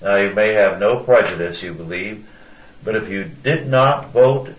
Now 0.00 0.16
you 0.16 0.34
may 0.34 0.52
have 0.54 0.80
no 0.80 0.98
prejudice, 0.98 1.62
you 1.62 1.72
believe, 1.72 2.28
but 2.82 2.96
if 2.96 3.08
you 3.08 3.24
did 3.24 3.68
not 3.68 4.10
vote 4.10 4.50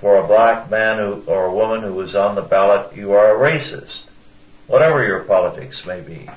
for 0.00 0.16
a 0.16 0.26
black 0.26 0.70
man 0.70 0.98
who, 0.98 1.22
or 1.26 1.46
a 1.46 1.54
woman 1.54 1.82
who 1.82 1.92
was 1.92 2.14
on 2.14 2.34
the 2.34 2.42
ballot, 2.42 2.94
you 2.96 3.12
are 3.12 3.34
a 3.34 3.38
racist, 3.38 4.02
whatever 4.66 5.04
your 5.04 5.24
politics 5.24 5.84
may 5.84 6.00
be. 6.00 6.28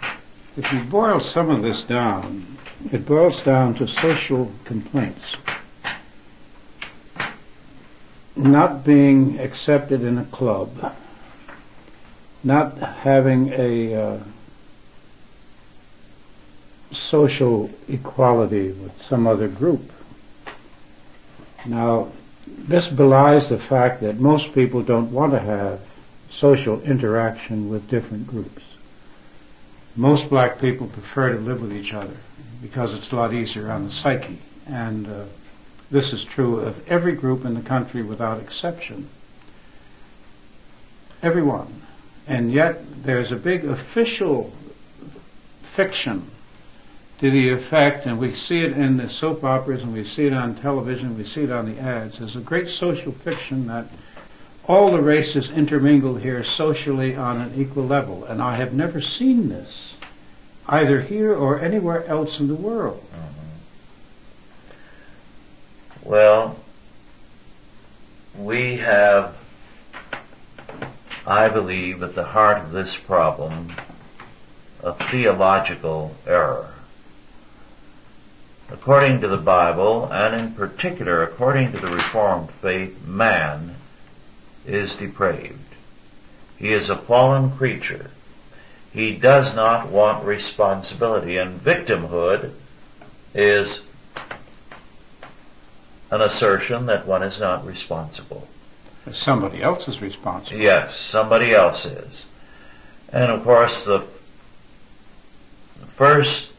If 0.58 0.72
you 0.74 0.84
boil 0.84 1.20
some 1.20 1.50
of 1.50 1.62
this 1.62 1.82
down, 1.84 2.58
it 2.92 3.06
boils 3.06 3.42
down 3.44 3.76
to 3.76 3.88
social 3.88 4.52
complaints. 4.66 5.36
Not 8.36 8.84
being 8.84 9.40
accepted 9.40 10.04
in 10.04 10.18
a 10.18 10.26
club, 10.26 10.96
not 12.44 12.78
having 12.78 13.54
a 13.54 13.94
uh, 13.94 14.20
social 16.92 17.70
equality 17.88 18.72
with 18.72 19.00
some 19.04 19.28
other 19.28 19.48
group. 19.48 19.92
Now, 21.66 22.12
this 22.58 22.88
belies 22.88 23.50
the 23.50 23.60
fact 23.60 24.02
that 24.02 24.20
most 24.20 24.54
people 24.54 24.82
don't 24.82 25.12
want 25.12 25.34
to 25.34 25.40
have 25.40 25.80
social 26.32 26.82
interaction 26.82 27.70
with 27.70 27.90
different 27.90 28.28
groups. 28.28 28.64
Most 29.96 30.30
black 30.30 30.60
people 30.60 30.88
prefer 30.88 31.34
to 31.34 31.40
live 31.40 31.62
with 31.62 31.74
each 31.74 31.94
other 31.94 32.16
because 32.62 32.94
it's 32.94 33.12
a 33.12 33.16
lot 33.16 33.34
easier 33.34 33.70
on 33.70 33.86
the 33.86 33.92
psyche. 33.92 34.40
And 34.68 35.08
uh, 35.08 35.26
this 35.90 36.14
is 36.14 36.24
true 36.24 36.60
of 36.60 36.88
every 36.88 37.14
group 37.14 37.44
in 37.44 37.54
the 37.54 37.62
country 37.62 38.02
without 38.02 38.40
exception. 38.40 39.10
Everyone. 41.22 41.82
And 42.28 42.52
yet 42.52 43.04
there's 43.04 43.32
a 43.32 43.36
big 43.36 43.66
official 43.66 44.54
fiction 45.76 46.30
to 47.22 47.30
the 47.30 47.50
effect, 47.50 48.08
and 48.08 48.18
we 48.18 48.34
see 48.34 48.64
it 48.64 48.74
in 48.74 48.98
the 48.98 49.08
soap 49.08 49.44
operas, 49.44 49.84
and 49.84 49.94
we 49.94 50.04
see 50.04 50.26
it 50.26 50.34
on 50.34 50.56
television, 50.56 51.16
we 51.16 51.24
see 51.24 51.44
it 51.44 51.52
on 51.52 51.72
the 51.72 51.80
ads. 51.80 52.18
There's 52.18 52.36
a 52.36 52.40
great 52.40 52.70
social 52.70 53.12
fiction 53.12 53.68
that 53.68 53.86
all 54.68 54.92
the 54.92 55.02
races 55.02 55.52
intermingle 55.52 56.16
here 56.16 56.44
socially 56.44 57.16
on 57.16 57.40
an 57.40 57.54
equal 57.56 57.86
level, 57.86 58.26
and 58.26 58.42
I 58.42 58.56
have 58.56 58.74
never 58.74 59.02
seen 59.02 59.50
this 59.50 59.94
either 60.68 61.00
here 61.00 61.36
or 61.36 61.60
anywhere 61.60 62.04
else 62.08 62.40
in 62.40 62.48
the 62.48 62.56
world. 62.56 63.04
Mm-hmm. 63.14 63.30
Well, 66.10 66.58
we 68.36 68.78
have, 68.78 69.38
I 71.28 71.50
believe, 71.50 72.02
at 72.02 72.16
the 72.16 72.24
heart 72.24 72.64
of 72.64 72.72
this 72.72 72.96
problem, 72.96 73.72
a 74.84 74.94
theological 75.12 76.16
error. 76.26 76.74
According 78.72 79.22
to 79.22 79.28
the 79.28 79.38
Bible, 79.38 80.12
and 80.12 80.34
in 80.34 80.54
particular 80.54 81.24
according 81.24 81.74
to 81.74 81.78
the 81.78 81.92
Reformed 81.92 82.50
faith, 82.50 83.06
man 83.06 83.76
is 84.66 84.96
depraved. 84.96 85.60
He 86.58 86.72
is 86.72 86.90
a 86.90 86.96
fallen 86.96 87.52
creature. 87.52 88.12
He 88.94 89.16
does 89.16 89.54
not 89.56 89.90
want 89.90 90.26
responsibility, 90.26 91.38
and 91.38 91.60
victimhood 91.60 92.54
is 93.34 93.84
an 96.10 96.22
assertion 96.22 96.86
that 96.86 97.06
one 97.06 97.24
is 97.24 97.40
not 97.40 97.66
responsible. 97.66 98.48
Somebody 99.12 99.62
else 99.62 99.88
is 99.88 100.02
responsible. 100.02 100.60
Yes, 100.60 100.98
somebody 100.98 101.54
else 101.54 101.86
is. 101.86 102.24
And 103.12 103.32
of 103.32 103.44
course, 103.44 103.84
the 103.84 104.06
first 105.96 106.51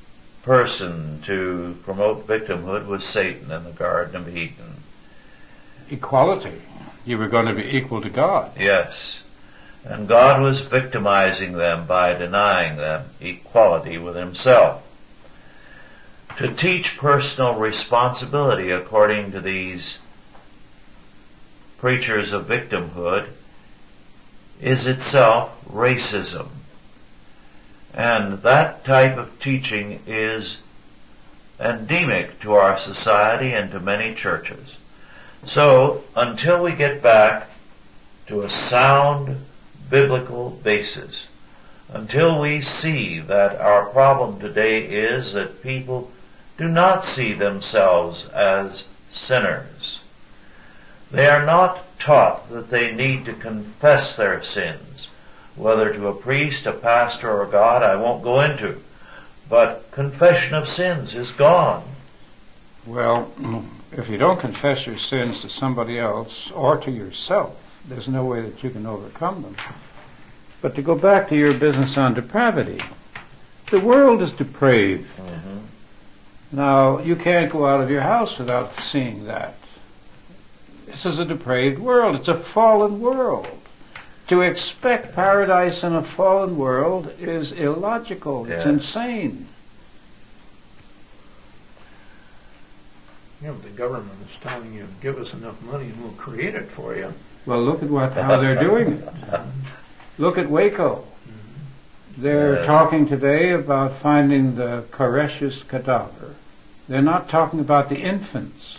person 0.43 1.22
to 1.22 1.76
promote 1.84 2.26
victimhood 2.26 2.86
was 2.86 3.05
Satan 3.05 3.51
in 3.51 3.64
the 3.64 3.70
Garden 3.70 4.16
of 4.16 4.36
Eden. 4.36 4.82
Equality. 5.90 6.61
You 7.05 7.18
were 7.18 7.28
going 7.28 7.47
to 7.47 7.55
be 7.55 7.76
equal 7.76 8.01
to 8.03 8.11
God. 8.11 8.53
Yes. 8.59 9.20
And 9.84 10.09
God 10.09 10.40
was 10.40 10.61
victimizing 10.61 11.53
them 11.53 11.86
by 11.86 12.14
denying 12.14 12.76
them 12.76 13.07
equality 13.20 13.99
with 13.99 14.16
himself. 14.16 14.82
To 16.38 16.53
teach 16.55 16.97
personal 16.97 17.55
responsibility 17.55 18.70
according 18.70 19.32
to 19.32 19.40
these 19.40 19.99
preachers 21.78 22.32
of 22.32 22.47
victimhood 22.47 23.28
is 24.61 24.86
itself 24.86 25.53
racism. 25.68 26.49
And 27.95 28.38
that 28.43 28.84
type 28.84 29.18
of 29.18 29.38
teaching 29.38 30.01
is 30.07 30.59
endemic 31.61 32.40
to 32.40 32.55
our 32.55 32.78
society 32.78 33.53
and 33.53 33.70
to 33.70 33.80
many 33.80 34.14
churches. 34.14 34.76
So, 35.45 36.05
until 36.16 36.62
we 36.62 36.72
get 36.72 37.03
back 37.03 37.49
to 38.28 38.43
a 38.43 38.51
sound 38.51 39.36
biblical 39.90 40.51
basis, 40.51 41.26
until 41.90 42.40
we 42.40 42.62
see 42.62 43.20
that 43.20 43.61
our 43.61 43.86
problem 43.86 44.40
today 44.40 44.84
is 44.84 45.34
that 45.34 45.62
people 45.62 46.11
do 46.57 46.68
not 46.68 47.05
see 47.05 47.34
themselves 47.34 48.26
as 48.28 48.84
sinners. 49.12 50.01
They 51.11 51.26
are 51.26 51.45
not 51.45 51.99
taught 51.99 52.49
that 52.51 52.70
they 52.70 52.93
need 52.95 53.26
to 53.26 53.34
confess 53.34 54.16
their 54.16 54.43
sins 54.43 55.09
whether 55.57 55.92
to 55.92 56.09
a 56.09 56.14
priest, 56.14 56.66
a 56.66 56.72
pastor, 56.72 57.30
or 57.30 57.44
a 57.44 57.50
God, 57.50 57.82
I 57.82 57.96
won't 57.96 58.22
go 58.22 58.40
into. 58.40 58.80
But 59.48 59.90
confession 59.90 60.55
of 60.55 60.68
sins 60.68 61.14
is 61.14 61.30
gone. 61.30 61.84
Well, 62.86 63.30
if 63.92 64.09
you 64.09 64.16
don't 64.16 64.40
confess 64.40 64.86
your 64.86 64.98
sins 64.98 65.40
to 65.42 65.48
somebody 65.48 65.98
else 65.98 66.50
or 66.53 66.78
to 66.78 66.90
yourself, 66.90 67.57
there's 67.86 68.09
no 68.09 68.24
way 68.24 68.40
that 68.40 68.62
you 68.62 68.70
can 68.70 68.86
overcome 68.86 69.42
them. 69.42 69.57
But 70.61 70.74
to 70.76 70.82
go 70.82 70.94
back 70.94 71.28
to 71.28 71.36
your 71.36 71.55
business 71.55 71.98
on 71.98 72.14
depravity, 72.14 72.80
the 73.70 73.80
world 73.80 74.22
is 74.22 74.32
depraved. 74.32 75.09
Mm-hmm. 75.16 75.59
Now, 76.53 76.98
you 77.00 77.16
can't 77.16 77.50
go 77.50 77.66
out 77.66 77.80
of 77.80 77.90
your 77.90 78.03
house 78.03 78.38
without 78.38 78.72
seeing 78.90 79.24
that. 79.24 79.55
This 80.86 81.07
is 81.07 81.18
a 81.18 81.24
depraved 81.24 81.78
world. 81.78 82.16
It's 82.16 82.28
a 82.28 82.38
fallen 82.38 83.00
world. 83.00 83.48
To 84.33 84.41
expect 84.41 85.14
paradise 85.14 85.83
in 85.83 85.93
a 85.93 86.03
fallen 86.03 86.57
world 86.57 87.12
is 87.18 87.53
illogical. 87.53 88.51
It's 88.51 88.64
insane. 88.64 89.47
Yeah, 93.43 93.51
but 93.51 93.62
the 93.62 93.68
government 93.68 94.18
is 94.22 94.41
telling 94.41 94.72
you, 94.72 94.89
give 95.03 95.18
us 95.18 95.35
enough 95.35 95.61
money 95.61 95.85
and 95.85 96.03
we'll 96.03 96.14
create 96.14 96.55
it 96.55 96.70
for 96.70 96.97
you. 96.97 97.12
Well, 97.45 97.62
look 97.62 97.83
at 97.83 97.91
what 97.91 98.14
how 98.14 98.41
they're 98.41 98.59
doing 98.59 98.93
it. 98.93 99.05
Mm-hmm. 99.05 99.51
Look 100.16 100.39
at 100.39 100.49
Waco. 100.49 101.05
Mm-hmm. 101.05 102.22
They're 102.22 102.55
yes. 102.55 102.66
talking 102.66 103.07
today 103.07 103.53
about 103.53 103.99
finding 103.99 104.55
the 104.55 104.87
Koresh's 104.93 105.62
cadaver. 105.64 106.37
They're 106.89 107.03
not 107.03 107.28
talking 107.28 107.61
about 107.61 107.91
the 107.91 107.99
infants. 107.99 108.78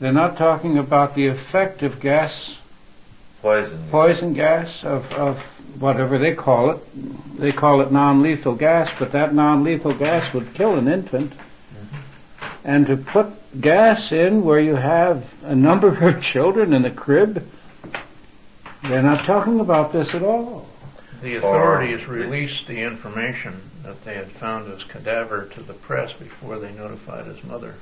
They're 0.00 0.10
not 0.10 0.38
talking 0.38 0.78
about 0.78 1.14
the 1.14 1.26
effect 1.26 1.82
of 1.82 2.00
gas 2.00 2.54
poison 3.42 3.88
poison 3.90 4.32
gas 4.32 4.84
of, 4.84 5.12
of 5.12 5.38
whatever 5.78 6.18
they 6.18 6.34
call 6.34 6.70
it. 6.70 7.38
They 7.38 7.52
call 7.52 7.80
it 7.80 7.92
non-lethal 7.92 8.54
gas, 8.54 8.90
but 8.98 9.12
that 9.12 9.34
non-lethal 9.34 9.94
gas 9.94 10.32
would 10.32 10.54
kill 10.54 10.76
an 10.76 10.88
infant. 10.88 11.32
Mm-hmm. 11.32 11.96
And 12.64 12.86
to 12.86 12.96
put 12.96 13.60
gas 13.60 14.12
in 14.12 14.42
where 14.42 14.60
you 14.60 14.74
have 14.74 15.32
a 15.44 15.54
number 15.54 16.08
of 16.08 16.22
children 16.22 16.72
in 16.72 16.84
a 16.84 16.90
crib, 16.90 17.46
they're 18.82 19.02
not 19.02 19.24
talking 19.24 19.60
about 19.60 19.92
this 19.92 20.14
at 20.14 20.22
all. 20.22 20.68
The 21.22 21.36
authorities 21.36 22.06
released 22.06 22.66
the 22.66 22.82
information 22.82 23.60
that 23.82 24.04
they 24.04 24.14
had 24.14 24.30
found 24.32 24.70
his 24.70 24.84
cadaver 24.84 25.48
to 25.54 25.62
the 25.62 25.72
press 25.72 26.12
before 26.12 26.58
they 26.58 26.72
notified 26.72 27.26
his 27.26 27.42
mother. 27.42 27.74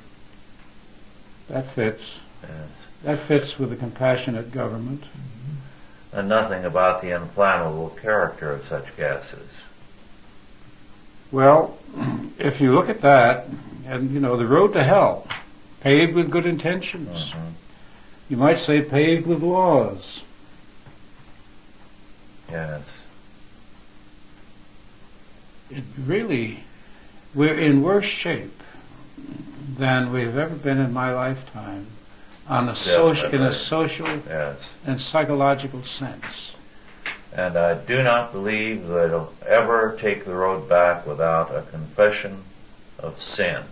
That 1.48 1.66
fits. 1.74 2.16
Yes. 2.42 2.68
That 3.02 3.20
fits 3.26 3.58
with 3.58 3.72
a 3.72 3.76
compassionate 3.76 4.52
government. 4.52 5.04
And 6.14 6.28
nothing 6.28 6.64
about 6.64 7.02
the 7.02 7.10
inflammable 7.10 7.90
character 8.00 8.52
of 8.52 8.64
such 8.68 8.96
gases. 8.96 9.50
Well, 11.32 11.76
if 12.38 12.60
you 12.60 12.72
look 12.72 12.88
at 12.88 13.00
that, 13.00 13.48
and 13.84 14.12
you 14.12 14.20
know, 14.20 14.36
the 14.36 14.46
road 14.46 14.74
to 14.74 14.84
hell, 14.84 15.26
paved 15.80 16.14
with 16.14 16.30
good 16.30 16.46
intentions. 16.46 17.08
Mm-hmm. 17.08 17.48
You 18.28 18.36
might 18.36 18.60
say 18.60 18.80
paved 18.80 19.26
with 19.26 19.42
laws. 19.42 20.20
Yes. 22.48 22.98
It 25.70 25.82
really, 26.06 26.60
we're 27.34 27.58
in 27.58 27.82
worse 27.82 28.04
shape 28.04 28.62
than 29.76 30.12
we've 30.12 30.36
ever 30.36 30.54
been 30.54 30.78
in 30.78 30.92
my 30.92 31.12
lifetime 31.12 31.88
on 32.48 32.68
a 32.68 32.76
social, 32.76 33.30
in 33.30 33.42
a 33.42 33.54
social 33.54 34.08
Yes. 34.28 34.58
and 34.86 35.00
psychological 35.00 35.84
sense. 35.84 36.52
And 37.32 37.56
I 37.56 37.74
do 37.74 38.02
not 38.02 38.32
believe 38.32 38.86
that 38.88 39.06
it'll 39.06 39.32
ever 39.46 39.96
take 40.00 40.24
the 40.24 40.34
road 40.34 40.68
back 40.68 41.06
without 41.06 41.54
a 41.54 41.62
confession 41.62 42.44
of 42.98 43.20
sin 43.20 43.62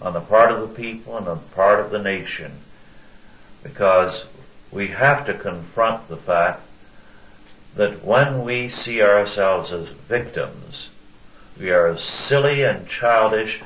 on 0.00 0.12
the 0.12 0.20
part 0.20 0.50
of 0.50 0.60
the 0.60 0.74
people 0.74 1.16
and 1.16 1.26
on 1.28 1.38
the 1.38 1.54
part 1.54 1.80
of 1.80 1.90
the 1.90 1.98
nation. 1.98 2.52
Because 3.62 4.24
we 4.70 4.88
have 4.88 5.26
to 5.26 5.34
confront 5.34 6.08
the 6.08 6.16
fact 6.16 6.60
that 7.76 8.04
when 8.04 8.44
we 8.44 8.68
see 8.68 9.02
ourselves 9.02 9.72
as 9.72 9.88
victims, 9.88 10.88
we 11.58 11.70
are 11.70 11.86
as 11.88 12.02
silly 12.02 12.62
and 12.64 12.88
childish 12.88 13.60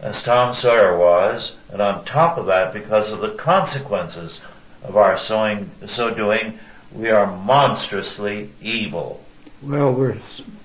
as 0.00 0.22
Tom 0.22 0.54
Sawyer 0.54 0.96
was, 0.96 1.52
and 1.72 1.82
on 1.82 2.04
top 2.04 2.38
of 2.38 2.46
that, 2.46 2.72
because 2.72 3.10
of 3.10 3.20
the 3.20 3.30
consequences 3.30 4.40
of 4.84 4.96
our 4.96 5.18
sowing, 5.18 5.70
so 5.86 6.14
doing, 6.14 6.58
we 6.92 7.10
are 7.10 7.26
monstrously 7.26 8.50
evil. 8.60 9.24
Well, 9.62 9.92
we're 9.92 10.14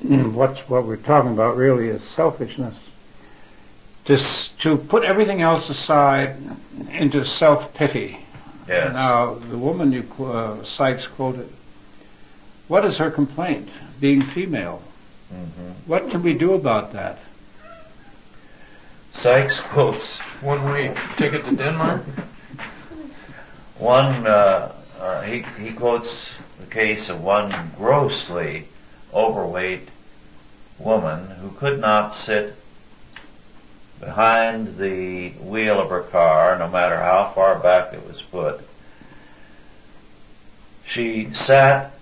what's 0.01 0.59
what 0.69 0.85
we're 0.85 0.97
talking 0.97 1.31
about 1.31 1.57
really 1.57 1.87
is 1.87 2.01
selfishness. 2.15 2.75
To 4.05 4.19
to 4.59 4.77
put 4.77 5.03
everything 5.03 5.41
else 5.41 5.69
aside 5.69 6.35
into 6.91 7.25
self 7.25 7.73
pity. 7.73 8.19
Yes. 8.67 8.93
Now, 8.93 9.33
the 9.33 9.57
woman 9.57 9.91
you 9.91 10.07
uh, 10.23 10.63
Sykes 10.63 11.07
quoted, 11.07 11.49
what 12.67 12.85
is 12.85 12.97
her 12.97 13.09
complaint? 13.11 13.69
Being 13.99 14.21
female. 14.21 14.81
Mhm. 15.33 15.73
What 15.87 16.09
can 16.11 16.21
we 16.23 16.33
do 16.33 16.53
about 16.53 16.93
that? 16.93 17.17
Sykes 19.13 19.59
quotes 19.71 20.17
One 20.41 20.65
way 20.65 20.93
ticket 21.17 21.45
to 21.45 21.55
Denmark? 21.55 22.01
one, 23.77 24.27
uh, 24.27 24.73
uh, 24.99 25.21
he, 25.21 25.45
he 25.59 25.71
quotes 25.71 26.29
the 26.59 26.65
case 26.65 27.09
of 27.09 27.23
one 27.23 27.71
grossly 27.77 28.67
overweight 29.13 29.87
woman 30.79 31.27
who 31.27 31.51
could 31.51 31.79
not 31.79 32.15
sit 32.15 32.55
behind 33.99 34.77
the 34.77 35.29
wheel 35.31 35.79
of 35.79 35.89
her 35.89 36.01
car, 36.01 36.57
no 36.57 36.67
matter 36.67 36.97
how 36.97 37.31
far 37.33 37.59
back 37.59 37.93
it 37.93 38.05
was 38.05 38.21
put. 38.21 38.61
She 40.85 41.33
sat 41.33 41.93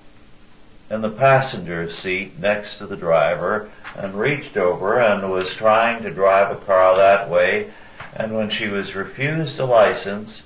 in 0.89 1.01
the 1.01 1.09
passenger 1.09 1.91
seat 1.91 2.39
next 2.39 2.77
to 2.79 2.87
the 2.87 2.97
driver 2.97 3.69
and 3.95 4.15
reached 4.15 4.57
over 4.57 4.99
and 4.99 5.31
was 5.31 5.53
trying 5.53 6.03
to 6.03 6.11
drive 6.11 6.51
a 6.51 6.65
car 6.65 6.97
that 6.97 7.29
way. 7.29 7.71
And 8.15 8.35
when 8.35 8.49
she 8.49 8.67
was 8.67 8.95
refused 8.95 9.59
a 9.59 9.65
license, 9.65 10.43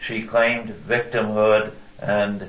she 0.00 0.22
claimed 0.22 0.70
victimhood 0.70 1.72
and 2.00 2.48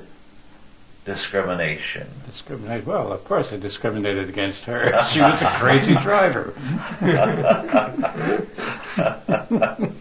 discrimination. 1.04 2.08
Discriminate. 2.26 2.86
Well, 2.86 3.12
of 3.12 3.24
course 3.24 3.50
they 3.50 3.58
discriminated 3.58 4.28
against 4.28 4.62
her. 4.62 5.06
she 5.12 5.20
was 5.20 5.42
a 5.42 5.56
crazy 5.58 5.94
driver. 5.94 6.54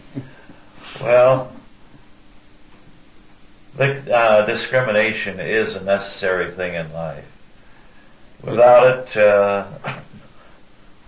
well, 1.02 1.52
vic- 3.74 4.08
uh, 4.08 4.46
discrimination 4.46 5.40
is 5.40 5.76
a 5.76 5.84
necessary 5.84 6.52
thing 6.52 6.76
in 6.76 6.94
life. 6.94 7.26
Without 8.44 9.08
it, 9.08 9.18
uh, 9.18 9.68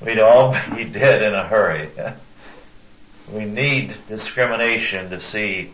we'd 0.01 0.19
all 0.19 0.55
be 0.75 0.83
dead 0.91 1.23
in 1.23 1.33
a 1.33 1.47
hurry. 1.47 1.89
we 3.31 3.45
need 3.45 3.95
discrimination 4.07 5.09
to 5.09 5.21
see 5.21 5.71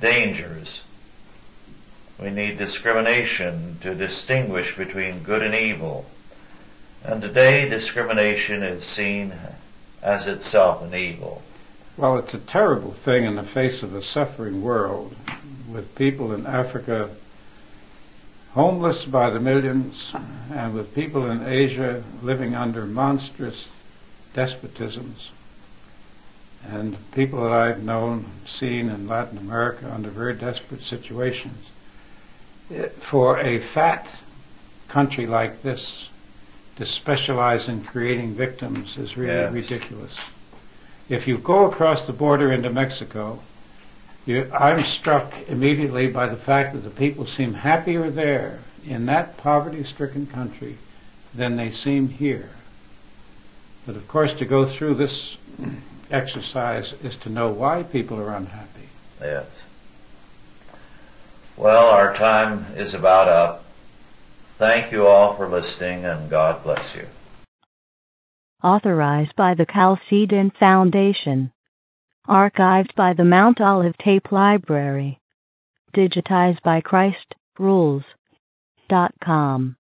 dangers. 0.00 0.82
We 2.20 2.30
need 2.30 2.58
discrimination 2.58 3.78
to 3.82 3.94
distinguish 3.94 4.76
between 4.76 5.22
good 5.22 5.42
and 5.42 5.54
evil. 5.54 6.04
And 7.04 7.22
today 7.22 7.68
discrimination 7.68 8.64
is 8.64 8.84
seen 8.84 9.34
as 10.02 10.26
itself 10.26 10.82
an 10.82 10.94
evil. 10.94 11.42
Well, 11.96 12.18
it's 12.18 12.34
a 12.34 12.38
terrible 12.38 12.92
thing 12.92 13.24
in 13.24 13.36
the 13.36 13.44
face 13.44 13.84
of 13.84 13.94
a 13.94 14.02
suffering 14.02 14.62
world 14.62 15.14
with 15.70 15.94
people 15.94 16.32
in 16.32 16.44
Africa 16.46 17.10
homeless 18.52 19.04
by 19.04 19.30
the 19.30 19.40
millions 19.40 20.12
and 20.52 20.74
with 20.74 20.94
people 20.94 21.30
in 21.30 21.46
Asia 21.46 22.02
living 22.22 22.54
under 22.54 22.86
monstrous 22.86 23.68
despotisms 24.34 25.28
and 26.66 26.96
people 27.12 27.42
that 27.44 27.52
I've 27.52 27.82
known, 27.84 28.26
seen 28.46 28.88
in 28.88 29.06
Latin 29.06 29.38
America 29.38 29.90
under 29.92 30.10
very 30.10 30.34
desperate 30.34 30.82
situations. 30.82 31.68
It- 32.68 32.96
For 33.02 33.38
a 33.38 33.58
fat 33.60 34.06
country 34.88 35.26
like 35.26 35.62
this 35.62 36.08
to 36.76 36.84
specialize 36.86 37.68
in 37.68 37.84
creating 37.84 38.34
victims 38.34 38.96
is 38.96 39.16
really 39.16 39.32
Yes. 39.32 39.52
ridiculous. 39.52 40.16
If 41.08 41.26
you 41.26 41.38
go 41.38 41.70
across 41.70 42.06
the 42.06 42.12
border 42.12 42.52
into 42.52 42.70
Mexico, 42.70 43.40
you, 44.28 44.50
I'm 44.52 44.84
struck 44.84 45.32
immediately 45.48 46.08
by 46.08 46.26
the 46.26 46.36
fact 46.36 46.74
that 46.74 46.80
the 46.80 46.90
people 46.90 47.26
seem 47.26 47.54
happier 47.54 48.10
there 48.10 48.60
in 48.86 49.06
that 49.06 49.36
poverty-stricken 49.38 50.26
country 50.26 50.76
than 51.34 51.56
they 51.56 51.70
seem 51.70 52.08
here. 52.08 52.50
But 53.86 53.96
of 53.96 54.06
course, 54.06 54.32
to 54.34 54.44
go 54.44 54.66
through 54.66 54.94
this 54.94 55.36
exercise 56.10 56.92
is 57.02 57.16
to 57.16 57.30
know 57.30 57.50
why 57.50 57.82
people 57.82 58.20
are 58.20 58.34
unhappy. 58.34 58.88
Yes. 59.20 59.46
Well, 61.56 61.88
our 61.88 62.14
time 62.14 62.66
is 62.76 62.94
about 62.94 63.28
up. 63.28 63.64
Thank 64.58 64.92
you 64.92 65.06
all 65.06 65.36
for 65.36 65.48
listening 65.48 66.04
and 66.04 66.30
God 66.30 66.62
bless 66.62 66.94
you. 66.94 67.06
Authorized 68.62 69.34
by 69.36 69.54
the 69.54 69.66
Chalcedon 69.66 70.52
Foundation. 70.58 71.52
Archived 72.28 72.94
by 72.94 73.14
the 73.14 73.24
Mount 73.24 73.58
Olive 73.58 73.96
Tape 74.04 74.30
Library. 74.30 75.18
Digitized 75.96 76.60
by 76.62 76.82
Christ 76.82 77.34
Rules. 77.58 78.02
Dot 78.90 79.14
com. 79.24 79.77